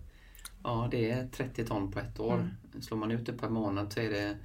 Ja, 0.62 0.88
det 0.90 1.10
är 1.10 1.28
30 1.28 1.64
ton 1.64 1.90
på 1.92 1.98
ett 1.98 2.20
år. 2.20 2.34
Mm. 2.34 2.82
Slår 2.82 2.98
man 2.98 3.10
ut 3.10 3.26
det 3.26 3.32
per 3.32 3.48
månad 3.48 3.92
så 3.92 4.00
är 4.00 4.10
det, 4.10 4.36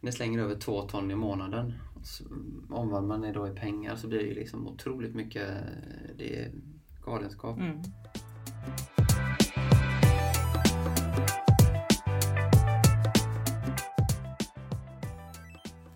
det 0.00 0.12
slänger 0.12 0.40
över 0.40 0.54
två 0.54 0.82
ton 0.82 1.10
i 1.10 1.14
månaden. 1.14 1.74
Så 2.02 2.24
Omvandlar 2.70 3.02
man 3.02 3.20
det 3.20 3.32
då 3.32 3.48
i 3.48 3.50
pengar 3.50 3.96
så 3.96 4.08
blir 4.08 4.18
det 4.18 4.34
liksom 4.34 4.68
otroligt 4.68 5.14
mycket, 5.14 5.48
det 6.18 6.40
är 6.40 6.52
galenskap. 7.04 7.58
Mm. 7.58 7.82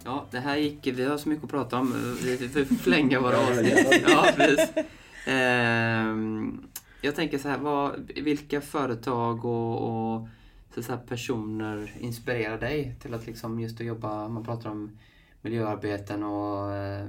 Ja, 0.05 0.27
det 0.31 0.39
här 0.39 0.57
gick, 0.57 0.87
vi 0.87 1.05
har 1.05 1.19
så 1.19 1.29
mycket 1.29 1.45
att 1.45 1.51
prata 1.51 1.79
om. 1.79 2.17
Vi 2.23 2.49
får 2.49 2.65
förlänga 2.77 3.21
våra 3.21 3.39
avsnitt. 3.39 4.03
Ja, 4.09 4.27
precis. 4.37 4.73
Ehm, 5.27 6.70
jag 7.03 7.15
tänker 7.15 7.39
så 7.39 7.49
här, 7.49 7.59
vad, 7.59 8.11
vilka 8.17 8.61
företag 8.61 9.45
och, 9.45 10.15
och 10.15 10.29
så 10.75 10.83
så 10.83 10.93
här 10.93 11.01
personer 11.07 11.93
inspirerar 12.01 12.59
dig 12.59 12.95
till 13.01 13.15
att 13.15 13.27
liksom 13.27 13.61
just 13.61 13.81
att 13.81 13.87
jobba, 13.87 14.29
man 14.29 14.45
pratar 14.45 14.71
om 14.71 14.99
miljöarbeten 15.43 16.23
och 16.23 16.75
Eh... 16.75 17.07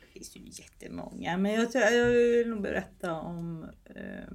Det 0.00 0.24
finns 0.24 0.36
ju 0.36 0.62
jättemånga 0.62 1.36
men 1.36 1.52
jag, 1.52 1.72
tror, 1.72 1.84
jag 1.84 2.10
vill 2.10 2.48
nog 2.48 2.62
berätta 2.62 3.12
om 3.12 3.66
Eh, 3.84 4.32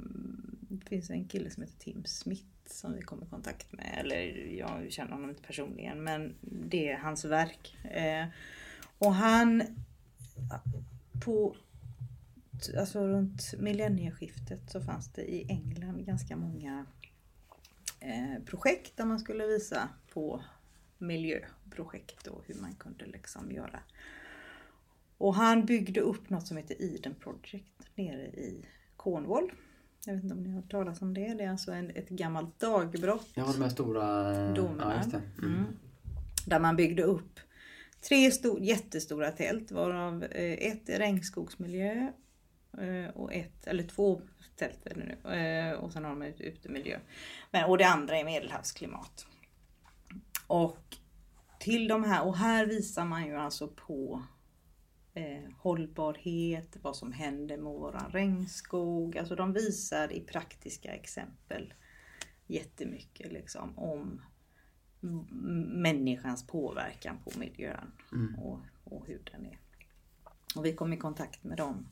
Det 0.69 0.89
finns 0.89 1.09
en 1.09 1.26
kille 1.26 1.49
som 1.49 1.63
heter 1.63 1.80
Tim 1.80 2.05
Smith 2.05 2.45
som 2.65 2.93
vi 2.93 3.01
kom 3.01 3.24
i 3.24 3.26
kontakt 3.26 3.71
med. 3.71 3.97
Eller 3.97 4.17
jag 4.57 4.91
känner 4.91 5.11
honom 5.11 5.30
inte 5.30 5.43
personligen 5.43 6.03
men 6.03 6.36
det 6.41 6.89
är 6.91 6.97
hans 6.97 7.26
verk. 7.26 7.78
Eh, 7.84 8.26
och 8.97 9.13
han 9.13 9.63
på 11.26 11.55
alltså 12.80 13.08
runt 13.08 13.54
millennieskiftet 13.60 14.72
så 14.72 14.82
fanns 14.82 15.14
det 15.14 15.34
i 15.34 15.45
England 15.49 16.06
ganska 16.06 16.36
många 16.36 16.86
eh, 17.99 18.43
projekt 18.45 18.97
där 18.97 19.06
man 19.06 19.20
skulle 19.20 19.47
visa 19.47 19.89
på 20.14 20.43
miljöprojekt 20.97 22.28
och 22.28 22.43
hur 22.45 22.56
man 22.56 22.76
kunde 22.76 23.06
liksom 23.06 23.51
göra 23.51 23.80
och 25.24 25.36
han 25.36 25.66
byggde 25.66 26.01
upp 26.01 26.30
något 26.30 26.47
som 26.47 26.58
heter 26.58 26.76
Eden 26.80 27.16
Project 27.20 27.95
nere 27.95 28.26
i 28.26 28.66
Cornwall. 28.95 29.51
Jag 30.06 30.14
vet 30.14 30.24
inte 30.24 30.36
om 30.36 30.43
ni 30.43 30.49
har 30.49 30.56
hört 30.56 30.72
talas 30.72 31.01
om 31.01 31.14
det. 31.14 31.34
Det 31.34 31.43
är 31.43 31.49
alltså 31.49 31.72
en, 31.72 31.89
ett 31.89 32.10
gammalt 32.10 32.60
dagbrott. 32.60 33.30
har 33.36 33.54
de 33.54 33.62
här 33.62 33.70
stora... 33.70 34.54
Domarna. 34.54 35.04
Ja. 35.12 35.20
Mm. 35.38 35.56
Mm. 35.56 35.66
Där 36.45 36.60
man 36.60 36.76
byggde 36.76 37.04
upp 37.04 37.39
tre 38.01 38.32
stor, 38.32 38.60
jättestora 38.60 39.32
tält 39.32 39.72
varav 39.72 40.24
eh, 40.24 40.68
ett 40.72 40.89
i 40.89 40.93
regnskogsmiljö 40.93 42.12
och 43.13 43.34
ett, 43.34 43.67
eller 43.67 43.84
två 43.84 44.21
tält 44.55 44.86
är 44.86 44.95
det 44.95 45.17
nu. 45.24 45.36
eh, 45.36 45.74
Och 45.80 45.93
sen 45.93 46.03
har 46.03 46.11
de 46.15 46.21
utemiljö. 46.24 46.99
Men, 47.51 47.69
och 47.69 47.78
det 47.78 47.88
andra 47.88 48.17
är 48.17 48.26
medelhavsklimat. 48.26 49.28
Och 50.47 50.97
till 51.59 51.88
de 51.88 52.03
här, 52.03 52.26
och 52.26 52.38
här 52.38 52.65
visar 52.65 53.05
man 53.05 53.26
ju 53.26 53.36
alltså 53.36 53.67
på 53.67 54.24
eh, 55.13 55.43
hållbarhet, 55.57 56.78
vad 56.82 56.95
som 56.95 57.11
händer 57.11 57.57
med 57.57 57.74
våran 57.74 58.11
regnskog. 58.11 59.17
Alltså 59.17 59.36
de 59.36 59.53
visar 59.53 60.11
i 60.13 60.19
praktiska 60.21 60.93
exempel 60.93 61.74
jättemycket 62.47 63.32
liksom 63.32 63.78
om 63.80 64.21
människans 65.82 66.47
påverkan 66.47 67.17
på 67.24 67.39
miljön 67.39 67.91
Mm. 68.11 68.36
och, 68.36 68.59
och 68.84 69.07
hur 69.07 69.21
den 69.32 69.45
är. 69.45 69.57
Och 70.55 70.65
vi 70.65 70.74
kom 70.74 70.93
i 70.93 70.97
kontakt 70.97 71.43
med 71.43 71.57
dem 71.57 71.88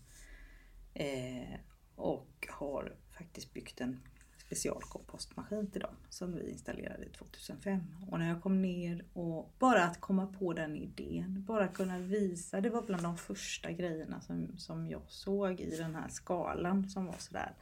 eh, 0.94 1.60
och 1.96 2.48
har 2.50 2.96
faktiskt 3.18 3.54
byggt 3.54 3.82
en 3.82 4.02
specialkompostmaskin 4.38 5.72
till 5.72 5.82
dem 5.82 5.96
som 6.10 6.36
vi 6.36 6.50
installerade 6.50 7.10
2005. 7.10 7.82
Och 8.10 8.20
när 8.20 8.28
jag 8.28 8.42
kom 8.42 8.62
ner 8.62 9.06
och 9.14 9.54
bara 9.60 9.84
att 9.84 10.02
komma 10.02 10.28
på 10.28 10.54
den 10.54 10.76
idén, 10.76 11.44
bara 11.48 11.68
kunna 11.68 12.00
visa, 12.00 12.62
det 12.62 12.70
var 12.70 12.82
bland 12.82 13.04
de 13.04 13.18
första 13.18 13.72
grejerna 13.72 14.22
som, 14.22 14.58
som 14.58 14.88
jag 14.88 15.02
såg 15.08 15.60
i 15.60 15.78
den 15.78 15.96
här 15.96 16.10
skalan 16.10 16.90
som 16.90 17.06
var 17.06 17.18
sådär, 17.18 17.56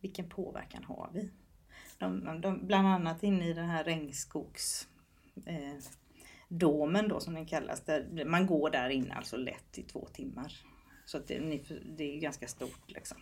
vilken 0.00 0.28
påverkan 0.28 0.84
har 0.84 1.10
vi? 1.12 1.30
De, 1.98 2.40
de, 2.40 2.66
bland 2.66 2.88
annat 2.88 3.22
inne 3.22 3.48
i 3.48 3.52
den 3.52 3.68
här 3.68 3.84
regnskogs 3.84 4.88
eh, 5.46 5.78
domen 6.48 7.08
då 7.08 7.20
som 7.20 7.34
den 7.34 7.46
kallas. 7.46 7.80
Där 7.80 8.24
man 8.24 8.46
går 8.46 8.70
där 8.70 8.88
inne 8.88 9.14
alltså 9.14 9.36
lätt 9.36 9.78
i 9.78 9.82
två 9.82 10.08
timmar. 10.12 10.52
Så 11.10 11.16
att 11.16 11.26
det, 11.26 11.38
det 11.96 12.16
är 12.16 12.20
ganska 12.20 12.48
stort 12.48 12.90
liksom. 12.90 13.18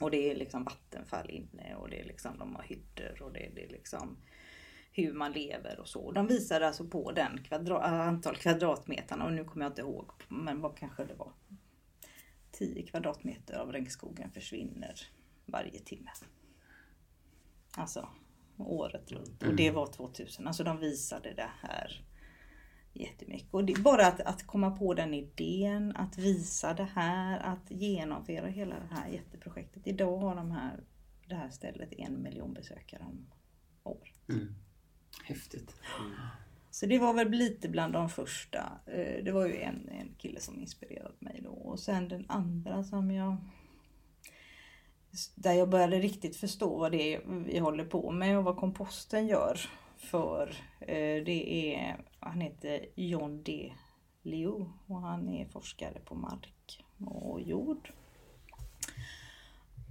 Och 0.00 0.10
det 0.10 0.30
är 0.30 0.36
liksom 0.36 0.64
vattenfall 0.64 1.30
inne 1.30 1.74
och 1.74 1.90
det 1.90 2.00
är 2.00 2.04
liksom, 2.04 2.38
de 2.38 2.54
har 2.54 2.62
hyddor 2.62 3.22
och 3.22 3.32
det, 3.32 3.50
det 3.54 3.64
är 3.64 3.68
liksom 3.68 4.16
hur 4.92 5.12
man 5.12 5.32
lever 5.32 5.80
och 5.80 5.88
så. 5.88 6.12
De 6.12 6.26
visade 6.26 6.66
alltså 6.66 6.84
på 6.84 7.12
den 7.12 7.42
kvadra, 7.42 7.82
antal 7.82 8.36
kvadratmeterna 8.36 9.24
och 9.24 9.32
nu 9.32 9.44
kommer 9.44 9.64
jag 9.64 9.70
inte 9.70 9.80
ihåg 9.80 10.10
men 10.28 10.60
vad 10.60 10.76
kanske 10.76 11.04
det 11.04 11.14
var. 11.14 11.32
10 12.50 12.82
kvadratmeter 12.82 13.58
av 13.58 13.72
regnskogen 13.72 14.30
försvinner 14.30 14.94
varje 15.46 15.80
timme. 15.80 16.10
Alltså 17.76 18.08
året 18.58 19.12
runt. 19.12 19.42
Och 19.42 19.56
det 19.56 19.70
var 19.70 19.86
2000. 19.86 20.46
Alltså 20.46 20.64
de 20.64 20.78
visade 20.78 21.34
det 21.34 21.50
här 21.60 22.04
jättemycket. 23.00 23.54
Och 23.54 23.64
det 23.64 23.72
är 23.72 23.82
bara 23.82 24.06
att, 24.06 24.20
att 24.20 24.46
komma 24.46 24.70
på 24.70 24.94
den 24.94 25.14
idén, 25.14 25.96
att 25.96 26.18
visa 26.18 26.74
det 26.74 26.88
här, 26.94 27.38
att 27.38 27.70
genomföra 27.70 28.46
hela 28.46 28.74
det 28.74 28.94
här 28.94 29.08
jätteprojektet. 29.08 29.86
Idag 29.86 30.18
har 30.18 30.34
de 30.36 30.50
här, 30.50 30.80
det 31.28 31.34
här 31.34 31.50
stället 31.50 31.92
en 31.92 32.22
miljon 32.22 32.54
besökare 32.54 33.02
om 33.02 33.26
året. 33.82 34.28
Mm. 34.28 34.54
Häftigt. 35.24 35.76
Så 36.70 36.86
det 36.86 36.98
var 36.98 37.14
väl 37.14 37.30
lite 37.30 37.68
bland 37.68 37.92
de 37.92 38.08
första. 38.08 38.78
Eh, 38.86 39.24
Det 39.24 39.32
var 39.32 39.46
ju 39.46 39.56
en, 39.56 39.88
en 39.88 40.14
kille 40.18 40.40
som 40.40 40.60
inspirerade 40.60 41.14
mig 41.18 41.40
då. 41.44 41.50
Och 41.50 41.80
sen 41.80 42.08
den 42.08 42.24
andra 42.28 42.84
som 42.84 43.10
jag... 43.10 43.36
Där 45.34 45.52
jag 45.52 45.68
började 45.68 45.98
riktigt 45.98 46.36
förstå 46.36 46.78
vad 46.78 46.92
det 46.92 47.14
är 47.14 47.44
vi 47.44 47.58
håller 47.58 47.84
på 47.84 48.10
med 48.10 48.38
och 48.38 48.44
vad 48.44 48.56
komposten 48.56 49.26
gör. 49.26 49.60
För 49.96 50.48
eh, 50.80 51.24
det 51.24 51.74
är, 51.74 52.04
han 52.20 52.40
heter 52.40 52.86
John 52.94 53.42
D. 53.42 53.72
Leo 54.22 54.72
och 54.86 55.00
han 55.00 55.28
är 55.28 55.46
forskare 55.46 56.00
på 56.04 56.14
mark 56.14 56.84
och 57.06 57.40
jord. 57.40 57.92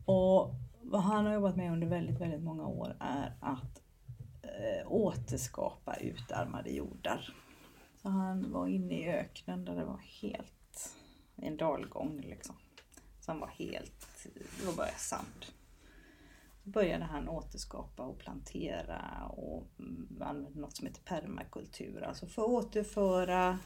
Och 0.06 0.52
vad 0.82 1.02
han 1.02 1.26
har 1.26 1.34
jobbat 1.34 1.56
med 1.56 1.72
under 1.72 1.88
väldigt, 1.88 2.22
väldigt 2.22 2.44
många 2.44 2.68
år 2.68 2.96
är 3.00 3.34
att 3.40 3.82
eh, 4.42 4.92
återskapa 4.92 5.96
utarmade 5.96 6.70
jordar. 6.70 7.34
Så 8.02 8.10
han 8.10 8.52
var 8.52 8.68
inne 8.68 8.94
i 8.94 9.10
öknen 9.10 9.66
där 9.66 9.76
det 9.76 9.86
var 9.86 10.02
helt, 10.22 10.96
en 11.36 11.58
dalgång 11.58 12.22
liksom. 12.22 12.56
Som 13.20 13.40
var 13.40 13.48
helt, 13.48 14.28
det 14.60 14.66
var 14.66 14.74
bara 14.74 14.88
sand. 14.88 15.46
Började 16.66 17.04
han 17.04 17.30
återskapa 17.30 18.04
och 18.04 18.20
plantera 18.20 19.28
och 19.28 19.68
mm, 19.80 20.22
använde 20.22 20.60
något 20.60 20.78
som 20.78 20.88
heter 20.88 21.02
permakultur. 21.02 22.02
Alltså 22.02 22.28
för 22.28 22.42
att 22.42 22.50
återföra 22.50 23.60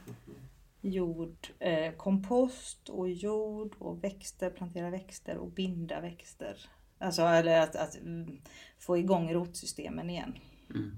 jord, 0.81 1.47
eh, 1.59 1.93
kompost 1.93 2.89
och 2.89 3.09
jord 3.09 3.75
och 3.79 4.03
växter, 4.03 4.49
plantera 4.49 4.89
växter 4.89 5.37
och 5.37 5.51
binda 5.51 6.01
växter. 6.01 6.69
Alltså 6.97 7.21
eller 7.21 7.61
att, 7.61 7.75
att 7.75 7.95
mm, 7.95 8.41
få 8.79 8.97
igång 8.97 9.33
rotsystemen 9.33 10.09
igen. 10.09 10.37
Mm. 10.69 10.91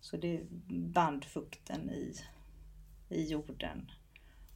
Så 0.00 0.16
det 0.16 0.40
band 0.68 1.24
fukten 1.24 1.90
i, 1.90 2.14
i 3.08 3.24
jorden. 3.24 3.90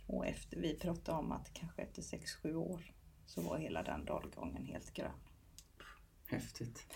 Och 0.06 0.26
efter, 0.26 0.56
vi 0.56 0.74
pratade 0.74 1.18
om 1.18 1.32
att 1.32 1.52
kanske 1.52 1.82
efter 1.82 2.02
6-7 2.02 2.54
år 2.54 2.92
så 3.26 3.40
var 3.40 3.58
hela 3.58 3.82
den 3.82 4.04
dalgången 4.04 4.64
helt 4.64 4.94
grön. 4.94 5.10
Häftigt. 6.30 6.86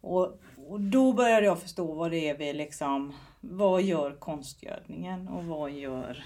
Och, 0.00 0.40
och 0.56 0.80
då 0.80 1.12
började 1.12 1.46
jag 1.46 1.62
förstå 1.62 1.94
vad 1.94 2.10
det 2.10 2.28
är 2.28 2.38
vi 2.38 2.52
liksom, 2.52 3.14
vad 3.40 3.82
gör 3.82 4.16
konstgödningen 4.16 5.28
och 5.28 5.44
vad 5.44 5.70
gör 5.70 6.24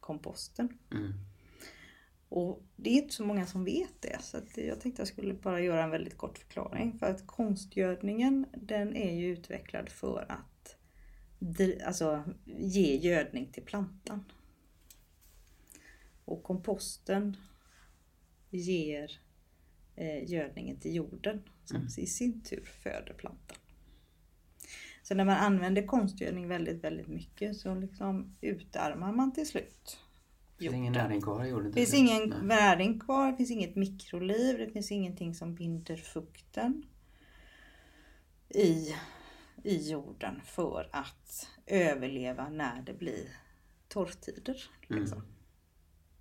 komposten? 0.00 0.78
Mm. 0.90 1.12
Och 2.28 2.62
det 2.76 2.90
är 2.90 3.02
inte 3.02 3.14
så 3.14 3.24
många 3.24 3.46
som 3.46 3.64
vet 3.64 4.02
det 4.02 4.22
så 4.22 4.40
jag 4.56 4.80
tänkte 4.80 5.00
jag 5.00 5.08
skulle 5.08 5.34
bara 5.34 5.60
göra 5.60 5.84
en 5.84 5.90
väldigt 5.90 6.16
kort 6.16 6.38
förklaring. 6.38 6.98
För 6.98 7.06
att 7.06 7.26
konstgödningen 7.26 8.46
den 8.52 8.96
är 8.96 9.14
ju 9.14 9.32
utvecklad 9.32 9.88
för 9.88 10.26
att 10.28 10.76
alltså, 11.86 12.24
ge 12.44 12.96
gödning 12.96 13.52
till 13.52 13.62
plantan. 13.62 14.24
Och 16.24 16.42
komposten 16.42 17.36
ger 18.50 19.20
eh, 19.96 20.30
gödningen 20.30 20.76
till 20.76 20.94
jorden 20.94 21.42
som 21.64 21.76
Mm. 21.76 21.88
i 21.98 22.06
sin 22.06 22.40
tur 22.42 22.64
föder 22.82 23.14
plantan. 23.18 23.56
Så 25.02 25.14
när 25.14 25.24
man 25.24 25.36
använder 25.36 25.86
konstgödning 25.86 26.48
väldigt, 26.48 26.84
väldigt 26.84 27.08
mycket 27.08 27.56
så 27.56 27.74
liksom 27.74 28.36
utarmar 28.40 29.12
man 29.12 29.32
till 29.32 29.46
slut 29.48 29.98
Det 30.58 30.64
finns 30.64 30.74
ingen 30.74 30.92
näring 30.92 31.20
kvar 31.20 31.44
i 31.44 31.48
jorden. 31.48 31.66
det 31.70 31.74
finns 31.74 31.94
ingen 31.94 32.28
Nej. 32.28 32.38
näring 32.42 33.00
kvar, 33.00 33.30
det 33.30 33.36
finns 33.36 33.50
inget 33.50 33.76
mikroliv, 33.76 34.58
det 34.58 34.70
finns 34.70 34.92
ingenting 34.92 35.34
som 35.34 35.54
binder 35.54 35.96
fukten 35.96 36.82
i, 38.48 38.94
i 39.64 39.90
jorden 39.90 40.40
för 40.44 40.88
att 40.92 41.48
överleva 41.66 42.48
när 42.48 42.82
det 42.82 42.94
blir 42.94 43.28
torrtider. 43.88 44.64
Liksom. 44.88 45.18
Mm. 45.18 45.33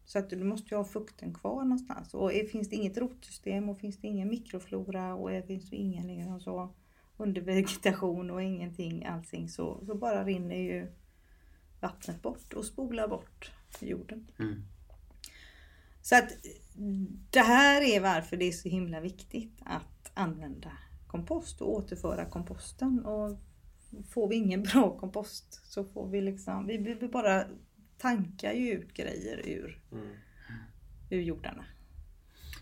Så 0.05 0.19
att 0.19 0.29
du 0.29 0.43
måste 0.43 0.75
ju 0.75 0.77
ha 0.77 0.85
fukten 0.85 1.33
kvar 1.33 1.63
någonstans. 1.63 2.13
Och 2.13 2.31
finns 2.51 2.69
det 2.69 2.75
inget 2.75 2.97
rotsystem 2.97 3.69
och 3.69 3.77
finns 3.77 3.97
det 3.97 4.07
ingen 4.07 4.29
mikroflora 4.29 5.13
och 5.13 5.45
finns 5.47 5.69
det 5.69 5.75
ingen 5.75 6.07
liksom 6.07 6.39
så 6.39 6.73
undervegetation 7.17 8.31
och 8.31 8.43
ingenting 8.43 9.05
allting 9.05 9.49
så, 9.49 9.85
så 9.85 9.95
bara 9.95 10.25
rinner 10.25 10.55
ju 10.55 10.87
vattnet 11.79 12.21
bort 12.21 12.53
och 12.53 12.65
spolar 12.65 13.07
bort 13.07 13.51
jorden. 13.79 14.27
Mm. 14.39 14.63
Så 16.01 16.15
att 16.15 16.29
det 17.29 17.39
här 17.39 17.81
är 17.81 17.99
varför 17.99 18.37
det 18.37 18.45
är 18.45 18.51
så 18.51 18.69
himla 18.69 18.99
viktigt 18.99 19.61
att 19.65 20.11
använda 20.13 20.71
kompost 21.07 21.61
och 21.61 21.73
återföra 21.73 22.25
komposten. 22.25 23.05
Och 23.05 23.37
får 24.09 24.27
vi 24.27 24.35
ingen 24.35 24.63
bra 24.63 24.97
kompost 24.97 25.61
så 25.63 25.83
får 25.83 26.07
vi 26.07 26.21
liksom, 26.21 26.67
vi, 26.67 26.77
vi 26.77 27.07
bara 27.07 27.45
tankar 28.03 28.53
ju 28.53 28.71
ut 28.71 28.93
grejer 28.93 29.41
ur, 29.45 29.79
Mm. 29.91 30.07
ur 31.09 31.21
jordarna. 31.21 31.65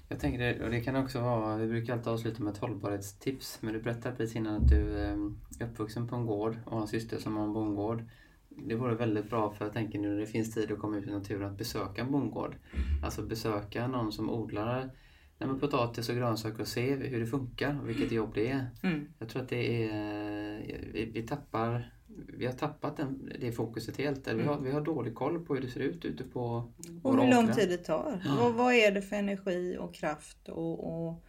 Jag 0.09 0.19
tänker 0.19 0.63
och 0.63 0.69
det 0.69 0.81
kan 0.81 0.95
också 0.95 1.21
vara, 1.21 1.57
vi 1.57 1.67
brukar 1.67 1.93
alltid 1.93 2.07
avsluta 2.07 2.43
med 2.43 2.51
ett 2.53 2.57
hållbarhetstips. 2.57 3.61
Men 3.61 3.73
du 3.73 3.81
berättade 3.81 4.15
precis 4.15 4.35
innan 4.35 4.55
att 4.55 4.69
du 4.69 4.97
eh, 4.99 5.17
är 5.59 5.65
uppvuxen 5.65 6.07
på 6.07 6.15
en 6.15 6.25
gård 6.25 6.57
och 6.65 6.71
har 6.71 6.81
en 6.81 6.87
syster 6.87 7.17
som 7.17 7.37
har 7.37 7.43
en 7.43 7.53
bondgård. 7.53 8.03
Det 8.49 8.75
vore 8.75 8.95
väldigt 8.95 9.29
bra 9.29 9.51
för 9.51 9.65
jag 9.65 9.73
tänker 9.73 9.99
nu 9.99 10.09
när 10.09 10.19
det 10.19 10.27
finns 10.27 10.53
tid 10.53 10.71
att 10.71 10.79
komma 10.79 10.97
ut 10.97 11.07
i 11.07 11.11
naturen 11.11 11.51
att 11.51 11.57
besöka 11.57 12.01
en 12.01 12.11
bondgård. 12.11 12.55
Alltså 13.03 13.21
besöka 13.21 13.87
någon 13.87 14.11
som 14.11 14.29
odlar 14.29 14.91
nej, 15.37 15.49
men 15.49 15.59
potatis 15.59 16.09
och 16.09 16.15
grönsaker 16.15 16.61
och 16.61 16.67
se 16.67 16.95
hur 16.95 17.19
det 17.19 17.25
funkar 17.25 17.79
och 17.81 17.89
vilket 17.89 18.11
jobb 18.11 18.31
det 18.33 18.47
är. 18.51 18.67
Mm. 18.83 19.07
Jag 19.19 19.29
tror 19.29 19.41
att 19.41 19.49
det 19.49 19.83
är, 19.83 20.59
vi, 20.93 21.11
vi 21.13 21.21
tappar, 21.27 21.93
vi 22.27 22.45
har 22.45 22.53
tappat 22.53 22.97
den, 22.97 23.31
det 23.39 23.51
fokuset 23.51 23.97
helt. 23.97 24.27
Eller 24.27 24.41
vi, 24.41 24.47
har, 24.47 24.59
vi 24.59 24.71
har 24.71 24.81
dålig 24.81 25.15
koll 25.15 25.45
på 25.45 25.53
hur 25.55 25.61
det 25.61 25.69
ser 25.69 25.79
ut 25.79 26.05
ute 26.05 26.23
på 26.23 26.71
Och 27.03 27.21
hur 27.21 27.31
lång 27.31 27.51
tid 27.53 27.69
det 27.69 27.77
tar. 27.77 28.21
Ja. 28.25 28.35
Vad, 28.39 28.53
vad 28.53 28.73
är 28.73 28.91
det 28.91 29.01
för 29.01 29.15
energi 29.15 29.77
och 29.79 29.93
kraft 29.95 30.49
och, 30.49 31.07
och 31.07 31.23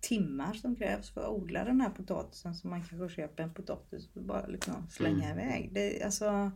timmar 0.00 0.54
som 0.54 0.76
krävs 0.76 1.10
för 1.10 1.20
att 1.20 1.28
odla 1.28 1.64
den 1.64 1.80
här 1.80 1.90
potatisen 1.90 2.54
som 2.54 2.70
man 2.70 2.84
kanske 2.84 3.16
köper 3.16 3.42
en 3.42 3.54
potatis 3.54 4.08
och 4.14 4.22
bara 4.22 4.46
liksom 4.46 4.74
slänga 4.90 5.24
Mm. 5.30 5.38
iväg. 5.38 5.70
Det, 5.72 6.02
alltså, 6.02 6.50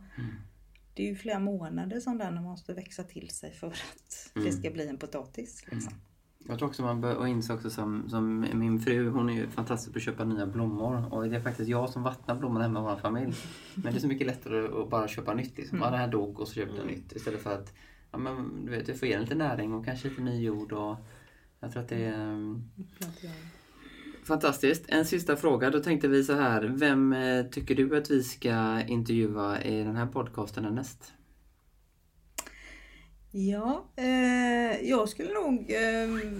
det 0.93 1.03
är 1.03 1.07
ju 1.07 1.15
flera 1.15 1.39
månader 1.39 1.99
som 1.99 2.17
den 2.17 2.43
måste 2.43 2.73
växa 2.73 3.03
till 3.03 3.29
sig 3.29 3.51
för 3.51 3.67
att 3.67 4.31
det 4.33 4.39
Mm. 4.39 4.51
ska 4.51 4.71
bli 4.71 4.87
en 4.87 4.97
potatis. 4.97 5.65
Liksom. 5.71 5.93
Jag 6.47 6.59
tror 6.59 6.69
också 6.69 6.81
man 6.81 7.01
bör 7.01 7.15
och 7.15 7.27
inse 7.27 7.53
också 7.53 7.69
som, 7.69 8.09
som 8.09 8.39
min 8.53 8.79
fru, 8.79 9.09
hon 9.09 9.29
är 9.29 9.33
ju 9.33 9.47
fantastisk 9.47 9.93
på 9.93 9.97
att 9.97 10.03
köpa 10.03 10.23
nya 10.23 10.45
blommor. 10.45 11.13
Och 11.13 11.29
det 11.29 11.35
är 11.35 11.41
faktiskt 11.41 11.69
jag 11.69 11.89
som 11.89 12.03
vattnar 12.03 12.35
blommorna 12.35 12.63
hemma 12.63 12.79
i 12.79 12.83
vår 12.83 12.95
familj. 12.95 13.33
Men 13.75 13.93
det 13.93 13.97
är 13.97 14.01
så 14.01 14.07
mycket 14.07 14.27
lättare 14.27 14.81
att 14.81 14.89
bara 14.89 15.07
köpa 15.07 15.33
nytt. 15.33 15.57
Liksom. 15.57 15.77
Mm. 15.77 15.85
Ja, 15.85 15.91
det 15.91 15.97
här 15.97 16.07
dog 16.07 16.39
och 16.39 16.47
så 16.47 16.53
köpte 16.53 16.77
jag 16.77 16.87
nytt. 16.87 17.11
Istället 17.11 17.41
för 17.41 17.53
att 17.53 17.73
ja, 18.11 18.17
men, 18.17 18.65
du 18.65 18.71
vet, 18.71 18.85
du 18.85 18.93
får 18.93 19.07
ge 19.07 19.13
den 19.13 19.23
lite 19.23 19.35
näring 19.35 19.73
och 19.73 19.85
kanske 19.85 20.09
lite 20.09 20.21
ny 20.21 20.43
jord. 20.43 20.71
Och 20.71 20.95
jag 21.59 21.71
tror 21.71 21.83
att 21.83 21.89
det 21.89 22.05
är 22.05 22.31
um, 22.31 22.71
fantastiskt. 24.23 24.85
En 24.87 25.05
sista 25.05 25.35
fråga. 25.35 25.69
Då 25.69 25.79
tänkte 25.79 26.07
vi 26.07 26.23
så 26.23 26.33
här. 26.33 26.61
Vem 26.61 27.13
eh, 27.13 27.45
tycker 27.45 27.75
du 27.75 27.97
att 27.97 28.11
vi 28.11 28.23
ska 28.23 28.81
intervjua 28.87 29.61
i 29.61 29.83
den 29.83 29.95
här 29.95 30.07
podcasten 30.07 30.63
härnäst? 30.63 31.13
Ja, 33.31 33.85
eh, 33.95 34.89
jag 34.89 35.09
skulle 35.09 35.33
nog 35.33 35.71
eh, 35.71 36.31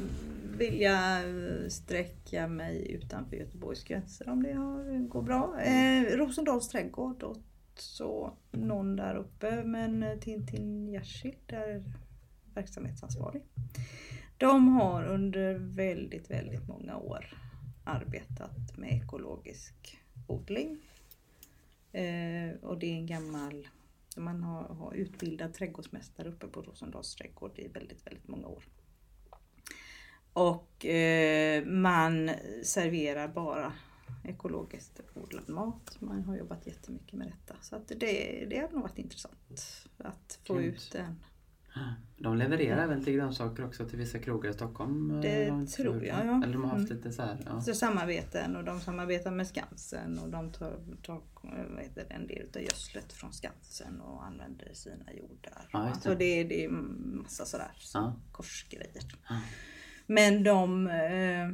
vilja 0.57 1.21
sträcka 1.69 2.47
mig 2.47 2.91
utanför 2.91 3.35
Göteborgs 3.35 3.83
gränser 3.83 4.29
om 4.29 4.43
det 4.43 4.53
har, 4.53 5.07
går 5.07 5.21
bra. 5.21 5.61
Eh, 5.61 6.03
Rosendals 6.03 6.69
trädgård 6.69 7.23
och 7.23 7.37
så 7.75 8.33
någon 8.51 8.95
där 8.95 9.15
uppe 9.15 9.63
men 9.63 10.19
Tintin 10.19 10.93
där 10.93 11.53
är 11.53 11.83
verksamhetsansvarig. 12.53 13.43
De 14.37 14.67
har 14.67 15.03
under 15.03 15.53
väldigt, 15.55 16.31
väldigt 16.31 16.67
många 16.67 16.97
år 16.97 17.37
arbetat 17.83 18.77
med 18.77 18.93
ekologisk 18.93 19.99
odling. 20.27 20.79
Eh, 21.91 22.51
och 22.61 22.79
det 22.79 22.87
är 22.87 22.95
en 22.95 23.07
gammal 23.07 23.67
man 24.19 24.43
har, 24.43 24.63
har 24.63 24.93
utbildat 24.93 25.53
trädgårdsmästare 25.53 26.29
uppe 26.29 26.47
på 26.47 26.61
Rosendals 26.61 27.15
trädgård 27.15 27.59
i 27.59 27.67
väldigt, 27.67 28.07
väldigt 28.07 28.27
många 28.27 28.47
år. 28.47 28.63
Och 30.33 30.85
eh, 30.85 31.65
man 31.65 32.31
serverar 32.63 33.27
bara 33.27 33.73
ekologiskt 34.23 35.01
odlad 35.13 35.49
mat. 35.49 35.97
Man 35.99 36.23
har 36.23 36.37
jobbat 36.37 36.67
jättemycket 36.67 37.13
med 37.13 37.27
detta. 37.27 37.55
Så 37.61 37.75
att 37.75 37.87
det, 37.87 38.45
det 38.49 38.57
har 38.57 38.69
nog 38.69 38.81
varit 38.81 38.97
intressant 38.97 39.87
att 39.97 40.39
få 40.47 40.53
Grymt. 40.55 40.75
ut 40.75 40.95
en 40.95 41.23
De 42.21 42.37
levererar 42.37 42.87
väl 42.87 43.03
till 43.03 43.13
grönsaker 43.13 43.65
också 43.65 43.85
till 43.89 43.97
vissa 43.97 44.19
krogar 44.19 44.49
i 44.49 44.53
Stockholm? 44.53 45.11
eh, 45.11 45.21
Det 45.21 45.65
tror 45.67 46.05
jag, 46.05 46.25
ja. 46.25 46.43
Eller 46.43 46.53
de 46.53 46.63
har 46.63 46.69
haft 46.69 46.85
Mm. 46.91 46.97
lite 46.97 47.11
så 47.11 47.21
här, 47.21 47.37
ja. 47.45 47.61
Så 47.61 47.73
samarbeten 47.73 48.55
och 48.55 48.63
de 48.63 48.79
samarbetar 48.79 49.31
med 49.31 49.47
Skansen 49.47 50.19
och 50.19 50.29
de 50.29 50.51
tar, 50.51 50.73
tar 51.03 51.21
det, 51.95 52.01
en 52.01 52.27
del 52.27 52.47
av 52.55 52.61
gödslet 52.61 53.13
från 53.13 53.33
Skansen 53.33 54.01
och 54.01 54.25
använder 54.25 54.73
sina 54.73 55.13
jordar. 55.13 55.67
Ja, 55.71 55.79
det. 55.79 55.85
alltså 55.89 56.09
det, 56.15 56.43
det 56.43 56.65
är 56.65 56.69
massa 56.69 57.45
sådär 57.45 57.71
Ja. 57.93 58.15
korsgrejer. 58.31 59.03
Ja. 59.29 59.41
Men 60.07 60.43
de, 60.43 60.87
eh, 60.87 61.49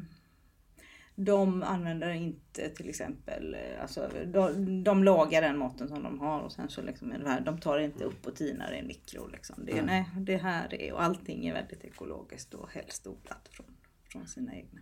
de 1.15 1.63
använder 1.63 2.11
inte 2.11 2.69
till 2.69 2.89
exempel, 2.89 3.53
eh, 3.53 3.81
alltså, 3.81 4.09
de, 4.25 4.83
de 4.83 5.03
lagar 5.03 5.41
den 5.41 5.57
maten 5.57 5.87
som 5.87 6.03
de 6.03 6.19
har 6.19 6.39
och 6.39 6.51
sen 6.51 6.69
så 6.69 6.81
liksom 6.81 7.11
är 7.11 7.19
det 7.19 7.29
här, 7.29 7.41
de 7.41 7.59
tar 7.59 7.79
inte 7.79 8.03
upp 8.03 8.27
och 8.27 8.35
tinar 8.35 8.71
i 8.73 8.79
en 8.79 8.87
mikro. 8.87 9.27
Liksom. 9.27 9.65
Det, 9.65 9.71
Mm. 9.71 9.85
nej, 9.85 10.05
det 10.17 10.37
här 10.37 10.73
är, 10.81 10.93
och 10.93 11.03
allting 11.03 11.47
är 11.47 11.53
väldigt 11.53 11.83
ekologiskt 11.83 12.53
och 12.53 12.69
helst 12.71 13.07
odlat 13.07 13.47
från, 13.51 13.65
från 14.11 14.27
sina 14.27 14.55
egna. 14.55 14.81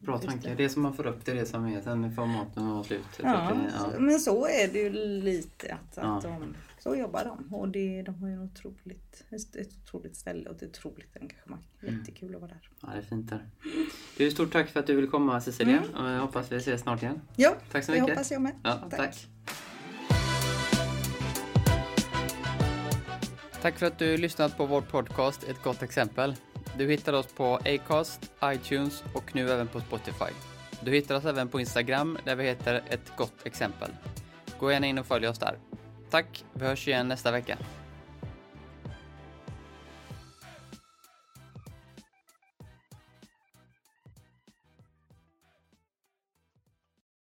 Bra 0.00 0.18
tanke. 0.18 0.48
det. 0.48 0.54
Det 0.54 0.68
som 0.68 0.82
man 0.82 0.94
får 0.94 1.06
upp 1.06 1.24
det 1.24 1.30
är 1.32 1.34
det 1.36 1.46
som 1.46 1.66
är. 1.66 1.80
Sen 1.80 2.14
får 2.14 2.26
maten 2.26 2.68
vara 2.70 2.84
slut. 2.84 3.04
Ja, 3.22 3.22
det, 3.54 3.72
ja. 3.94 3.98
men 4.00 4.20
så 4.20 4.46
är 4.46 4.68
det 4.72 4.78
ju 4.78 4.90
lite 5.22 5.74
att, 5.74 5.98
att 5.98 6.24
Ja. 6.24 6.30
de, 6.40 6.54
så 6.78 6.94
jobbar 6.96 7.24
de 7.24 7.54
och 7.54 7.68
det, 7.68 8.02
de 8.02 8.14
har 8.14 8.28
ju 8.28 8.34
en 8.34 8.40
otroligt, 8.42 9.24
ett, 9.30 9.56
ett 9.56 9.70
otroligt 9.84 10.16
ställe 10.16 10.50
och 10.50 10.56
ett 10.56 10.62
otroligt 10.78 11.16
engagemang. 11.20 11.60
Mm. 11.82 11.98
Jättekul 11.98 12.34
att 12.34 12.40
vara 12.40 12.50
där. 12.50 12.68
ja, 12.82 12.88
det 12.92 12.98
är 12.98 13.02
fint 13.02 13.28
där. 13.30 13.46
Du, 14.18 14.30
stort 14.30 14.52
tack 14.52 14.68
för 14.68 14.80
att 14.80 14.86
du 14.86 14.94
ville 14.94 15.08
komma 15.08 15.40
Cecilia. 15.40 15.80
Och 15.96 16.08
jag 16.10 16.20
hoppas 16.20 16.52
vi 16.52 16.56
ses 16.56 16.80
snart 16.80 17.02
igen. 17.02 17.20
Ja, 17.36 17.54
Tack 17.72 17.84
så 17.84 17.92
det 17.92 18.00
mycket. 18.00 18.14
hoppas 18.16 18.30
jag 18.30 18.42
med. 18.42 18.52
Ja, 18.64 18.88
tack. 18.90 19.26
Tack 23.62 23.78
för 23.78 23.86
att 23.86 23.98
du 23.98 24.16
lyssnat 24.16 24.56
på 24.56 24.66
vår 24.66 24.80
podcast 24.80 25.44
Ett 25.44 25.62
gott 25.62 25.82
exempel. 25.82 26.34
Du 26.80 26.86
hittar 26.86 27.12
oss 27.12 27.26
på 27.26 27.54
Acast, 27.54 28.32
iTunes 28.44 29.04
och 29.14 29.34
nu 29.34 29.50
även 29.50 29.68
på 29.68 29.80
Spotify. 29.80 30.34
Du 30.80 30.90
hittar 30.90 31.14
oss 31.14 31.24
även 31.24 31.48
på 31.48 31.60
Instagram 31.60 32.18
där 32.24 32.36
vi 32.36 32.44
heter 32.44 32.82
Ett 32.88 33.16
gott 33.16 33.46
exempel. 33.46 33.90
Gå 34.58 34.72
gärna 34.72 34.86
in 34.86 34.98
och 34.98 35.06
följ 35.06 35.28
oss 35.28 35.38
där. 35.38 35.58
Tack, 36.10 36.44
vi 36.52 36.66
hörs 36.66 36.88
igen 36.88 37.08
nästa 37.08 37.30
vecka. 37.30 37.58